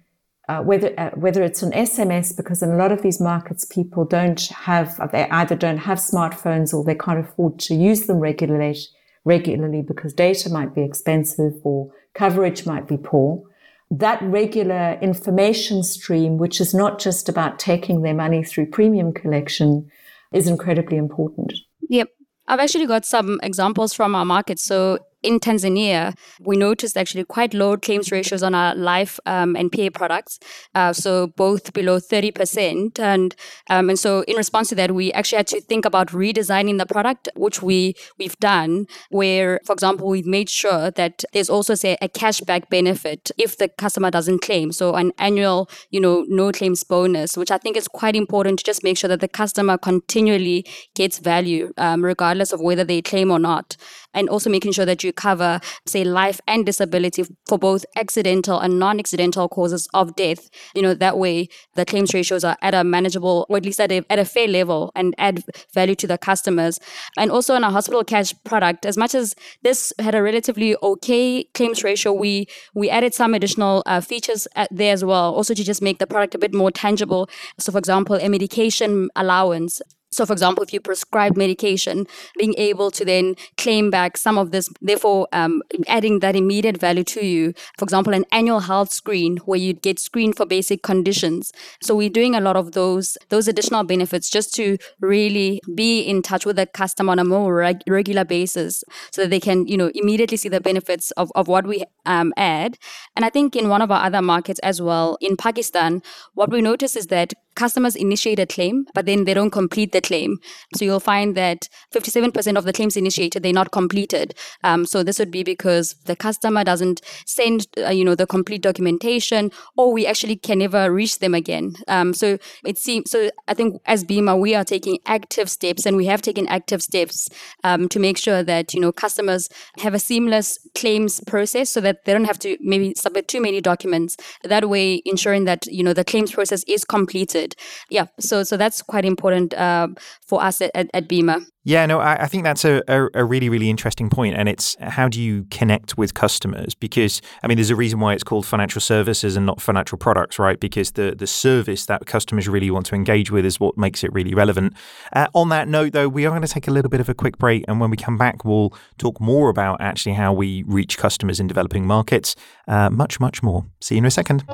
uh, 0.49 0.61
whether 0.63 0.99
uh, 0.99 1.11
whether 1.11 1.43
it's 1.43 1.63
an 1.63 1.73
SMS, 1.73 2.37
because 2.37 2.63
in 2.63 2.71
a 2.71 2.77
lot 2.77 2.93
of 2.93 3.03
these 3.03 3.21
markets, 3.21 3.65
people 3.65 4.05
don't 4.05 4.41
have 4.49 4.97
they 5.13 5.29
either 5.29 5.57
don't 5.57 5.79
have 5.79 5.99
smartphones 5.99 6.73
or 6.73 6.85
they 6.85 6.95
can't 6.95 7.19
afford 7.19 7.59
to 7.61 7.75
use 7.75 8.07
them 8.07 8.19
regularly 8.19 8.77
regularly 9.25 9.83
because 9.83 10.15
data 10.15 10.49
might 10.49 10.75
be 10.75 10.83
expensive 10.83 11.55
or 11.65 11.91
coverage 12.15 12.65
might 12.65 12.87
be 12.89 12.97
poor. 12.97 13.43
That 13.91 14.23
regular 14.23 14.99
information 15.03 15.83
stream, 15.83 16.39
which 16.39 16.61
is 16.61 16.73
not 16.73 16.99
just 16.99 17.29
about 17.29 17.59
taking 17.59 18.03
their 18.03 18.15
money 18.15 18.43
through 18.43 18.67
premium 18.67 19.13
collection, 19.13 19.91
is 20.33 20.49
incredibly 20.49 20.97
important. 20.97 21.53
Yep. 21.89 22.09
I've 22.49 22.61
actually 22.61 22.87
got 22.87 23.05
some 23.05 23.41
examples 23.43 23.93
from 23.93 24.15
our 24.15 24.25
market. 24.25 24.59
So 24.61 24.99
in 25.27 25.41
Tanzania, 25.41 26.17
we 26.41 26.57
noticed 26.57 26.97
actually 26.97 27.25
quite 27.25 27.53
low 27.53 27.77
claims 27.77 28.13
ratios 28.13 28.43
on 28.43 28.55
our 28.55 28.75
life 28.77 29.19
um, 29.27 29.57
and 29.57 29.73
PA 29.73 29.89
products, 29.93 30.39
uh, 30.75 30.93
so 30.93 31.27
both 31.27 31.73
below 31.73 31.99
30%. 31.99 32.99
And 32.99 33.35
um, 33.69 33.91
and 33.91 33.99
so 33.99 34.23
in 34.23 34.37
response 34.37 34.69
to 34.69 34.75
that, 34.77 34.93
we 34.95 35.13
actually 35.13 35.39
had 35.39 35.49
to 35.49 35.61
think 35.61 35.85
about 35.85 36.09
redesigning 36.09 36.79
the 36.79 36.87
product, 36.87 37.29
which 37.35 37.61
we 37.61 37.95
we've 38.19 38.39
done. 38.39 38.87
Where, 39.11 39.61
for 39.65 39.73
example, 39.73 40.09
we've 40.09 40.27
made 40.27 40.49
sure 40.49 40.91
that 40.93 41.25
there's 41.33 41.51
also 41.51 41.75
say 41.75 41.97
a 42.01 42.09
cashback 42.09 42.69
benefit 42.71 43.33
if 43.37 43.59
the 43.59 43.69
customer 43.69 44.11
doesn't 44.11 44.43
claim. 44.43 44.71
So 44.71 44.95
an 44.95 45.13
annual, 45.19 45.69
you 45.91 46.01
know, 46.01 46.25
no 46.29 46.53
claims 46.53 46.85
bonus, 46.85 47.37
which 47.37 47.51
I 47.51 47.59
think 47.59 47.77
is 47.77 47.89
quite 47.89 48.15
important 48.15 48.61
to 48.61 48.65
just 48.65 48.85
make 48.85 48.97
sure 48.97 49.09
that 49.09 49.21
the 49.21 49.29
customer 49.29 49.77
continually 49.77 50.65
gets 50.95 51.19
value, 51.19 51.73
um, 51.79 52.05
regardless 52.05 52.53
of 52.53 52.61
whether 52.61 52.85
they 52.85 53.03
claim 53.03 53.33
or 53.33 53.41
not 53.41 53.77
and 54.17 54.29
also 54.29 54.51
making 54.51 54.73
sure 54.73 54.87
that 54.87 55.05
you 55.05 55.13
cover, 55.13 55.61
say, 55.87 56.03
life 56.03 56.41
and 56.49 56.67
disability 56.67 57.25
for 57.47 57.59
both 57.59 57.85
accidental 57.95 58.59
and 58.59 58.81
non 58.81 58.99
accidental 58.99 59.49
causes 59.49 59.87
of 59.95 60.17
death. 60.17 60.49
You 60.75 60.83
know, 60.83 60.95
that 60.95 61.19
way 61.19 61.49
the 61.75 61.85
claims 61.85 62.13
ratios 62.13 62.43
are 62.43 62.57
at 62.63 62.75
a 62.75 62.83
manageable, 62.83 63.47
or 63.49 63.59
at 63.59 63.65
least 63.65 63.81
at 63.81 63.93
a, 63.93 64.03
at 64.11 64.19
a 64.19 64.25
fair 64.25 64.49
level 64.49 64.91
and 64.97 65.15
add 65.19 65.45
value 65.75 65.95
to 65.97 66.07
the 66.07 66.19
customers. 66.19 66.81
And 67.17 67.31
also 67.31 67.55
in 67.55 67.63
our 67.63 67.71
hospital 67.71 68.03
cash 68.03 68.35
product, 68.45 68.87
as 68.87 68.97
much 68.97 69.15
as 69.15 69.35
this 69.63 69.93
had 70.01 70.15
a 70.15 70.23
relatively 70.23 70.75
okay 70.83 71.45
claims 71.55 71.85
ratio, 71.85 72.13
we, 72.13 72.47
we 72.75 72.89
added 72.89 73.15
some 73.15 73.35
additional 73.35 73.83
uh, 73.87 74.01
features 74.01 74.49
there 74.71 74.93
as 74.93 75.05
well, 75.05 75.35
also 75.35 75.55
to 75.55 75.63
just 75.63 75.83
make 75.83 75.99
the 75.99 76.07
product 76.07 76.35
a 76.35 76.39
bit 76.39 76.55
more 76.55 76.71
tangible. 76.71 77.29
So, 77.59 77.71
for 77.71 77.79
example, 77.79 78.17
a 78.17 78.29
medication 78.29 79.11
allowance 79.15 79.83
so, 80.11 80.25
for 80.25 80.33
example, 80.33 80.63
if 80.63 80.73
you 80.73 80.81
prescribe 80.81 81.37
medication, 81.37 82.07
being 82.39 82.55
able 82.57 82.91
to 82.93 83.05
then 83.05 83.35
claim 83.57 83.91
back 83.91 84.17
some 84.17 84.39
of 84.39 84.51
this, 84.51 84.69
therefore 84.81 85.29
um, 85.33 85.63
adding 85.89 86.21
that 86.21 86.37
immediate 86.37 86.79
value 86.79 87.05
to 87.05 87.25
you. 87.25 87.53
For 87.77 87.85
example, 87.85 88.15
an 88.15 88.25
annual 88.31 88.61
health 88.61 88.93
screen 88.93 89.39
where 89.39 89.59
you 89.59 89.75
get 89.75 89.99
screened 89.99 90.37
for 90.37 90.47
basic 90.47 90.83
conditions. 90.83 91.53
So 91.83 91.95
we're 91.95 92.09
doing 92.09 92.35
a 92.35 92.41
lot 92.41 92.57
of 92.57 92.73
those 92.73 93.19
those 93.29 93.49
additional 93.49 93.85
benefits 93.85 94.31
just 94.31 94.55
to 94.55 94.79
really 95.01 95.61
be 95.75 96.01
in 96.01 96.23
touch 96.23 96.47
with 96.47 96.57
the 96.57 96.67
customer 96.67 97.13
on 97.13 97.19
a 97.19 97.25
more 97.25 97.55
reg- 97.55 97.83
regular 97.89 98.25
basis, 98.25 98.85
so 99.11 99.23
that 99.23 99.31
they 99.31 99.41
can 99.41 99.67
you 99.67 99.77
know 99.77 99.91
immediately 99.95 100.37
see 100.37 100.49
the 100.49 100.61
benefits 100.61 101.11
of, 101.13 101.31
of 101.35 101.49
what 101.49 101.67
we 101.67 101.85
um, 102.07 102.33
add. 102.37 102.79
And 103.17 103.25
I 103.25 103.31
think 103.31 103.57
in 103.57 103.69
one 103.69 103.83
of 103.83 103.91
our 103.91 104.05
other 104.05 104.23
markets 104.23 104.61
as 104.61 104.81
well, 104.81 105.19
in 105.21 105.37
Pakistan, 105.37 106.03
what 106.35 106.51
we 106.51 106.63
notice 106.63 106.97
is 106.97 107.09
that 107.09 107.35
customers 107.57 107.97
initiate 107.97 108.39
a 108.39 108.47
claim, 108.47 108.87
but 108.95 109.07
then 109.07 109.25
they 109.25 109.35
don't 109.35 109.51
complete 109.51 109.93
the 109.93 110.01
claim. 110.01 110.39
So 110.77 110.85
you'll 110.85 111.01
find 111.01 111.35
that 111.37 111.69
57% 111.93 112.57
of 112.57 112.65
the 112.65 112.73
claims 112.73 112.97
initiated, 112.97 113.43
they're 113.43 113.53
not 113.53 113.73
completed. 113.73 114.35
Um, 114.63 114.87
so 114.87 115.03
this 115.03 115.19
would 115.19 115.31
be 115.31 115.43
because 115.43 115.95
the 116.05 116.15
customer 116.15 116.63
doesn't 116.63 117.01
send, 117.27 117.67
uh, 117.79 117.91
you 117.91 118.05
know, 118.05 118.15
the 118.15 118.27
complete 118.27 118.63
documentation, 118.63 119.51
or 119.77 119.93
we 119.93 120.07
actually 120.07 120.37
can 120.37 120.59
never 120.59 120.93
reach 120.93 121.19
them 121.19 121.35
again. 121.35 121.75
Um, 121.89 122.15
so 122.15 122.39
it 122.65 122.79
seems, 122.79 123.11
so 123.11 123.31
I 123.49 123.55
think 123.55 123.81
as 123.87 124.05
Bima, 124.05 124.39
we 124.39 124.55
are 124.55 124.65
taking 124.65 124.99
active 125.07 125.51
steps 125.51 125.87
and 125.87 125.97
we 125.97 126.07
have 126.07 126.23
taken 126.23 126.47
active 126.49 126.83
steps 126.83 127.29
um, 127.65 127.89
to 127.89 127.99
make 127.99 128.19
sure 128.19 128.43
that, 128.43 128.75
you 128.75 128.81
know, 128.81 128.93
customers 128.93 129.49
have 129.79 129.95
a 129.95 129.99
seamless 129.99 130.59
claims 130.75 131.21
process 131.27 131.71
so 131.71 131.81
that 131.81 132.05
they 132.05 132.13
don't 132.13 132.25
have 132.25 132.39
to 132.41 132.59
maybe 132.61 132.93
submit 132.95 133.29
too 133.29 133.41
many 133.41 133.61
documents. 133.61 134.17
That 134.45 134.69
way, 134.69 135.03
ensuring 135.07 135.47
that, 135.47 135.67
you 135.67 135.83
know, 135.83 135.95
the 135.95 136.05
claims 136.05 136.33
process 136.33 136.63
is 136.65 136.85
completed 136.85 137.46
Yeah, 137.91 138.07
so 138.19 138.43
so 138.43 138.57
that's 138.57 138.83
quite 138.83 139.05
important 139.05 139.55
uh, 139.55 139.89
for 140.27 140.43
us 140.43 140.61
at, 140.61 140.71
at, 140.75 140.91
at 140.93 141.09
Bima. 141.09 141.45
Yeah, 141.69 141.85
no, 141.85 141.99
I, 141.99 142.23
I 142.23 142.27
think 142.29 142.45
that's 142.45 142.65
a, 142.65 142.81
a, 142.87 143.09
a, 143.13 143.25
really, 143.25 143.49
really 143.49 143.69
interesting 143.69 144.09
point. 144.09 144.37
And 144.37 144.49
it's 144.49 144.77
how 144.81 145.09
do 145.09 145.21
you 145.21 145.47
connect 145.51 145.99
with 145.99 146.15
customers? 146.15 146.77
Because, 146.77 147.21
I 147.43 147.49
mean, 147.49 147.57
there's 147.57 147.71
a 147.71 147.75
reason 147.75 147.99
why 147.99 148.15
it's 148.15 148.23
called 148.23 148.47
financial 148.47 148.81
services 148.81 149.37
and 149.37 149.47
not 149.47 149.61
financial 149.61 149.99
products, 149.99 150.39
right? 150.39 150.61
Because 150.61 150.93
the, 150.93 151.17
the 151.19 151.27
service 151.27 151.87
that 151.87 152.07
customers 152.07 152.49
really 152.49 152.71
want 152.71 152.87
to 152.87 152.95
engage 152.95 153.33
with 153.33 153.45
is 153.45 153.59
what 153.59 153.77
makes 153.77 154.05
it 154.05 154.13
really 154.13 154.33
relevant. 154.33 154.75
Uh, 155.13 155.27
on 155.35 155.49
that 155.49 155.67
note, 155.67 155.93
though, 155.93 156.09
we 156.09 156.25
are 156.25 156.31
going 156.31 156.43
to 156.43 156.47
take 156.47 156.69
a 156.69 156.71
little 156.71 156.89
bit 156.89 157.01
of 157.01 157.09
a 157.09 157.15
quick 157.15 157.37
break. 157.37 157.65
And 157.67 157.81
when 157.81 157.91
we 157.91 157.97
come 157.97 158.17
back, 158.17 158.45
we'll 158.45 158.73
talk 158.99 159.21
more 159.21 159.49
about 159.49 159.81
actually 159.81 160.15
how 160.15 160.33
we 160.33 160.63
reach 160.69 160.97
customers 160.99 161.41
in 161.41 161.49
developing 161.49 161.85
markets. 161.85 162.37
Uh, 162.69 162.91
much, 162.91 163.19
much 163.19 163.43
more. 163.43 163.67
See 163.81 163.97
you 163.97 163.99
in 163.99 164.05
a 164.05 164.11
second. 164.13 164.45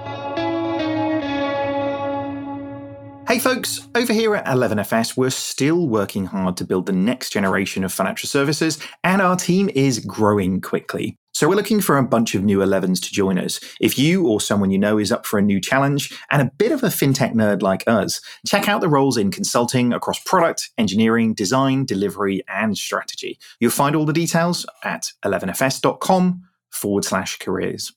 Hey 3.33 3.39
folks, 3.39 3.89
over 3.95 4.13
here 4.13 4.35
at 4.35 4.45
11FS, 4.45 5.17
we're 5.17 5.31
still 5.31 5.89
working 5.89 6.27
hard 6.27 6.55
to 6.59 6.67
build 6.67 6.85
the 6.85 6.93
next 6.93 7.31
generation 7.31 7.83
of 7.83 7.91
financial 7.91 8.29
services, 8.29 8.79
and 9.05 9.23
our 9.23 9.37
team 9.37 9.71
is 9.75 10.01
growing 10.01 10.61
quickly. 10.61 11.17
So 11.33 11.49
we're 11.49 11.55
looking 11.55 11.81
for 11.81 11.97
a 11.97 12.03
bunch 12.03 12.35
of 12.35 12.45
new 12.45 12.59
11s 12.59 13.01
to 13.01 13.11
join 13.11 13.39
us. 13.39 13.59
If 13.81 13.99
you 13.99 14.29
or 14.29 14.39
someone 14.39 14.71
you 14.71 14.77
know 14.77 14.99
is 14.99 15.11
up 15.11 15.25
for 15.25 15.39
a 15.39 15.43
new 15.43 15.63
challenge 15.63 16.13
and 16.31 16.43
a 16.43 16.53
bit 16.59 16.73
of 16.73 16.83
a 16.83 16.89
fintech 16.89 17.33
nerd 17.33 17.63
like 17.63 17.85
us, 17.87 18.21
check 18.47 18.69
out 18.69 18.83
the 18.83 18.89
roles 18.91 19.17
in 19.17 19.31
consulting 19.31 19.95
across 19.95 20.23
product, 20.25 20.69
engineering, 20.77 21.33
design, 21.33 21.87
delivery, 21.87 22.43
and 22.49 22.77
strategy. 22.77 23.39
You'll 23.61 23.71
find 23.71 23.97
all 23.97 24.05
the 24.05 24.13
details 24.13 24.67
at 24.85 25.11
11fs.com 25.25 26.43
forward 26.69 27.07
slash 27.07 27.39
careers. 27.39 27.95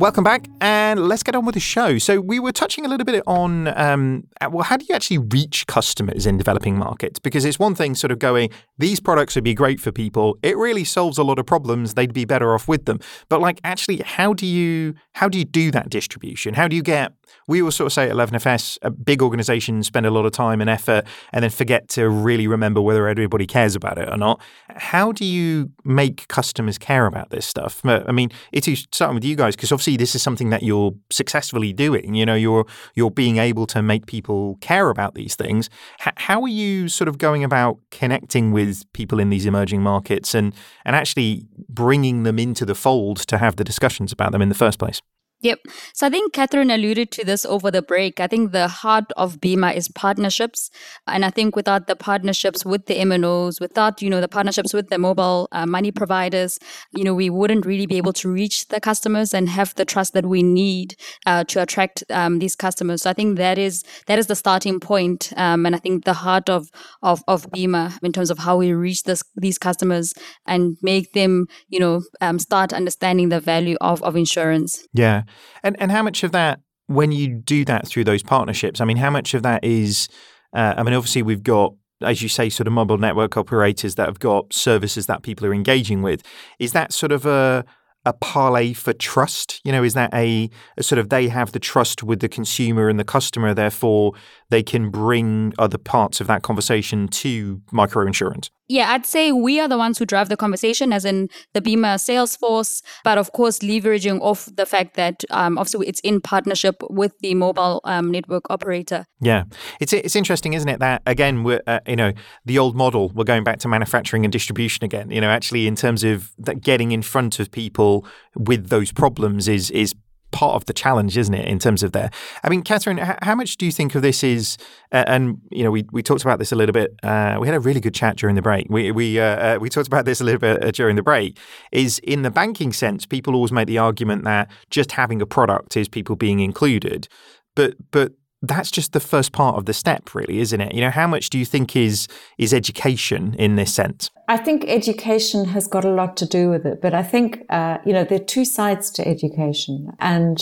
Welcome 0.00 0.24
back, 0.24 0.48
and 0.62 1.08
let's 1.08 1.22
get 1.22 1.34
on 1.34 1.44
with 1.44 1.52
the 1.52 1.60
show. 1.60 1.98
So 1.98 2.22
we 2.22 2.40
were 2.40 2.52
touching 2.52 2.86
a 2.86 2.88
little 2.88 3.04
bit 3.04 3.22
on, 3.26 3.68
um, 3.76 4.26
well, 4.50 4.62
how 4.62 4.78
do 4.78 4.86
you 4.88 4.94
actually 4.94 5.18
reach 5.18 5.66
customers 5.66 6.24
in 6.24 6.38
developing 6.38 6.78
markets? 6.78 7.18
Because 7.18 7.44
it's 7.44 7.58
one 7.58 7.74
thing 7.74 7.94
sort 7.94 8.10
of 8.10 8.18
going, 8.18 8.48
these 8.80 8.98
products 8.98 9.34
would 9.34 9.44
be 9.44 9.54
great 9.54 9.80
for 9.80 9.92
people. 9.92 10.38
It 10.42 10.56
really 10.56 10.84
solves 10.84 11.18
a 11.18 11.22
lot 11.22 11.38
of 11.38 11.46
problems. 11.46 11.94
They'd 11.94 12.14
be 12.14 12.24
better 12.24 12.54
off 12.54 12.66
with 12.66 12.86
them. 12.86 12.98
But 13.28 13.40
like, 13.40 13.60
actually, 13.62 13.98
how 13.98 14.32
do 14.32 14.46
you 14.46 14.94
how 15.12 15.28
do 15.28 15.38
you 15.38 15.44
do 15.44 15.70
that 15.70 15.90
distribution? 15.90 16.54
How 16.54 16.66
do 16.66 16.76
you 16.76 16.82
get 16.82 17.12
we 17.46 17.62
will 17.62 17.70
sort 17.70 17.86
of 17.86 17.92
say 17.92 18.08
at 18.08 18.14
11FS, 18.14 18.78
a 18.82 18.86
uh, 18.86 18.90
big 18.90 19.22
organizations 19.22 19.86
spend 19.86 20.06
a 20.06 20.10
lot 20.10 20.26
of 20.26 20.32
time 20.32 20.60
and 20.60 20.70
effort 20.70 21.04
and 21.32 21.42
then 21.42 21.50
forget 21.50 21.88
to 21.90 22.08
really 22.08 22.46
remember 22.46 22.80
whether 22.80 23.08
everybody 23.08 23.46
cares 23.46 23.74
about 23.74 23.98
it 23.98 24.08
or 24.08 24.16
not. 24.16 24.40
How 24.68 25.12
do 25.12 25.24
you 25.24 25.70
make 25.84 26.28
customers 26.28 26.78
care 26.78 27.06
about 27.06 27.30
this 27.30 27.46
stuff? 27.46 27.80
I 27.84 28.12
mean, 28.12 28.30
it 28.52 28.68
is 28.68 28.86
starting 28.92 29.14
with 29.14 29.24
you 29.24 29.36
guys 29.36 29.56
because 29.56 29.72
obviously 29.72 29.96
this 29.96 30.14
is 30.14 30.22
something 30.22 30.50
that 30.50 30.62
you're 30.62 30.92
successfully 31.10 31.72
doing. 31.72 32.14
You 32.14 32.26
know, 32.26 32.34
you're 32.34 32.66
you're 32.94 33.10
being 33.10 33.38
able 33.38 33.66
to 33.68 33.82
make 33.82 34.06
people 34.06 34.56
care 34.60 34.90
about 34.90 35.14
these 35.14 35.34
things. 35.34 35.68
H- 36.06 36.14
how 36.16 36.42
are 36.42 36.48
you 36.48 36.88
sort 36.88 37.08
of 37.08 37.18
going 37.18 37.44
about 37.44 37.78
connecting 37.90 38.52
with 38.52 38.69
people 38.92 39.20
in 39.20 39.30
these 39.30 39.46
emerging 39.46 39.82
markets 39.82 40.34
and 40.34 40.54
and 40.84 40.96
actually 40.96 41.46
bringing 41.68 42.22
them 42.24 42.38
into 42.38 42.64
the 42.64 42.74
fold 42.74 43.18
to 43.28 43.38
have 43.38 43.56
the 43.56 43.64
discussions 43.64 44.12
about 44.12 44.32
them 44.32 44.42
in 44.42 44.48
the 44.48 44.54
first 44.54 44.78
place? 44.78 45.00
Yep. 45.42 45.60
So 45.94 46.06
I 46.06 46.10
think 46.10 46.34
Katharine 46.34 46.70
alluded 46.70 47.10
to 47.12 47.24
this 47.24 47.46
over 47.46 47.70
the 47.70 47.80
break. 47.80 48.20
I 48.20 48.26
think 48.26 48.52
the 48.52 48.68
heart 48.68 49.10
of 49.16 49.40
Bima 49.40 49.74
is 49.74 49.88
partnerships. 49.88 50.70
And 51.06 51.24
I 51.24 51.30
think 51.30 51.56
without 51.56 51.86
the 51.86 51.96
partnerships 51.96 52.64
with 52.66 52.84
the 52.86 52.96
MNOs, 52.96 53.58
without, 53.58 54.02
you 54.02 54.10
know, 54.10 54.20
the 54.20 54.28
partnerships 54.28 54.74
with 54.74 54.90
the 54.90 54.98
mobile 54.98 55.48
uh, 55.52 55.64
money 55.64 55.92
providers, 55.92 56.58
you 56.92 57.04
know, 57.04 57.14
we 57.14 57.30
wouldn't 57.30 57.64
really 57.64 57.86
be 57.86 57.96
able 57.96 58.12
to 58.14 58.30
reach 58.30 58.68
the 58.68 58.80
customers 58.80 59.32
and 59.32 59.48
have 59.48 59.74
the 59.76 59.86
trust 59.86 60.12
that 60.12 60.26
we 60.26 60.42
need 60.42 60.94
uh, 61.24 61.44
to 61.44 61.62
attract 61.62 62.04
um, 62.10 62.38
these 62.38 62.54
customers. 62.54 63.02
So 63.02 63.10
I 63.10 63.14
think 63.14 63.38
that 63.38 63.56
is 63.56 63.82
that 64.08 64.18
is 64.18 64.26
the 64.26 64.36
starting 64.36 64.78
point. 64.78 65.32
Um, 65.36 65.64
and 65.64 65.74
I 65.74 65.78
think 65.78 66.04
the 66.04 66.12
heart 66.12 66.50
of, 66.50 66.68
of, 67.02 67.22
of 67.26 67.50
Bima 67.50 67.98
in 68.02 68.12
terms 68.12 68.30
of 68.30 68.38
how 68.38 68.58
we 68.58 68.74
reach 68.74 69.04
this, 69.04 69.22
these 69.36 69.56
customers 69.56 70.12
and 70.46 70.76
make 70.82 71.14
them, 71.14 71.46
you 71.68 71.80
know, 71.80 72.02
um, 72.20 72.38
start 72.38 72.74
understanding 72.74 73.30
the 73.30 73.40
value 73.40 73.78
of, 73.80 74.02
of 74.02 74.16
insurance. 74.16 74.86
Yeah. 74.92 75.22
And 75.62 75.80
and 75.80 75.90
how 75.90 76.02
much 76.02 76.22
of 76.22 76.32
that 76.32 76.60
when 76.86 77.12
you 77.12 77.28
do 77.28 77.64
that 77.66 77.86
through 77.86 78.04
those 78.04 78.22
partnerships? 78.22 78.80
I 78.80 78.84
mean, 78.84 78.96
how 78.96 79.10
much 79.10 79.34
of 79.34 79.42
that 79.42 79.64
is? 79.64 80.08
Uh, 80.52 80.74
I 80.76 80.82
mean, 80.82 80.94
obviously 80.94 81.22
we've 81.22 81.42
got 81.42 81.74
as 82.02 82.22
you 82.22 82.28
say, 82.28 82.48
sort 82.48 82.66
of 82.66 82.72
mobile 82.72 82.98
network 82.98 83.36
operators 83.36 83.96
that 83.96 84.06
have 84.06 84.18
got 84.18 84.52
services 84.52 85.06
that 85.06 85.22
people 85.22 85.46
are 85.46 85.52
engaging 85.52 86.00
with. 86.00 86.22
Is 86.58 86.72
that 86.72 86.92
sort 86.92 87.12
of 87.12 87.26
a 87.26 87.64
a 88.06 88.12
parlay 88.14 88.72
for 88.72 88.92
trust? 88.92 89.60
You 89.64 89.72
know, 89.72 89.82
is 89.82 89.94
that 89.94 90.12
a, 90.14 90.48
a, 90.78 90.82
sort 90.82 90.98
of 90.98 91.10
they 91.10 91.28
have 91.28 91.52
the 91.52 91.58
trust 91.58 92.02
with 92.02 92.20
the 92.20 92.28
consumer 92.28 92.88
and 92.88 92.98
the 92.98 93.04
customer, 93.04 93.52
therefore 93.52 94.12
they 94.48 94.62
can 94.62 94.90
bring 94.90 95.52
other 95.58 95.78
parts 95.78 96.20
of 96.20 96.26
that 96.26 96.42
conversation 96.42 97.08
to 97.08 97.60
microinsurance? 97.72 98.48
Yeah, 98.70 98.92
I'd 98.92 99.04
say 99.04 99.32
we 99.32 99.58
are 99.58 99.66
the 99.66 99.76
ones 99.76 99.98
who 99.98 100.06
drive 100.06 100.28
the 100.28 100.36
conversation, 100.36 100.92
as 100.92 101.04
in 101.04 101.28
the 101.54 101.60
Bima 101.60 101.98
sales 101.98 102.36
force, 102.36 102.82
but 103.02 103.18
of 103.18 103.32
course, 103.32 103.58
leveraging 103.58 104.20
off 104.20 104.48
the 104.54 104.64
fact 104.64 104.94
that 104.94 105.24
um, 105.30 105.58
obviously 105.58 105.88
it's 105.88 105.98
in 106.00 106.20
partnership 106.20 106.76
with 106.88 107.12
the 107.18 107.34
mobile 107.34 107.80
um, 107.82 108.12
network 108.12 108.44
operator. 108.48 109.06
Yeah, 109.20 109.42
it's 109.80 109.92
it's 109.92 110.14
interesting, 110.14 110.52
isn't 110.52 110.68
it? 110.68 110.78
That 110.78 111.02
again, 111.04 111.42
we're 111.42 111.60
uh, 111.66 111.80
you 111.84 111.96
know 111.96 112.12
the 112.44 112.60
old 112.60 112.76
model. 112.76 113.10
We're 113.12 113.24
going 113.24 113.42
back 113.42 113.58
to 113.58 113.68
manufacturing 113.68 114.24
and 114.24 114.30
distribution 114.30 114.84
again. 114.84 115.10
You 115.10 115.20
know, 115.20 115.30
actually, 115.30 115.66
in 115.66 115.74
terms 115.74 116.04
of 116.04 116.30
that 116.38 116.60
getting 116.60 116.92
in 116.92 117.02
front 117.02 117.40
of 117.40 117.50
people 117.50 118.06
with 118.36 118.68
those 118.68 118.92
problems 118.92 119.48
is 119.48 119.72
is 119.72 119.96
part 120.30 120.54
of 120.54 120.64
the 120.66 120.72
challenge, 120.72 121.16
isn't 121.16 121.34
it? 121.34 121.46
In 121.46 121.58
terms 121.58 121.82
of 121.82 121.92
there, 121.92 122.10
I 122.42 122.48
mean, 122.48 122.62
Katharine, 122.62 122.98
how 122.98 123.34
much 123.34 123.56
do 123.56 123.66
you 123.66 123.72
think 123.72 123.94
of 123.94 124.02
this 124.02 124.22
is? 124.22 124.56
Uh, 124.92 125.04
and 125.06 125.40
you 125.50 125.62
know, 125.62 125.70
we, 125.70 125.84
we 125.92 126.02
talked 126.02 126.22
about 126.22 126.38
this 126.38 126.52
a 126.52 126.56
little 126.56 126.72
bit. 126.72 126.94
Uh, 127.02 127.38
we 127.40 127.46
had 127.46 127.56
a 127.56 127.60
really 127.60 127.80
good 127.80 127.94
chat 127.94 128.16
during 128.16 128.36
the 128.36 128.42
break. 128.42 128.66
We 128.68 128.92
we 128.92 129.20
uh, 129.20 129.24
uh 129.24 129.58
we 129.60 129.68
talked 129.68 129.86
about 129.86 130.04
this 130.04 130.20
a 130.20 130.24
little 130.24 130.40
bit 130.40 130.62
uh, 130.62 130.70
during 130.70 130.96
the 130.96 131.02
break. 131.02 131.38
Is 131.72 131.98
in 132.00 132.22
the 132.22 132.30
banking 132.30 132.72
sense, 132.72 133.06
people 133.06 133.34
always 133.34 133.52
make 133.52 133.66
the 133.66 133.78
argument 133.78 134.24
that 134.24 134.50
just 134.70 134.92
having 134.92 135.20
a 135.22 135.26
product 135.26 135.76
is 135.76 135.88
people 135.88 136.16
being 136.16 136.40
included, 136.40 137.08
but 137.54 137.74
but 137.90 138.12
that's 138.42 138.70
just 138.70 138.92
the 138.92 139.00
first 139.00 139.32
part 139.32 139.56
of 139.56 139.66
the 139.66 139.74
step 139.74 140.14
really 140.14 140.38
isn't 140.38 140.60
it? 140.60 140.74
You 140.74 140.80
know 140.80 140.90
how 140.90 141.06
much 141.06 141.30
do 141.30 141.38
you 141.38 141.44
think 141.44 141.76
is 141.76 142.08
is 142.38 142.54
education 142.54 143.34
in 143.38 143.56
this 143.56 143.72
sense? 143.74 144.10
I 144.28 144.36
think 144.36 144.64
education 144.68 145.46
has 145.46 145.66
got 145.66 145.84
a 145.84 145.90
lot 145.90 146.16
to 146.18 146.26
do 146.26 146.50
with 146.50 146.64
it 146.66 146.80
but 146.80 146.94
i 146.94 147.02
think 147.02 147.44
uh, 147.50 147.78
you 147.84 147.92
know 147.92 148.04
there 148.04 148.20
are 148.20 148.24
two 148.24 148.44
sides 148.44 148.90
to 148.92 149.06
education 149.06 149.92
and 149.98 150.38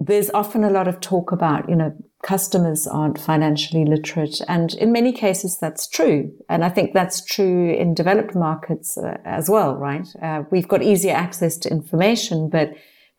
there's 0.00 0.30
often 0.30 0.64
a 0.64 0.70
lot 0.70 0.88
of 0.88 1.00
talk 1.00 1.32
about 1.32 1.68
you 1.68 1.76
know 1.76 1.92
customers 2.22 2.86
aren't 2.86 3.20
financially 3.20 3.84
literate 3.84 4.40
and 4.48 4.74
in 4.74 4.92
many 4.92 5.12
cases 5.12 5.58
that's 5.60 5.88
true 5.88 6.32
and 6.48 6.64
i 6.64 6.68
think 6.68 6.92
that's 6.92 7.24
true 7.24 7.72
in 7.74 7.94
developed 7.94 8.34
markets 8.34 8.96
uh, 8.96 9.16
as 9.24 9.50
well 9.50 9.76
right? 9.76 10.08
Uh, 10.22 10.42
we've 10.50 10.68
got 10.68 10.82
easier 10.82 11.14
access 11.14 11.56
to 11.56 11.70
information 11.70 12.48
but 12.48 12.72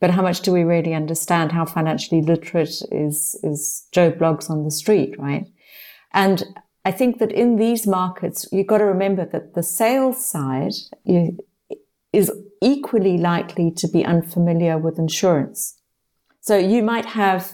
but 0.03 0.11
how 0.11 0.21
much 0.21 0.41
do 0.41 0.51
we 0.51 0.65
really 0.65 0.93
understand 0.93 1.53
how 1.53 1.63
financially 1.63 2.21
literate 2.21 2.81
is, 2.91 3.39
is 3.41 3.87
Joe 3.93 4.11
Bloggs 4.11 4.49
on 4.49 4.65
the 4.65 4.69
street, 4.69 5.17
right? 5.17 5.47
And 6.11 6.43
I 6.83 6.91
think 6.91 7.19
that 7.19 7.31
in 7.31 7.55
these 7.55 7.87
markets, 7.87 8.45
you've 8.51 8.67
got 8.67 8.79
to 8.79 8.83
remember 8.83 9.25
that 9.27 9.53
the 9.53 9.63
sales 9.63 10.29
side 10.29 10.73
is 12.11 12.29
equally 12.61 13.17
likely 13.17 13.71
to 13.77 13.87
be 13.87 14.03
unfamiliar 14.03 14.77
with 14.77 14.99
insurance. 14.99 15.79
So 16.41 16.57
you 16.57 16.83
might 16.83 17.05
have 17.05 17.53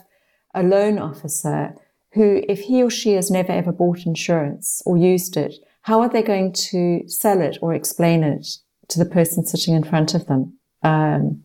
a 0.56 0.64
loan 0.64 0.98
officer 0.98 1.76
who, 2.14 2.42
if 2.50 2.62
he 2.62 2.82
or 2.82 2.90
she 2.90 3.14
has 3.14 3.30
never 3.30 3.52
ever 3.52 3.72
bought 3.72 4.08
insurance 4.08 4.82
or 4.88 4.98
used 4.98 5.38
it, 5.38 5.54
how 5.84 6.02
are 6.02 6.10
they 6.10 6.24
going 6.24 6.54
to 6.72 7.04
sell 7.06 7.42
it 7.42 7.60
or 7.62 7.76
explain 7.76 8.24
it 8.24 8.48
to 8.88 8.98
the 8.98 9.06
person 9.06 9.46
sitting 9.46 9.76
in 9.76 9.84
front 9.84 10.16
of 10.16 10.26
them? 10.26 10.58
Um, 10.82 11.44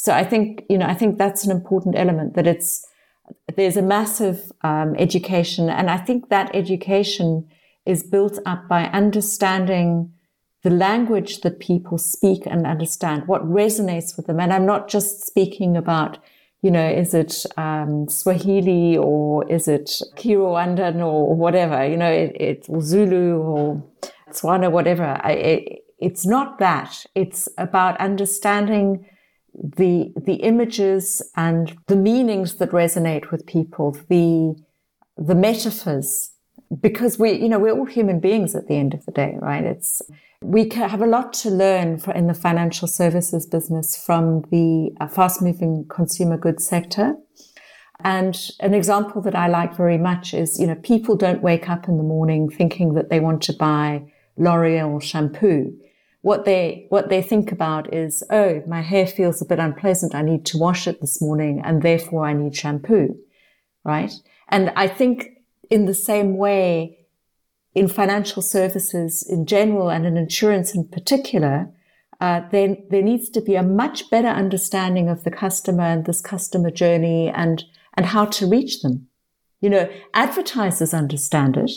so 0.00 0.14
I 0.14 0.24
think, 0.24 0.64
you 0.70 0.78
know, 0.78 0.86
I 0.86 0.94
think 0.94 1.18
that's 1.18 1.44
an 1.44 1.50
important 1.50 1.94
element 1.94 2.32
that 2.32 2.46
it's, 2.46 2.86
there's 3.54 3.76
a 3.76 3.82
massive 3.82 4.50
um, 4.62 4.96
education. 4.96 5.68
And 5.68 5.90
I 5.90 5.98
think 5.98 6.30
that 6.30 6.50
education 6.54 7.46
is 7.84 8.02
built 8.02 8.38
up 8.46 8.66
by 8.66 8.84
understanding 8.84 10.10
the 10.62 10.70
language 10.70 11.42
that 11.42 11.60
people 11.60 11.98
speak 11.98 12.46
and 12.46 12.66
understand, 12.66 13.28
what 13.28 13.42
resonates 13.44 14.16
with 14.16 14.26
them. 14.26 14.40
And 14.40 14.54
I'm 14.54 14.64
not 14.64 14.88
just 14.88 15.26
speaking 15.26 15.76
about, 15.76 16.16
you 16.62 16.70
know, 16.70 16.88
is 16.88 17.12
it 17.12 17.44
um, 17.58 18.08
Swahili 18.08 18.96
or 18.96 19.46
is 19.50 19.68
it 19.68 19.90
Kinyarwanda 20.16 20.96
or 21.04 21.34
whatever, 21.34 21.86
you 21.86 21.98
know, 21.98 22.10
it, 22.10 22.34
it's 22.40 22.68
Zulu 22.80 23.36
or 23.36 23.84
Tswana, 24.30 24.72
whatever. 24.72 25.20
I, 25.22 25.32
it, 25.32 25.84
it's 25.98 26.24
not 26.24 26.58
that. 26.58 27.04
It's 27.14 27.50
about 27.58 28.00
understanding 28.00 29.04
the 29.62 30.12
the 30.16 30.36
images 30.36 31.22
and 31.36 31.76
the 31.86 31.96
meanings 31.96 32.56
that 32.56 32.70
resonate 32.70 33.30
with 33.30 33.46
people, 33.46 33.96
the 34.08 34.56
the 35.16 35.34
metaphors 35.34 36.32
because 36.80 37.18
we, 37.18 37.32
you 37.32 37.48
know, 37.48 37.58
we're 37.58 37.76
all 37.76 37.86
human 37.86 38.20
beings 38.20 38.54
at 38.54 38.68
the 38.68 38.76
end 38.76 38.94
of 38.94 39.04
the 39.04 39.12
day, 39.12 39.36
right? 39.40 39.64
It's, 39.64 40.02
we 40.40 40.68
have 40.70 41.02
a 41.02 41.06
lot 41.06 41.32
to 41.34 41.50
learn 41.50 41.98
for, 41.98 42.14
in 42.14 42.28
the 42.28 42.34
financial 42.34 42.86
services 42.86 43.44
business 43.44 43.96
from 43.96 44.42
the 44.50 44.94
uh, 45.00 45.08
fast 45.08 45.42
moving 45.42 45.86
consumer 45.88 46.36
goods 46.36 46.66
sector. 46.66 47.16
And 48.02 48.38
an 48.60 48.72
example 48.72 49.20
that 49.22 49.34
I 49.34 49.48
like 49.48 49.76
very 49.76 49.98
much 49.98 50.32
is, 50.32 50.58
you 50.58 50.66
know, 50.66 50.76
people 50.76 51.16
don't 51.16 51.42
wake 51.42 51.68
up 51.68 51.88
in 51.88 51.98
the 51.98 52.02
morning 52.02 52.48
thinking 52.48 52.94
that 52.94 53.10
they 53.10 53.20
want 53.20 53.42
to 53.42 53.52
buy 53.52 54.04
L'Oreal 54.38 55.02
shampoo. 55.02 55.76
What 56.22 56.44
they, 56.44 56.86
what 56.90 57.08
they 57.08 57.22
think 57.22 57.50
about 57.50 57.92
is, 57.94 58.22
oh, 58.30 58.62
my 58.66 58.82
hair 58.82 59.06
feels 59.06 59.40
a 59.40 59.46
bit 59.46 59.58
unpleasant. 59.58 60.14
I 60.14 60.22
need 60.22 60.44
to 60.46 60.58
wash 60.58 60.86
it 60.86 61.00
this 61.00 61.20
morning 61.22 61.62
and 61.64 61.82
therefore 61.82 62.26
I 62.26 62.34
need 62.34 62.54
shampoo. 62.54 63.16
Right. 63.84 64.12
And 64.48 64.70
I 64.76 64.86
think 64.88 65.40
in 65.70 65.86
the 65.86 65.94
same 65.94 66.36
way, 66.36 66.98
in 67.74 67.88
financial 67.88 68.42
services 68.42 69.22
in 69.22 69.46
general 69.46 69.90
and 69.90 70.04
in 70.04 70.16
insurance 70.16 70.74
in 70.74 70.88
particular, 70.88 71.70
uh, 72.20 72.42
then 72.50 72.84
there 72.90 73.02
needs 73.02 73.30
to 73.30 73.40
be 73.40 73.54
a 73.54 73.62
much 73.62 74.10
better 74.10 74.28
understanding 74.28 75.08
of 75.08 75.24
the 75.24 75.30
customer 75.30 75.84
and 75.84 76.04
this 76.04 76.20
customer 76.20 76.70
journey 76.70 77.28
and 77.28 77.64
and 77.94 78.06
how 78.06 78.24
to 78.24 78.46
reach 78.46 78.82
them. 78.82 79.08
You 79.60 79.70
know, 79.70 79.90
advertisers 80.14 80.94
understand 80.94 81.56
it. 81.56 81.72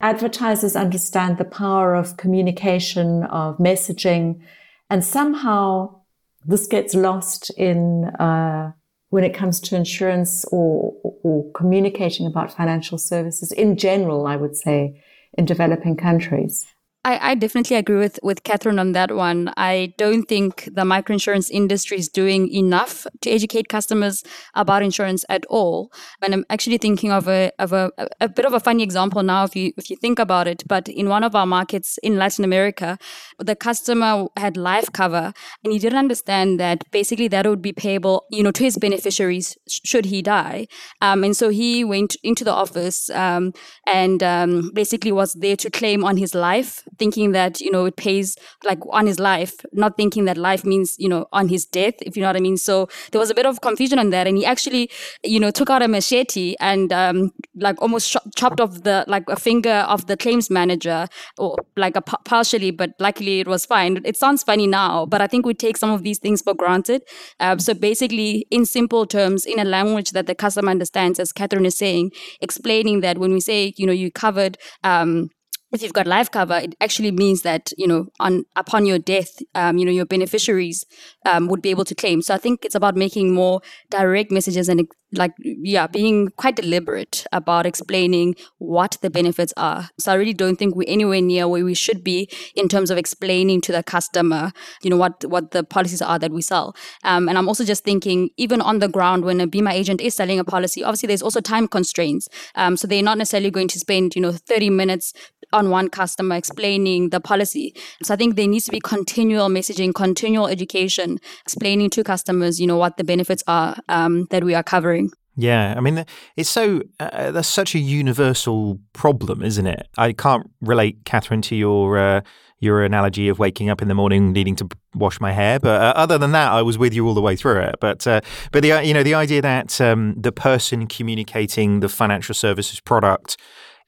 Advertisers 0.00 0.76
understand 0.76 1.38
the 1.38 1.44
power 1.44 1.94
of 1.94 2.16
communication, 2.16 3.24
of 3.24 3.58
messaging, 3.58 4.40
and 4.88 5.04
somehow 5.04 6.02
this 6.46 6.66
gets 6.66 6.94
lost 6.94 7.50
in 7.56 8.04
uh, 8.04 8.72
when 9.10 9.24
it 9.24 9.34
comes 9.34 9.58
to 9.60 9.76
insurance 9.76 10.44
or, 10.52 10.94
or 11.02 11.50
communicating 11.52 12.26
about 12.26 12.52
financial 12.52 12.96
services 12.96 13.50
in 13.52 13.76
general. 13.76 14.26
I 14.26 14.36
would 14.36 14.56
say 14.56 15.02
in 15.36 15.44
developing 15.44 15.96
countries. 15.96 16.66
I, 17.08 17.30
I, 17.30 17.34
definitely 17.36 17.76
agree 17.76 17.96
with, 17.96 18.20
with 18.22 18.44
Katharine 18.44 18.78
on 18.78 18.92
that 18.92 19.10
one. 19.16 19.50
I 19.56 19.94
don't 19.96 20.24
think 20.24 20.64
the 20.66 20.82
microinsurance 20.82 21.48
industry 21.50 21.96
is 21.96 22.06
doing 22.06 22.52
enough 22.52 23.06
to 23.22 23.30
educate 23.30 23.70
customers 23.70 24.22
about 24.54 24.82
insurance 24.82 25.24
at 25.30 25.46
all. 25.46 25.90
And 26.20 26.34
I'm 26.34 26.44
actually 26.50 26.76
thinking 26.76 27.10
of 27.10 27.26
a 27.26 27.50
of 27.58 27.72
a, 27.72 27.90
a 28.20 28.28
bit 28.28 28.44
of 28.44 28.52
a 28.52 28.60
funny 28.60 28.82
example 28.82 29.22
now 29.22 29.44
if 29.44 29.56
you 29.56 29.72
if 29.78 29.88
you 29.88 29.96
think 29.96 30.18
about 30.18 30.46
it. 30.46 30.64
But 30.68 30.86
in 30.90 31.08
one 31.08 31.24
of 31.24 31.34
our 31.34 31.46
markets 31.46 31.98
in 32.02 32.18
Latin 32.18 32.44
America, 32.44 32.98
the 33.38 33.56
customer 33.56 34.26
had 34.36 34.58
life 34.58 34.92
cover 34.92 35.32
and 35.64 35.72
he 35.72 35.78
didn't 35.78 35.98
understand 35.98 36.60
that 36.60 36.84
basically 36.90 37.28
that 37.28 37.46
would 37.46 37.62
be 37.62 37.72
payable, 37.72 38.26
you 38.30 38.42
know, 38.42 38.52
to 38.52 38.62
his 38.62 38.76
beneficiaries 38.76 39.56
should 39.66 40.04
he 40.04 40.20
die. 40.20 40.66
Um, 41.00 41.24
and 41.24 41.34
so 41.34 41.48
he 41.48 41.84
went 41.84 42.16
into 42.22 42.44
the 42.44 42.52
office 42.52 43.08
um, 43.10 43.54
and 43.86 44.22
um, 44.22 44.72
basically 44.74 45.10
was 45.10 45.32
there 45.32 45.56
to 45.56 45.70
claim 45.70 46.04
on 46.04 46.18
his 46.18 46.34
life 46.34 46.82
thinking 46.98 47.32
that 47.32 47.60
you 47.60 47.70
know 47.70 47.84
it 47.86 47.96
pays 47.96 48.36
like 48.64 48.78
on 48.90 49.06
his 49.06 49.18
life 49.18 49.54
not 49.72 49.96
thinking 49.96 50.24
that 50.24 50.36
life 50.36 50.64
means 50.64 50.96
you 50.98 51.08
know 51.08 51.26
on 51.32 51.48
his 51.48 51.64
death 51.64 51.94
if 52.02 52.16
you 52.16 52.22
know 52.22 52.28
what 52.28 52.36
i 52.36 52.40
mean. 52.40 52.56
So 52.56 52.88
there 53.12 53.18
was 53.18 53.30
a 53.30 53.34
bit 53.34 53.46
of 53.46 53.60
confusion 53.60 53.98
on 53.98 54.10
that 54.10 54.26
and 54.26 54.36
he 54.36 54.44
actually 54.44 54.90
you 55.24 55.40
know 55.40 55.50
took 55.50 55.70
out 55.70 55.82
a 55.82 55.88
machete 55.88 56.54
and 56.60 56.92
um, 56.92 57.30
like 57.56 57.80
almost 57.80 58.12
ch- 58.12 58.16
chopped 58.36 58.60
off 58.60 58.82
the 58.82 59.04
like 59.06 59.24
a 59.28 59.36
finger 59.36 59.84
of 59.88 60.06
the 60.06 60.16
claims 60.16 60.50
manager 60.50 61.08
or 61.38 61.56
like 61.76 61.96
a 61.96 62.02
p- 62.02 62.16
partially 62.24 62.70
but 62.70 62.90
luckily 62.98 63.40
it 63.40 63.48
was 63.48 63.64
fine. 63.66 64.00
It 64.04 64.16
sounds 64.16 64.42
funny 64.42 64.66
now 64.66 65.06
but 65.06 65.20
i 65.20 65.26
think 65.26 65.46
we 65.46 65.54
take 65.54 65.76
some 65.76 65.90
of 65.90 66.02
these 66.02 66.18
things 66.18 66.42
for 66.42 66.54
granted. 66.54 67.02
Um, 67.40 67.58
so 67.58 67.74
basically 67.74 68.46
in 68.50 68.64
simple 68.66 69.06
terms 69.06 69.46
in 69.46 69.58
a 69.58 69.64
language 69.64 70.10
that 70.12 70.26
the 70.26 70.34
customer 70.34 70.70
understands 70.70 71.18
as 71.18 71.32
katharine 71.32 71.66
is 71.66 71.76
saying 71.76 72.10
explaining 72.40 73.00
that 73.00 73.18
when 73.18 73.32
we 73.32 73.40
say 73.40 73.72
you 73.76 73.86
know 73.86 73.92
you 73.92 74.10
covered 74.10 74.58
um, 74.84 75.30
if 75.72 75.82
you've 75.82 75.92
got 75.92 76.06
life 76.06 76.30
cover, 76.30 76.56
it 76.56 76.74
actually 76.80 77.10
means 77.10 77.42
that 77.42 77.72
you 77.76 77.86
know 77.86 78.06
on 78.20 78.44
upon 78.56 78.86
your 78.86 78.98
death, 78.98 79.38
um, 79.54 79.78
you 79.78 79.84
know 79.84 79.92
your 79.92 80.06
beneficiaries 80.06 80.84
um, 81.26 81.48
would 81.48 81.62
be 81.62 81.70
able 81.70 81.84
to 81.84 81.94
claim. 81.94 82.22
So 82.22 82.34
I 82.34 82.38
think 82.38 82.64
it's 82.64 82.74
about 82.74 82.96
making 82.96 83.34
more 83.34 83.60
direct 83.90 84.30
messages 84.30 84.68
and 84.68 84.88
like 85.12 85.32
yeah, 85.42 85.86
being 85.86 86.28
quite 86.36 86.56
deliberate 86.56 87.26
about 87.32 87.66
explaining 87.66 88.34
what 88.58 88.98
the 89.00 89.08
benefits 89.08 89.54
are. 89.56 89.88
So 89.98 90.12
I 90.12 90.16
really 90.16 90.34
don't 90.34 90.56
think 90.56 90.74
we're 90.74 90.88
anywhere 90.88 91.22
near 91.22 91.48
where 91.48 91.64
we 91.64 91.74
should 91.74 92.04
be 92.04 92.30
in 92.54 92.68
terms 92.68 92.90
of 92.90 92.98
explaining 92.98 93.60
to 93.62 93.72
the 93.72 93.82
customer, 93.82 94.52
you 94.82 94.90
know 94.90 94.96
what 94.96 95.24
what 95.24 95.52
the 95.52 95.64
policies 95.64 96.02
are 96.02 96.18
that 96.18 96.32
we 96.32 96.42
sell. 96.42 96.74
Um, 97.04 97.28
and 97.28 97.38
I'm 97.38 97.48
also 97.48 97.64
just 97.64 97.84
thinking 97.84 98.30
even 98.36 98.60
on 98.60 98.78
the 98.78 98.88
ground 98.88 99.24
when 99.24 99.40
a 99.40 99.46
Bima 99.46 99.72
agent 99.72 100.00
is 100.00 100.14
selling 100.14 100.38
a 100.38 100.44
policy, 100.44 100.84
obviously 100.84 101.06
there's 101.06 101.22
also 101.22 101.40
time 101.40 101.68
constraints. 101.68 102.28
Um, 102.54 102.76
so 102.76 102.86
they're 102.86 103.02
not 103.02 103.18
necessarily 103.18 103.50
going 103.50 103.68
to 103.68 103.78
spend 103.78 104.14
you 104.14 104.22
know 104.22 104.32
30 104.32 104.70
minutes 104.70 105.12
on 105.52 105.70
one 105.70 105.88
customer 105.88 106.36
explaining 106.36 107.10
the 107.10 107.20
policy. 107.20 107.74
So 108.02 108.14
I 108.14 108.16
think 108.16 108.36
there 108.36 108.46
needs 108.46 108.66
to 108.66 108.70
be 108.70 108.80
continual 108.80 109.48
messaging, 109.48 109.94
continual 109.94 110.46
education, 110.46 111.18
explaining 111.42 111.90
to 111.90 112.04
customers, 112.04 112.60
you 112.60 112.66
know, 112.66 112.76
what 112.76 112.96
the 112.96 113.04
benefits 113.04 113.42
are 113.46 113.76
um, 113.88 114.26
that 114.30 114.44
we 114.44 114.54
are 114.54 114.62
covering. 114.62 115.10
Yeah, 115.40 115.74
I 115.76 115.80
mean, 115.80 116.04
it's 116.36 116.50
so 116.50 116.82
uh, 116.98 117.30
that's 117.30 117.46
such 117.46 117.76
a 117.76 117.78
universal 117.78 118.80
problem, 118.92 119.42
isn't 119.42 119.68
it? 119.68 119.86
I 119.96 120.12
can't 120.12 120.50
relate, 120.60 121.04
Katharine, 121.04 121.42
to 121.42 121.54
your 121.54 121.96
uh, 121.96 122.20
your 122.58 122.82
analogy 122.82 123.28
of 123.28 123.38
waking 123.38 123.70
up 123.70 123.80
in 123.80 123.86
the 123.86 123.94
morning 123.94 124.32
needing 124.32 124.56
to 124.56 124.68
wash 124.94 125.20
my 125.20 125.30
hair, 125.30 125.60
but 125.60 125.80
uh, 125.80 125.92
other 125.94 126.18
than 126.18 126.32
that, 126.32 126.50
I 126.50 126.62
was 126.62 126.76
with 126.76 126.92
you 126.92 127.06
all 127.06 127.14
the 127.14 127.20
way 127.20 127.36
through 127.36 127.60
it. 127.60 127.76
But 127.80 128.04
uh, 128.04 128.20
but 128.50 128.62
the 128.62 128.82
you 128.84 128.92
know 128.92 129.04
the 129.04 129.14
idea 129.14 129.40
that 129.40 129.80
um, 129.80 130.16
the 130.18 130.32
person 130.32 130.88
communicating 130.88 131.80
the 131.80 131.88
financial 131.88 132.34
services 132.34 132.80
product 132.80 133.36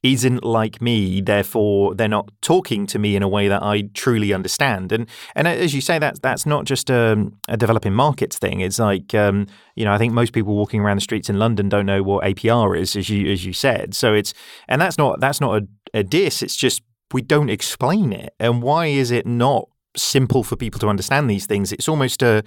isn't 0.03 0.45
like 0.45 0.81
me, 0.81 1.21
therefore 1.21 1.95
they're 1.95 2.09
not 2.09 2.31
talking 2.41 2.87
to 2.87 2.99
me 2.99 3.17
in 3.17 3.23
a 3.23 3.29
way 3.29 3.49
that 3.49 3.63
I 3.63 3.83
truly 3.93 4.33
understand. 4.33 4.93
And 4.93 5.07
and 5.35 5.47
as 5.47 5.75
you 5.75 5.81
say, 5.81 5.99
that's 5.99 6.19
that's 6.21 6.47
not 6.47 6.65
just 6.65 6.89
a, 6.89 7.31
a 7.49 7.57
developing 7.57 7.93
markets 7.93 8.39
thing. 8.39 8.61
It's 8.61 8.79
like 8.79 9.15
um, 9.15 9.47
you 9.75 9.85
know, 9.85 9.93
I 9.93 9.99
think 9.99 10.13
most 10.13 10.33
people 10.33 10.55
walking 10.55 10.81
around 10.81 10.97
the 10.97 11.03
streets 11.03 11.29
in 11.29 11.39
London 11.39 11.69
don't 11.69 11.87
know 11.87 12.03
what 12.03 12.25
APR 12.25 12.79
is, 12.79 12.97
as 12.97 13.11
you 13.11 13.31
as 13.31 13.45
you 13.45 13.53
said. 13.53 13.95
So 13.95 14.15
it's 14.15 14.33
and 14.69 14.81
that's 14.81 14.97
not 14.97 15.21
that's 15.21 15.41
not 15.41 15.63
a, 15.63 15.99
a 15.99 16.03
diss. 16.03 16.43
It's 16.43 16.57
just 16.57 16.83
we 17.13 17.23
don't 17.23 17.51
explain 17.51 18.13
it. 18.13 18.35
And 18.41 18.63
why 18.63 18.87
is 18.87 19.11
it 19.11 19.27
not 19.27 19.69
simple 19.97 20.45
for 20.45 20.57
people 20.57 20.79
to 20.81 20.89
understand 20.89 21.29
these 21.29 21.47
things? 21.47 21.73
It's 21.73 21.89
almost 21.89 22.23
a 22.23 22.43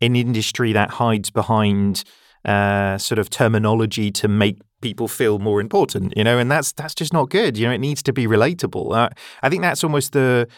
an 0.00 0.16
industry 0.16 0.72
that 0.72 0.90
hides 0.90 1.30
behind 1.30 2.02
uh, 2.44 2.96
sort 2.98 3.18
of 3.18 3.28
terminology 3.28 4.10
to 4.12 4.28
make 4.28 4.58
people 4.80 5.08
feel 5.08 5.38
more 5.38 5.60
important, 5.60 6.14
you 6.16 6.24
know, 6.24 6.38
and 6.38 6.50
that's 6.50 6.72
that's 6.72 6.94
just 6.94 7.12
not 7.12 7.30
good. 7.30 7.56
You 7.56 7.66
know, 7.66 7.72
it 7.72 7.78
needs 7.78 8.02
to 8.04 8.12
be 8.12 8.26
relatable. 8.26 8.94
Uh, 8.96 9.10
I 9.42 9.48
think 9.48 9.62
that's 9.62 9.84
almost 9.84 10.12
the 10.12 10.48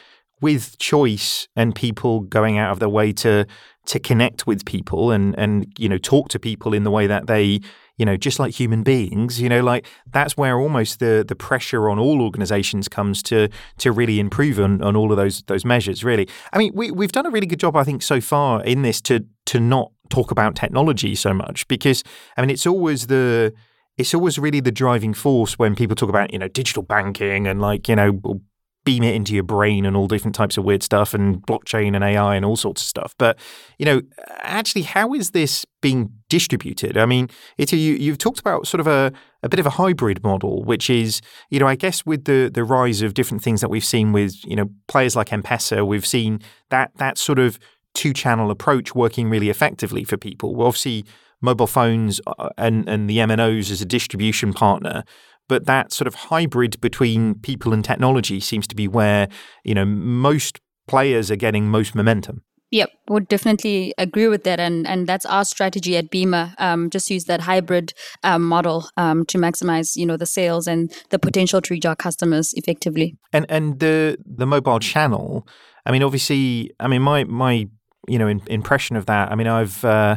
with 0.41 0.79
choice 0.79 1.49
and 1.57 1.75
people 1.75 2.21
going 2.21 2.59
out 2.59 2.73
of 2.73 2.79
their 2.79 2.89
way 2.89 3.13
to 3.13 3.47
to 3.87 3.99
connect 3.99 4.47
with 4.47 4.65
people 4.65 5.11
and 5.11 5.37
and 5.39 5.73
you 5.79 5.89
know 5.89 5.99
talk 5.99 6.29
to 6.29 6.39
people 6.39 6.75
in 6.75 6.85
the 6.85 6.91
way 6.91 7.07
that 7.07 7.27
they 7.27 7.61
you 7.97 8.05
know 8.05 8.17
just 8.17 8.39
like 8.39 8.55
human 8.55 8.83
beings 8.83 9.41
you 9.41 9.49
know 9.49 9.63
like 9.63 9.87
that's 10.13 10.37
where 10.37 10.59
almost 10.59 11.01
the 11.01 11.25
the 11.27 11.35
pressure 11.35 11.89
on 11.89 11.99
all 11.99 12.21
organizations 12.23 12.87
comes 12.87 13.23
to 13.23 13.49
to 13.79 13.91
really 13.91 14.21
improve 14.21 14.61
on, 14.61 14.83
on 14.83 14.95
all 14.95 15.11
of 15.11 15.17
those 15.17 15.43
those 15.47 15.65
measures 15.65 16.05
really 16.05 16.29
i 16.53 16.59
mean 16.59 16.71
we 16.75 16.91
we've 16.91 17.13
done 17.13 17.27
a 17.27 17.31
really 17.31 17.47
good 17.47 17.61
job 17.61 17.75
i 17.77 17.83
think 17.83 18.03
so 18.03 18.21
far 18.21 18.63
in 18.65 18.83
this 18.83 19.01
to 19.01 19.25
to 19.47 19.59
not 19.59 19.91
talk 20.11 20.31
about 20.31 20.55
technology 20.55 21.15
so 21.15 21.33
much 21.33 21.67
because 21.69 22.05
i 22.37 22.41
mean 22.41 22.51
it's 22.51 22.67
always 22.67 23.07
the 23.09 23.53
it's 23.99 24.15
always 24.15 24.39
really 24.39 24.61
the 24.61 24.73
driving 24.73 25.13
force 25.13 25.59
when 25.59 25.75
people 25.75 25.97
talk 25.97 26.09
about 26.09 26.33
you 26.33 26.39
know 26.39 26.49
digital 26.49 26.83
banking 26.83 27.47
and 27.47 27.61
like 27.61 27.89
you 27.89 27.97
know 27.97 28.41
beam 28.85 29.03
it 29.03 29.15
into 29.15 29.35
your 29.35 29.43
brain 29.43 29.85
and 29.85 29.95
all 29.95 30.07
different 30.07 30.35
types 30.35 30.57
of 30.57 30.65
weird 30.65 30.83
stuff 30.83 31.13
and 31.13 31.47
blockchain 31.47 31.95
and 31.95 32.03
AI 32.03 32.35
and 32.35 32.43
all 32.43 32.57
sorts 32.57 32.81
of 32.81 32.89
stuff. 32.89 33.15
But 33.19 33.39
you 33.79 33.85
know, 33.85 34.01
actually, 34.39 34.81
how 34.83 35.13
is 35.13 35.33
this 35.33 35.67
being 35.83 36.11
distributed? 36.31 36.97
I 36.97 37.05
mean, 37.05 37.29
Itu, 37.59 37.77
you, 37.77 37.95
you've 37.97 38.17
talked 38.17 38.39
about 38.39 38.67
sort 38.67 38.81
of 38.81 38.87
a, 38.87 39.13
a 39.43 39.49
bit 39.51 39.61
of 39.61 39.67
a 39.67 39.71
hybrid 39.71 40.23
model, 40.23 40.65
which 40.65 40.89
is 40.89 41.21
you 41.51 41.59
know, 41.59 41.67
I 41.67 41.75
guess 41.75 42.07
with 42.07 42.25
the 42.25 42.51
the 42.53 42.65
rise 42.65 43.03
of 43.03 43.13
different 43.13 43.43
things 43.43 43.61
that 43.61 43.69
we've 43.69 43.85
seen 43.85 44.13
with 44.13 44.43
you 44.45 44.57
know 44.57 44.71
players 44.87 45.15
like 45.15 45.33
M-Pesa, 45.33 45.87
we've 45.87 46.07
seen 46.07 46.41
that 46.71 46.93
that 46.97 47.19
sort 47.19 47.39
of 47.39 47.59
two 47.95 48.13
channel 48.13 48.51
approach 48.51 48.95
working 48.95 49.29
really 49.29 49.51
effectively 49.51 50.05
for 50.05 50.17
people. 50.17 50.55
Well, 50.55 50.69
obviously 50.69 51.05
mobile 51.41 51.67
phones 51.67 52.21
uh, 52.27 52.51
and, 52.59 52.89
and 52.89 53.09
the 53.09 53.19
MNOs 53.19 53.71
as 53.71 53.81
a 53.81 53.87
distribution 53.87 54.53
partner. 54.53 55.05
But 55.49 55.67
that 55.67 55.93
sort 55.93 56.07
of 56.07 56.15
hybrid 56.15 56.81
between 56.81 57.37
people 57.37 57.73
and 57.73 57.85
technology 57.85 58.39
seems 58.41 58.67
to 58.67 58.75
be 58.75 58.87
where, 58.87 59.29
you 59.65 59.75
know, 59.75 59.85
most 59.85 60.61
players 60.87 61.31
are 61.31 61.37
getting 61.37 61.69
most 61.69 61.95
momentum. 61.95 62.43
Yep, 62.71 62.91
would 63.09 63.29
definitely 63.29 63.95
agree 63.97 64.29
with 64.29 64.45
that, 64.45 64.61
and 64.61 64.87
and 64.87 65.07
that's 65.07 65.25
our 65.25 65.47
strategy 65.47 65.97
at 65.97 66.11
Bima. 66.11 66.55
Um, 66.59 66.91
just 66.91 67.11
use 67.11 67.25
that 67.25 67.41
hybrid 67.41 67.95
um, 68.23 68.43
model 68.43 68.91
um, 68.99 69.25
to 69.27 69.39
maximize, 69.39 69.97
you 69.97 70.05
know, 70.05 70.19
the 70.19 70.27
sales 70.27 70.67
and 70.67 70.93
the 71.09 71.19
potential 71.19 71.63
to 71.63 71.73
reach 71.73 71.87
our 71.87 71.97
customers 71.97 72.53
effectively. 72.55 73.17
And 73.33 73.47
and 73.49 73.81
the 73.81 74.19
the 74.27 74.45
mobile 74.45 74.81
channel. 74.81 75.49
I 75.87 75.93
mean, 75.93 76.03
obviously, 76.03 76.71
I 76.79 76.89
mean 76.89 77.01
my 77.01 77.25
my 77.25 77.69
you 78.07 78.19
know 78.19 78.29
in, 78.29 78.43
impression 78.49 78.97
of 78.97 79.07
that. 79.07 79.33
I 79.33 79.35
mean, 79.35 79.47
I've 79.47 79.83
uh, 79.83 80.17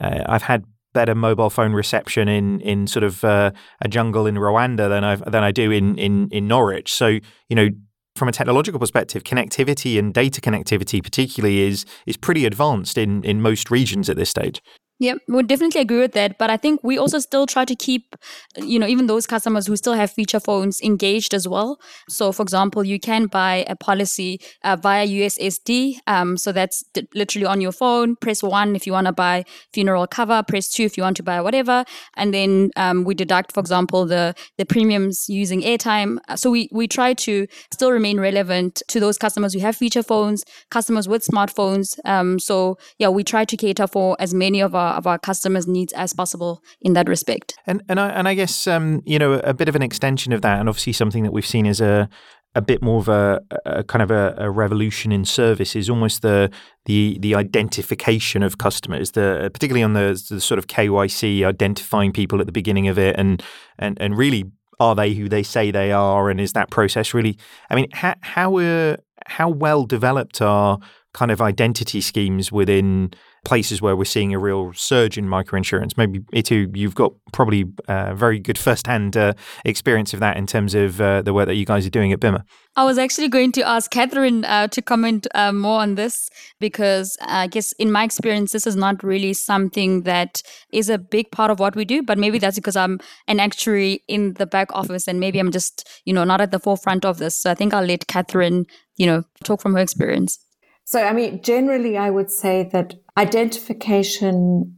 uh, 0.00 0.24
I've 0.26 0.42
had 0.42 0.64
better 0.94 1.14
mobile 1.14 1.50
phone 1.50 1.72
reception 1.72 2.28
in 2.28 2.60
in 2.60 2.86
sort 2.86 3.02
of 3.02 3.24
uh, 3.24 3.50
a 3.80 3.88
jungle 3.88 4.26
in 4.26 4.36
Rwanda 4.36 4.88
than 4.88 5.04
I 5.04 5.16
than 5.16 5.42
I 5.42 5.52
do 5.52 5.70
in 5.70 5.98
in 5.98 6.28
in 6.30 6.48
Norwich. 6.48 6.92
So 6.92 7.06
you 7.48 7.56
know. 7.56 7.68
From 8.14 8.28
a 8.28 8.32
technological 8.32 8.78
perspective, 8.78 9.24
connectivity 9.24 9.98
and 9.98 10.12
data 10.12 10.42
connectivity, 10.42 11.02
particularly, 11.02 11.62
is 11.62 11.86
is 12.04 12.18
pretty 12.18 12.44
advanced 12.44 12.98
in, 12.98 13.24
in 13.24 13.40
most 13.40 13.70
regions 13.70 14.10
at 14.10 14.18
this 14.18 14.28
stage. 14.28 14.60
Yeah, 15.02 15.14
would 15.26 15.48
definitely 15.48 15.80
agree 15.80 15.98
with 15.98 16.12
that. 16.12 16.38
But 16.38 16.48
I 16.48 16.56
think 16.56 16.78
we 16.84 16.96
also 16.96 17.18
still 17.18 17.44
try 17.44 17.64
to 17.64 17.74
keep, 17.74 18.14
you 18.56 18.78
know, 18.78 18.86
even 18.86 19.08
those 19.08 19.26
customers 19.26 19.66
who 19.66 19.74
still 19.74 19.94
have 19.94 20.12
feature 20.12 20.38
phones 20.38 20.80
engaged 20.80 21.34
as 21.34 21.48
well. 21.48 21.80
So, 22.08 22.30
for 22.30 22.42
example, 22.44 22.84
you 22.84 23.00
can 23.00 23.26
buy 23.26 23.64
a 23.68 23.74
policy 23.74 24.40
uh, 24.62 24.76
via 24.76 25.04
USSD. 25.04 25.98
Um, 26.06 26.36
so 26.36 26.52
that's 26.52 26.84
d- 26.94 27.08
literally 27.16 27.46
on 27.46 27.60
your 27.60 27.72
phone. 27.72 28.14
Press 28.14 28.44
one 28.44 28.76
if 28.76 28.86
you 28.86 28.92
want 28.92 29.08
to 29.08 29.12
buy 29.12 29.44
funeral 29.72 30.06
cover. 30.06 30.40
Press 30.44 30.68
two 30.70 30.84
if 30.84 30.96
you 30.96 31.02
want 31.02 31.16
to 31.16 31.24
buy 31.24 31.40
whatever. 31.40 31.84
And 32.16 32.32
then 32.32 32.70
um, 32.76 33.02
we 33.02 33.16
deduct, 33.16 33.50
for 33.50 33.58
example, 33.58 34.06
the 34.06 34.36
the 34.56 34.64
premiums 34.64 35.28
using 35.28 35.62
airtime. 35.62 36.18
Uh, 36.28 36.36
so 36.36 36.48
we 36.48 36.68
we 36.70 36.86
try 36.86 37.12
to 37.14 37.48
still 37.72 37.90
remain 37.90 38.20
relevant 38.20 38.84
to 38.86 39.00
those 39.00 39.18
customers 39.18 39.52
who 39.52 39.58
have 39.58 39.74
feature 39.74 40.04
phones, 40.04 40.44
customers 40.70 41.08
with 41.08 41.26
smartphones. 41.26 41.98
Um, 42.04 42.38
so 42.38 42.78
yeah, 42.98 43.08
we 43.08 43.24
try 43.24 43.44
to 43.44 43.56
cater 43.56 43.88
for 43.88 44.16
as 44.20 44.32
many 44.32 44.60
of 44.60 44.76
our 44.76 44.91
of 44.96 45.06
our 45.06 45.18
customers' 45.18 45.66
needs 45.66 45.92
as 45.92 46.12
possible 46.12 46.62
in 46.80 46.92
that 46.94 47.08
respect. 47.08 47.54
And 47.66 47.82
and 47.88 47.98
I 48.00 48.08
and 48.10 48.28
I 48.28 48.34
guess 48.34 48.66
um, 48.66 49.02
you 49.04 49.18
know 49.18 49.34
a 49.34 49.54
bit 49.54 49.68
of 49.68 49.76
an 49.76 49.82
extension 49.82 50.32
of 50.32 50.42
that, 50.42 50.60
and 50.60 50.68
obviously 50.68 50.92
something 50.92 51.22
that 51.22 51.32
we've 51.32 51.46
seen 51.46 51.66
as 51.66 51.80
a 51.80 52.08
a 52.54 52.60
bit 52.60 52.82
more 52.82 52.98
of 52.98 53.08
a, 53.08 53.40
a 53.64 53.82
kind 53.84 54.02
of 54.02 54.10
a, 54.10 54.34
a, 54.36 54.50
revolution 54.50 55.10
in 55.10 55.24
service 55.24 55.74
is 55.74 55.88
almost 55.88 56.20
the 56.20 56.50
the 56.84 57.16
the 57.20 57.34
identification 57.34 58.42
of 58.42 58.58
customers, 58.58 59.12
the 59.12 59.50
particularly 59.52 59.82
on 59.82 59.94
the, 59.94 60.22
the 60.28 60.40
sort 60.40 60.58
of 60.58 60.66
KYC, 60.66 61.44
identifying 61.44 62.12
people 62.12 62.40
at 62.40 62.46
the 62.46 62.52
beginning 62.52 62.88
of 62.88 62.98
it, 62.98 63.16
and 63.18 63.42
and 63.78 63.98
and 64.00 64.18
really 64.18 64.44
are 64.80 64.94
they 64.94 65.14
who 65.14 65.28
they 65.28 65.42
say 65.42 65.70
they 65.70 65.92
are, 65.92 66.28
and 66.28 66.40
is 66.40 66.52
that 66.52 66.70
process 66.70 67.14
really? 67.14 67.38
I 67.70 67.74
mean, 67.74 67.86
how 67.92 68.14
how 68.20 68.58
uh, 68.58 68.96
how 69.26 69.48
well 69.48 69.86
developed 69.86 70.42
are 70.42 70.78
kind 71.14 71.30
of 71.30 71.40
identity 71.40 72.00
schemes 72.00 72.50
within 72.50 73.12
places 73.44 73.82
where 73.82 73.96
we're 73.96 74.04
seeing 74.04 74.32
a 74.32 74.38
real 74.38 74.72
surge 74.72 75.18
in 75.18 75.26
microinsurance. 75.26 75.96
Maybe 75.96 76.20
Itu, 76.32 76.70
you've 76.74 76.94
got 76.94 77.12
probably 77.32 77.64
uh, 77.88 78.14
very 78.14 78.38
good 78.38 78.58
first-hand 78.58 79.16
uh, 79.16 79.32
experience 79.64 80.14
of 80.14 80.20
that 80.20 80.36
in 80.36 80.46
terms 80.46 80.74
of 80.74 81.00
uh, 81.00 81.22
the 81.22 81.32
work 81.32 81.46
that 81.46 81.56
you 81.56 81.64
guys 81.64 81.86
are 81.86 81.90
doing 81.90 82.12
at 82.12 82.20
BIMA. 82.20 82.44
I 82.74 82.84
was 82.84 82.96
actually 82.96 83.28
going 83.28 83.52
to 83.52 83.68
ask 83.68 83.90
Katharine 83.90 84.44
uh, 84.46 84.66
to 84.68 84.80
comment 84.80 85.26
uh, 85.34 85.52
more 85.52 85.80
on 85.80 85.96
this 85.96 86.30
because 86.58 87.18
I 87.20 87.46
guess 87.46 87.72
in 87.72 87.92
my 87.92 88.04
experience, 88.04 88.52
this 88.52 88.66
is 88.66 88.76
not 88.76 89.02
really 89.02 89.34
something 89.34 90.02
that 90.02 90.42
is 90.72 90.88
a 90.88 90.96
big 90.96 91.30
part 91.30 91.50
of 91.50 91.58
what 91.58 91.76
we 91.76 91.84
do. 91.84 92.02
But 92.02 92.16
maybe 92.16 92.38
that's 92.38 92.56
because 92.56 92.76
I'm 92.76 92.98
an 93.28 93.40
actuary 93.40 94.02
in 94.08 94.34
the 94.34 94.46
back 94.46 94.72
office 94.72 95.06
and 95.06 95.20
maybe 95.20 95.38
I'm 95.38 95.50
just, 95.50 95.86
you 96.06 96.14
know, 96.14 96.24
not 96.24 96.40
at 96.40 96.50
the 96.50 96.58
forefront 96.58 97.04
of 97.04 97.18
this. 97.18 97.36
So 97.36 97.50
I 97.50 97.54
think 97.54 97.74
I'll 97.74 97.84
let 97.84 98.06
Katharine, 98.06 98.64
you 98.96 99.04
know, 99.04 99.24
talk 99.44 99.60
from 99.60 99.74
her 99.74 99.80
experience. 99.80 100.38
So, 100.84 101.02
I 101.02 101.12
mean, 101.12 101.42
generally, 101.42 101.96
I 101.96 102.10
would 102.10 102.30
say 102.30 102.68
that 102.72 102.94
identification 103.16 104.76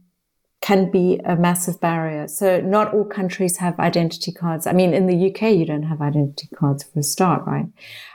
can 0.65 0.89
be 0.89 1.19
a 1.25 1.35
massive 1.35 1.79
barrier. 1.79 2.27
So, 2.27 2.59
not 2.59 2.91
all 2.91 3.05
countries 3.05 3.57
have 3.57 3.79
identity 3.79 4.31
cards. 4.31 4.65
I 4.65 4.73
mean, 4.73 4.95
in 4.95 5.05
the 5.05 5.29
UK, 5.29 5.53
you 5.55 5.63
don't 5.63 5.83
have 5.83 6.01
identity 6.01 6.49
cards 6.55 6.83
for 6.83 7.01
a 7.01 7.03
start, 7.03 7.45
right? 7.45 7.67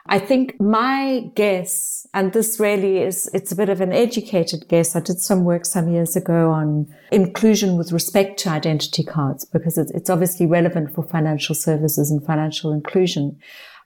I 0.06 0.18
think 0.18 0.60
my 0.60 1.30
guess, 1.36 2.08
and 2.12 2.32
this 2.32 2.58
really 2.58 2.98
is, 2.98 3.30
it's 3.32 3.52
a 3.52 3.56
bit 3.56 3.68
of 3.68 3.80
an 3.80 3.92
educated 3.92 4.66
guess. 4.66 4.96
I 4.96 5.00
did 5.00 5.20
some 5.20 5.44
work 5.44 5.64
some 5.64 5.92
years 5.92 6.16
ago 6.16 6.50
on 6.50 6.92
inclusion 7.12 7.76
with 7.76 7.92
respect 7.92 8.40
to 8.40 8.48
identity 8.48 9.04
cards 9.04 9.44
because 9.44 9.78
it's, 9.78 10.10
obviously 10.10 10.46
relevant 10.46 10.92
for 10.92 11.04
financial 11.04 11.54
services 11.54 12.10
and 12.10 12.26
financial 12.26 12.72
inclusion. 12.72 13.38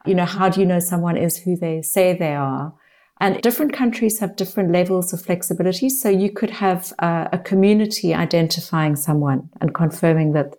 You 0.06 0.14
know, 0.14 0.24
how 0.24 0.48
do 0.48 0.60
you 0.60 0.66
know 0.66 0.78
someone 0.78 1.18
is 1.18 1.36
who 1.36 1.54
they 1.54 1.82
say 1.82 2.16
they 2.16 2.34
are? 2.34 2.72
And 3.20 3.40
different 3.42 3.72
countries 3.72 4.18
have 4.18 4.36
different 4.36 4.72
levels 4.72 5.12
of 5.12 5.22
flexibility. 5.22 5.88
So 5.88 6.08
you 6.08 6.32
could 6.32 6.50
have 6.50 6.92
uh, 6.98 7.28
a 7.32 7.38
community 7.38 8.12
identifying 8.12 8.96
someone 8.96 9.48
and 9.60 9.74
confirming 9.74 10.32
that 10.32 10.56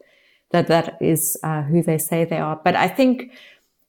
that 0.52 0.68
that 0.68 0.98
is 1.02 1.38
uh, 1.44 1.64
who 1.64 1.82
they 1.84 1.98
say 1.98 2.24
they 2.24 2.38
are. 2.38 2.60
But 2.64 2.76
I 2.76 2.88
think 2.88 3.32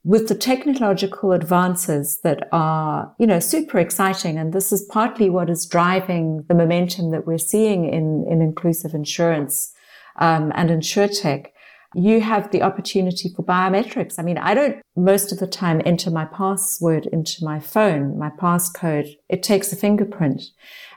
with 0.05 0.29
the 0.29 0.35
technological 0.35 1.33
advances 1.33 2.21
that 2.23 2.49
are, 2.53 3.13
you 3.19 3.27
know, 3.27 3.41
super 3.41 3.79
exciting, 3.79 4.39
and 4.39 4.53
this 4.53 4.73
is 4.73 4.83
partly 4.83 5.29
what 5.29 5.51
is 5.51 5.67
driving 5.67 6.45
the 6.49 6.55
momentum 6.55 7.11
that 7.11 7.27
we're 7.27 7.39
seeing 7.39 7.93
in, 7.93 8.25
in 8.31 8.41
inclusive 8.41 8.95
insurance 8.95 9.75
um, 10.19 10.53
and 10.55 10.71
insurtech, 10.71 11.49
you 11.95 12.21
have 12.21 12.51
the 12.51 12.63
opportunity 12.63 13.33
for 13.35 13.43
biometrics. 13.43 14.19
I 14.19 14.23
mean, 14.23 14.39
I 14.39 14.55
don't 14.55 14.83
most 14.97 15.33
of 15.33 15.39
the 15.39 15.47
time 15.47 15.81
enter 15.85 16.11
my 16.11 16.25
password 16.25 17.07
into 17.07 17.45
my 17.45 17.61
phone, 17.61 18.19
my 18.19 18.31
passcode. 18.31 19.17
It 19.29 19.43
takes 19.43 19.73
a 19.73 19.77
fingerprint. 19.77 20.43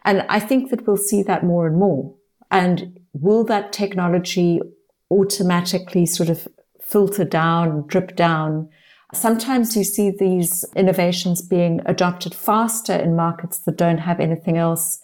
And 0.05 0.25
I 0.29 0.39
think 0.39 0.69
that 0.71 0.87
we'll 0.87 0.97
see 0.97 1.23
that 1.23 1.43
more 1.43 1.67
and 1.67 1.77
more. 1.77 2.15
And 2.51 2.99
will 3.13 3.43
that 3.45 3.71
technology 3.71 4.59
automatically 5.11 6.05
sort 6.05 6.29
of 6.29 6.47
filter 6.81 7.25
down, 7.25 7.85
drip 7.87 8.15
down? 8.15 8.69
Sometimes 9.13 9.75
you 9.75 9.83
see 9.83 10.11
these 10.11 10.65
innovations 10.75 11.41
being 11.41 11.81
adopted 11.85 12.33
faster 12.33 12.93
in 12.93 13.15
markets 13.15 13.59
that 13.59 13.77
don't 13.77 13.99
have 13.99 14.19
anything 14.19 14.57
else 14.57 14.99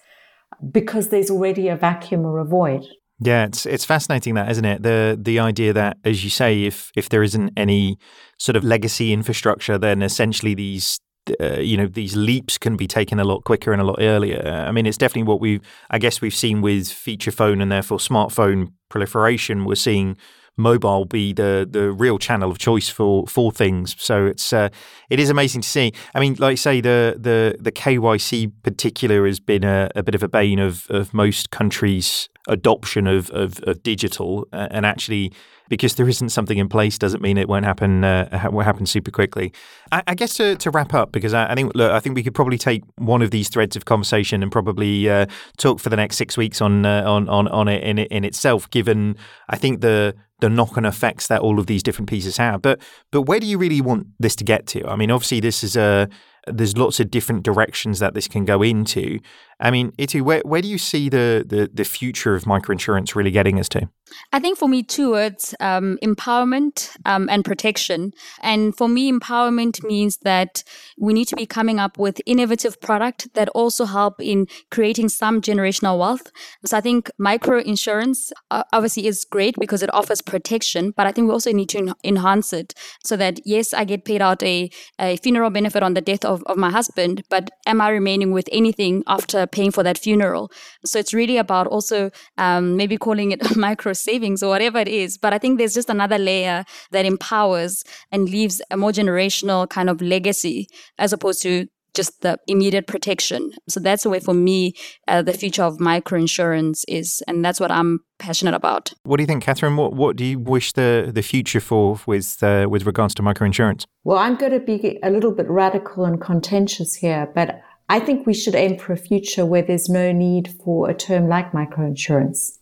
because 0.71 1.09
there's 1.09 1.31
already 1.31 1.67
a 1.67 1.75
vacuum 1.75 2.25
or 2.25 2.39
a 2.39 2.45
void. 2.45 2.85
Yeah, 3.19 3.45
it's 3.45 3.65
it's 3.65 3.85
fascinating 3.85 4.33
that, 4.33 4.51
isn't 4.51 4.65
it? 4.65 4.83
The 4.83 5.17
the 5.19 5.39
idea 5.39 5.71
that, 5.73 5.97
as 6.03 6.23
you 6.23 6.29
say, 6.29 6.63
if 6.65 6.91
if 6.95 7.07
there 7.09 7.23
isn't 7.23 7.51
any 7.55 7.97
sort 8.37 8.57
of 8.57 8.63
legacy 8.63 9.13
infrastructure, 9.13 9.77
then 9.77 10.01
essentially 10.01 10.53
these 10.53 10.99
uh, 11.39 11.59
you 11.59 11.77
know 11.77 11.87
these 11.87 12.15
leaps 12.17 12.57
can 12.57 12.75
be 12.75 12.87
taken 12.87 13.19
a 13.19 13.23
lot 13.23 13.45
quicker 13.45 13.71
and 13.71 13.81
a 13.81 13.85
lot 13.85 13.97
earlier. 13.99 14.41
I 14.45 14.71
mean, 14.71 14.85
it's 14.85 14.97
definitely 14.97 15.29
what 15.29 15.39
we've 15.39 15.61
I 15.89 15.97
guess 15.97 16.19
we've 16.19 16.35
seen 16.35 16.61
with 16.61 16.89
feature 16.91 17.31
phone 17.31 17.61
and 17.61 17.71
therefore 17.71 17.99
smartphone 17.99 18.73
proliferation. 18.89 19.63
We're 19.63 19.75
seeing 19.75 20.17
mobile 20.57 21.05
be 21.05 21.33
the 21.33 21.67
the 21.69 21.91
real 21.91 22.17
channel 22.17 22.51
of 22.51 22.57
choice 22.57 22.89
for 22.89 23.27
for 23.27 23.51
things. 23.51 23.95
So 23.99 24.25
it's 24.25 24.53
uh, 24.53 24.69
it 25.09 25.19
is 25.19 25.29
amazing 25.29 25.61
to 25.61 25.69
see. 25.69 25.93
I 26.13 26.19
mean, 26.19 26.35
like 26.39 26.53
I 26.53 26.55
say, 26.55 26.81
the 26.81 27.15
the 27.17 27.57
the 27.59 27.71
KYC 27.71 28.51
particular 28.63 29.25
has 29.25 29.39
been 29.39 29.63
a, 29.63 29.89
a 29.95 30.03
bit 30.03 30.15
of 30.15 30.23
a 30.23 30.27
bane 30.27 30.59
of 30.59 30.87
of 30.89 31.13
most 31.13 31.51
countries' 31.51 32.29
adoption 32.47 33.07
of 33.07 33.29
of, 33.31 33.59
of 33.63 33.83
digital, 33.83 34.47
uh, 34.53 34.67
and 34.71 34.85
actually 34.85 35.31
because 35.67 35.95
there 35.95 36.07
isn't 36.07 36.29
something 36.29 36.57
in 36.57 36.69
place 36.69 36.97
doesn't 36.97 37.21
mean 37.21 37.37
it 37.37 37.47
won't 37.47 37.65
happen 37.65 38.03
uh, 38.03 38.49
won't 38.51 38.65
happen 38.65 38.85
super 38.85 39.11
quickly. 39.11 39.51
I, 39.91 40.03
I 40.07 40.15
guess 40.15 40.35
to, 40.35 40.55
to 40.57 40.69
wrap 40.69 40.93
up 40.93 41.11
because 41.11 41.33
I, 41.33 41.51
I, 41.51 41.55
think 41.55 41.73
look, 41.75 41.91
I 41.91 41.99
think 41.99 42.15
we 42.15 42.23
could 42.23 42.35
probably 42.35 42.57
take 42.57 42.83
one 42.97 43.21
of 43.21 43.31
these 43.31 43.49
threads 43.49 43.75
of 43.75 43.85
conversation 43.85 44.43
and 44.43 44.51
probably 44.51 45.09
uh, 45.09 45.25
talk 45.57 45.79
for 45.79 45.89
the 45.89 45.95
next 45.95 46.17
six 46.17 46.37
weeks 46.37 46.61
on 46.61 46.85
uh, 46.85 47.03
on 47.05 47.27
on 47.29 47.47
on 47.47 47.67
it 47.67 47.83
in 47.83 47.99
in 47.99 48.23
itself. 48.23 48.69
Given 48.69 49.17
I 49.49 49.57
think 49.57 49.81
the 49.81 50.15
the 50.39 50.49
knock 50.49 50.77
on 50.77 50.85
effects 50.85 51.27
that 51.27 51.41
all 51.41 51.59
of 51.59 51.67
these 51.67 51.83
different 51.83 52.09
pieces 52.09 52.37
have. 52.37 52.61
But 52.61 52.81
but 53.11 53.23
where 53.23 53.39
do 53.39 53.47
you 53.47 53.57
really 53.57 53.81
want 53.81 54.07
this 54.19 54.35
to 54.37 54.43
get 54.43 54.67
to? 54.67 54.87
I 54.87 54.95
mean, 54.95 55.11
obviously 55.11 55.39
this 55.39 55.63
is 55.63 55.75
a 55.75 56.09
there's 56.47 56.77
lots 56.77 56.99
of 56.99 57.09
different 57.09 57.43
directions 57.43 57.99
that 57.99 58.13
this 58.13 58.27
can 58.27 58.45
go 58.45 58.61
into. 58.61 59.19
I 59.59 59.71
mean, 59.71 59.93
Itu, 59.97 60.23
where, 60.23 60.41
where 60.43 60.61
do 60.61 60.67
you 60.67 60.77
see 60.77 61.09
the, 61.09 61.43
the, 61.47 61.69
the 61.73 61.85
future 61.85 62.35
of 62.35 62.43
microinsurance 62.43 63.15
really 63.15 63.31
getting 63.31 63.59
us 63.59 63.69
to? 63.69 63.89
I 64.31 64.39
think 64.39 64.57
for 64.57 64.67
me, 64.67 64.83
two 64.83 65.11
words 65.11 65.55
um, 65.59 65.97
empowerment 66.03 66.95
um, 67.05 67.27
and 67.29 67.43
protection. 67.43 68.11
And 68.41 68.75
for 68.75 68.87
me, 68.87 69.11
empowerment 69.11 69.83
means 69.83 70.17
that 70.17 70.63
we 70.99 71.13
need 71.13 71.27
to 71.29 71.35
be 71.35 71.45
coming 71.45 71.79
up 71.79 71.97
with 71.97 72.21
innovative 72.25 72.79
product 72.81 73.33
that 73.33 73.49
also 73.49 73.85
help 73.85 74.21
in 74.21 74.47
creating 74.69 75.09
some 75.09 75.41
generational 75.41 75.97
wealth. 75.97 76.31
So 76.65 76.77
I 76.77 76.81
think 76.81 77.09
micro 77.17 77.59
insurance 77.59 78.31
uh, 78.51 78.63
obviously 78.73 79.07
is 79.07 79.25
great 79.25 79.55
because 79.59 79.81
it 79.81 79.93
offers 79.93 80.21
protection, 80.21 80.91
but 80.95 81.07
I 81.07 81.11
think 81.11 81.27
we 81.27 81.33
also 81.33 81.51
need 81.51 81.69
to 81.69 81.79
en- 81.79 81.93
enhance 82.03 82.53
it 82.53 82.73
so 83.03 83.17
that, 83.17 83.39
yes, 83.45 83.73
I 83.73 83.85
get 83.85 84.05
paid 84.05 84.21
out 84.21 84.43
a, 84.43 84.69
a 84.99 85.17
funeral 85.17 85.49
benefit 85.49 85.81
on 85.81 85.93
the 85.93 86.01
death 86.01 86.25
of, 86.25 86.43
of 86.43 86.57
my 86.57 86.69
husband, 86.69 87.23
but 87.29 87.49
am 87.65 87.81
I 87.81 87.89
remaining 87.89 88.31
with 88.31 88.47
anything 88.51 89.03
after 89.07 89.44
paying 89.47 89.71
for 89.71 89.83
that 89.83 89.97
funeral. 89.97 90.51
So 90.85 90.99
it's 90.99 91.13
really 91.13 91.37
about 91.37 91.67
also 91.67 92.11
um, 92.37 92.77
maybe 92.77 92.97
calling 92.97 93.31
it 93.31 93.55
micro 93.57 93.93
savings 93.93 94.43
or 94.43 94.49
whatever 94.49 94.79
it 94.79 94.87
is. 94.87 95.17
But 95.17 95.33
I 95.33 95.37
think 95.37 95.57
there's 95.57 95.73
just 95.73 95.89
another 95.89 96.17
layer 96.17 96.65
that 96.91 97.05
empowers 97.05 97.83
and 98.11 98.29
leaves 98.29 98.61
a 98.71 98.77
more 98.77 98.91
generational 98.91 99.69
kind 99.69 99.89
of 99.89 100.01
legacy 100.01 100.67
as 100.97 101.13
opposed 101.13 101.41
to 101.43 101.67
just 101.95 102.21
the 102.21 102.37
immediate 102.47 102.85
protection. 102.85 103.51
So 103.67 103.79
that's 103.79 104.03
the 104.03 104.09
way 104.09 104.19
for 104.19 104.33
me 104.33 104.73
uh, 105.07 105.21
the 105.21 105.33
future 105.33 105.63
of 105.63 105.77
microinsurance 105.77 106.83
is, 106.87 107.23
and 107.27 107.43
that's 107.43 107.59
what 107.59 107.71
I'm 107.71 108.01
passionate 108.19 108.53
about. 108.53 108.93
What 109.03 109.17
do 109.17 109.23
you 109.23 109.27
think, 109.27 109.43
Katharine? 109.43 109.77
What 109.77 109.93
what 109.93 110.15
do 110.15 110.25
you 110.25 110.37
wish 110.37 110.73
the 110.73 111.09
the 111.11 111.23
future 111.23 111.61
for 111.61 111.99
with 112.05 112.43
uh, 112.43 112.67
with 112.69 112.85
regards 112.85 113.15
to 113.15 113.23
microinsurance? 113.23 113.85
Well, 114.03 114.17
I'm 114.17 114.35
going 114.35 114.51
to 114.51 114.59
be 114.59 114.99
a 115.01 115.09
little 115.09 115.31
bit 115.31 115.49
radical 115.49 116.05
and 116.05 116.21
contentious 116.21 116.95
here, 116.95 117.31
but 117.33 117.61
I 117.87 117.99
think 117.99 118.25
we 118.25 118.33
should 118.33 118.55
aim 118.55 118.77
for 118.77 118.93
a 118.93 118.97
future 118.97 119.45
where 119.45 119.61
there's 119.61 119.89
no 119.89 120.11
need 120.11 120.55
for 120.63 120.89
a 120.89 120.95
term 120.95 121.27
like 121.27 121.51
microinsurance. 121.51 122.57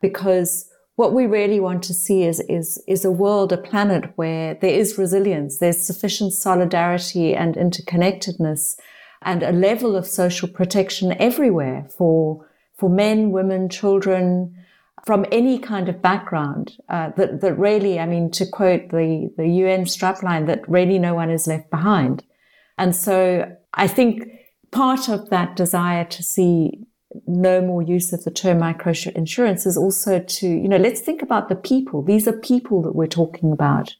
because 0.00 0.70
what 0.96 1.12
we 1.12 1.26
really 1.26 1.60
want 1.60 1.84
to 1.84 1.94
see 1.94 2.24
is, 2.24 2.40
is, 2.48 2.82
is 2.88 3.04
a 3.04 3.10
world, 3.10 3.52
a 3.52 3.56
planet 3.56 4.10
where 4.16 4.54
there 4.54 4.72
is 4.72 4.98
resilience, 4.98 5.58
there's 5.58 5.86
sufficient 5.86 6.32
solidarity 6.32 7.36
and 7.36 7.54
interconnectedness 7.54 8.74
and 9.22 9.44
a 9.44 9.52
level 9.52 9.94
of 9.94 10.08
social 10.08 10.48
protection 10.48 11.14
everywhere 11.20 11.86
for, 11.96 12.44
for 12.76 12.90
men, 12.90 13.30
women, 13.30 13.68
children, 13.68 14.56
from 15.06 15.24
any 15.30 15.60
kind 15.60 15.88
of 15.88 16.02
background, 16.02 16.76
uh, 16.88 17.10
that, 17.16 17.42
that 17.42 17.56
really, 17.56 18.00
I 18.00 18.06
mean, 18.06 18.28
to 18.32 18.44
quote 18.44 18.90
the, 18.90 19.32
the 19.36 19.46
UN 19.46 19.84
strapline, 19.84 20.46
that 20.48 20.68
really 20.68 20.98
no 20.98 21.14
one 21.14 21.30
is 21.30 21.46
left 21.46 21.70
behind. 21.70 22.24
And 22.76 22.94
so 22.94 23.56
I 23.74 23.86
think 23.86 24.24
part 24.70 25.08
of 25.08 25.30
that 25.30 25.56
desire 25.56 26.04
to 26.04 26.22
see 26.22 26.86
no 27.26 27.60
more 27.60 27.82
use 27.82 28.12
of 28.12 28.24
the 28.24 28.30
term 28.30 28.58
micro 28.58 28.92
insurance 29.14 29.66
is 29.66 29.76
also 29.76 30.20
to, 30.20 30.46
you 30.46 30.68
know, 30.68 30.76
let's 30.76 31.00
think 31.00 31.22
about 31.22 31.48
the 31.48 31.56
people. 31.56 32.02
These 32.02 32.28
are 32.28 32.32
people 32.32 32.82
that 32.82 32.94
we're 32.94 33.06
talking 33.06 33.52
about. 33.52 33.94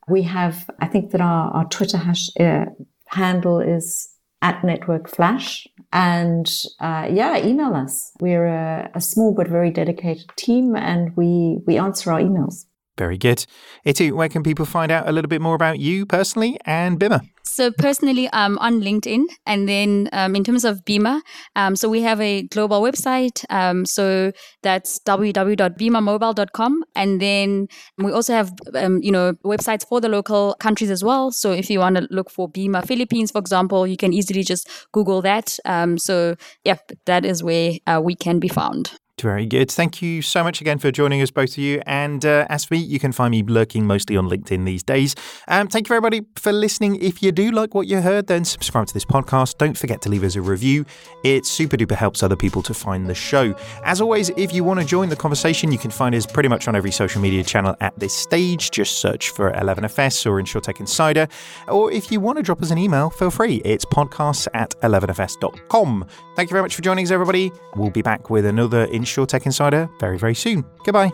We 0.08 0.24
have, 0.24 0.68
I 0.80 0.88
think 0.88 1.12
that 1.12 1.22
our, 1.22 1.52
our 1.52 1.66
Twitter 1.66 1.98
hash, 1.98 2.30
uh, 2.40 2.66
handle 3.06 3.60
is 3.60 4.13
at 4.44 4.64
Network 4.64 5.10
Flash. 5.10 5.68
And 5.92 6.48
uh, 6.80 7.08
yeah, 7.10 7.44
email 7.44 7.74
us. 7.74 8.12
We're 8.20 8.46
a, 8.46 8.92
a, 8.94 9.02
small 9.02 9.34
but 9.34 9.48
very 9.48 9.72
dedicated 9.72 10.30
team, 10.36 10.76
and 10.76 11.16
we 11.16 11.60
we 11.66 11.78
answer 11.78 12.12
our 12.12 12.20
emails. 12.20 12.66
Very 12.98 13.18
good. 13.18 13.46
Itu, 13.86 14.16
where 14.16 14.30
can 14.30 14.44
people 14.44 14.66
find 14.66 14.92
out 14.92 15.10
a 15.10 15.12
little 15.12 15.30
bit 15.30 15.42
more 15.42 15.56
about 15.56 15.80
you 15.80 16.06
personally 16.06 16.60
and 16.66 17.00
Bima? 17.00 17.22
So 17.44 17.72
personally, 17.72 18.30
um, 18.30 18.58
on 18.60 18.82
LinkedIn, 18.82 19.26
and 19.46 19.68
then 19.68 20.10
um, 20.14 20.36
in 20.36 20.44
terms 20.44 20.64
of 20.64 20.86
Bima, 20.86 21.22
um, 21.56 21.76
so 21.76 21.90
we 21.90 22.02
have 22.02 22.22
a 22.22 22.44
global 22.44 22.82
website. 22.82 23.44
Um, 23.50 23.86
so 23.86 24.32
that's 24.62 25.00
www.bimamobile.com, 25.00 26.84
and 26.96 27.20
then 27.20 27.68
we 27.98 28.12
also 28.12 28.34
have 28.34 28.54
um, 28.76 29.02
you 29.04 29.12
know 29.12 29.34
websites 29.44 29.86
for 29.86 30.00
the 30.00 30.10
local 30.10 30.56
countries 30.60 30.90
as 30.90 31.04
well. 31.04 31.32
So 31.32 31.52
if 31.52 31.70
you 31.70 31.80
want 31.80 31.98
to 31.98 32.08
look 32.12 32.30
for 32.30 32.50
Bima 32.50 32.86
Philippines, 32.86 33.32
for 33.32 33.40
example, 33.40 33.86
you 33.88 33.98
can 33.98 34.14
easily 34.14 34.44
just 34.44 34.70
Google 34.92 35.22
that. 35.24 35.58
Um, 35.66 35.98
so 35.98 36.36
yeah, 36.64 36.78
that 37.06 37.26
is 37.26 37.44
where 37.44 37.74
uh, 37.88 38.00
we 38.04 38.16
can 38.16 38.40
be 38.40 38.48
found. 38.48 38.92
Very 39.22 39.46
good. 39.46 39.72
Thank 39.72 40.02
you 40.02 40.22
so 40.22 40.44
much 40.44 40.60
again 40.60 40.80
for 40.80 40.92
joining 40.92 41.22
us, 41.22 41.32
both 41.32 41.52
of 41.52 41.58
you. 41.58 41.82
And 41.86 42.26
uh, 42.26 42.46
as 42.50 42.66
for 42.66 42.74
me, 42.74 42.82
you 42.82 43.00
can 43.00 43.12
find 43.12 43.32
me 43.32 43.44
lurking 43.44 43.86
mostly 43.86 44.18
on 44.18 44.28
LinkedIn 44.28 44.66
these 44.66 44.84
days. 44.84 45.16
Um, 45.48 45.68
thank 45.68 45.88
you, 45.88 45.96
everybody, 45.96 46.26
for 46.36 46.52
listening. 46.52 47.02
If 47.02 47.22
you 47.24 47.32
do 47.32 47.52
like 47.52 47.74
what 47.74 47.88
you 47.88 48.02
heard, 48.02 48.28
then 48.28 48.44
subscribe 48.44 48.88
to 48.88 48.94
this 48.94 49.06
podcast. 49.06 49.60
Don't 49.60 49.78
forget 49.78 50.02
to 50.02 50.10
leave 50.10 50.24
us 50.24 50.36
a 50.36 50.42
review. 50.42 50.86
It 51.24 51.46
super 51.46 51.78
duper 51.78 51.96
helps 51.96 52.22
other 52.24 52.36
people 52.36 52.62
to 52.64 52.74
find 52.74 53.08
the 53.08 53.16
show. 53.16 53.56
As 53.86 54.02
always, 54.02 54.30
if 54.36 54.54
you 54.54 54.64
want 54.64 54.80
to 54.82 54.86
join 54.86 55.10
the 55.10 55.16
conversation, 55.16 55.72
you 55.72 55.78
can 55.78 55.92
find 55.92 56.16
us 56.16 56.26
pretty 56.26 56.50
much 56.50 56.68
on 56.68 56.76
every 56.76 56.92
social 56.92 57.22
media 57.22 57.44
channel 57.44 57.76
at 57.82 57.98
this 57.98 58.14
stage. 58.14 58.72
Just 58.72 59.00
search 59.00 59.30
for 59.30 59.52
11FS 59.52 60.26
or 60.26 60.42
InsurTech 60.42 60.80
Insider. 60.80 61.28
Or 61.70 61.92
if 61.92 62.12
you 62.12 62.20
want 62.20 62.38
to 62.38 62.44
drop 62.44 62.62
us 62.62 62.72
an 62.72 62.78
email, 62.78 63.10
feel 63.12 63.32
free. 63.32 63.62
It's 63.64 63.86
podcasts 63.86 64.48
at 64.54 64.72
11fs.com. 64.82 66.08
Thank 66.36 66.50
you 66.50 66.54
very 66.54 66.64
much 66.64 66.76
for 66.76 66.82
joining 66.82 67.06
us, 67.06 67.12
everybody. 67.12 67.52
We'll 67.76 67.92
be 67.92 68.02
back 68.02 68.30
with 68.30 68.46
another 68.46 68.86
InsurTech 69.04 69.46
Insider 69.46 69.90
very, 70.00 70.18
very 70.18 70.36
soon. 70.36 70.66
Goodbye. 70.86 71.12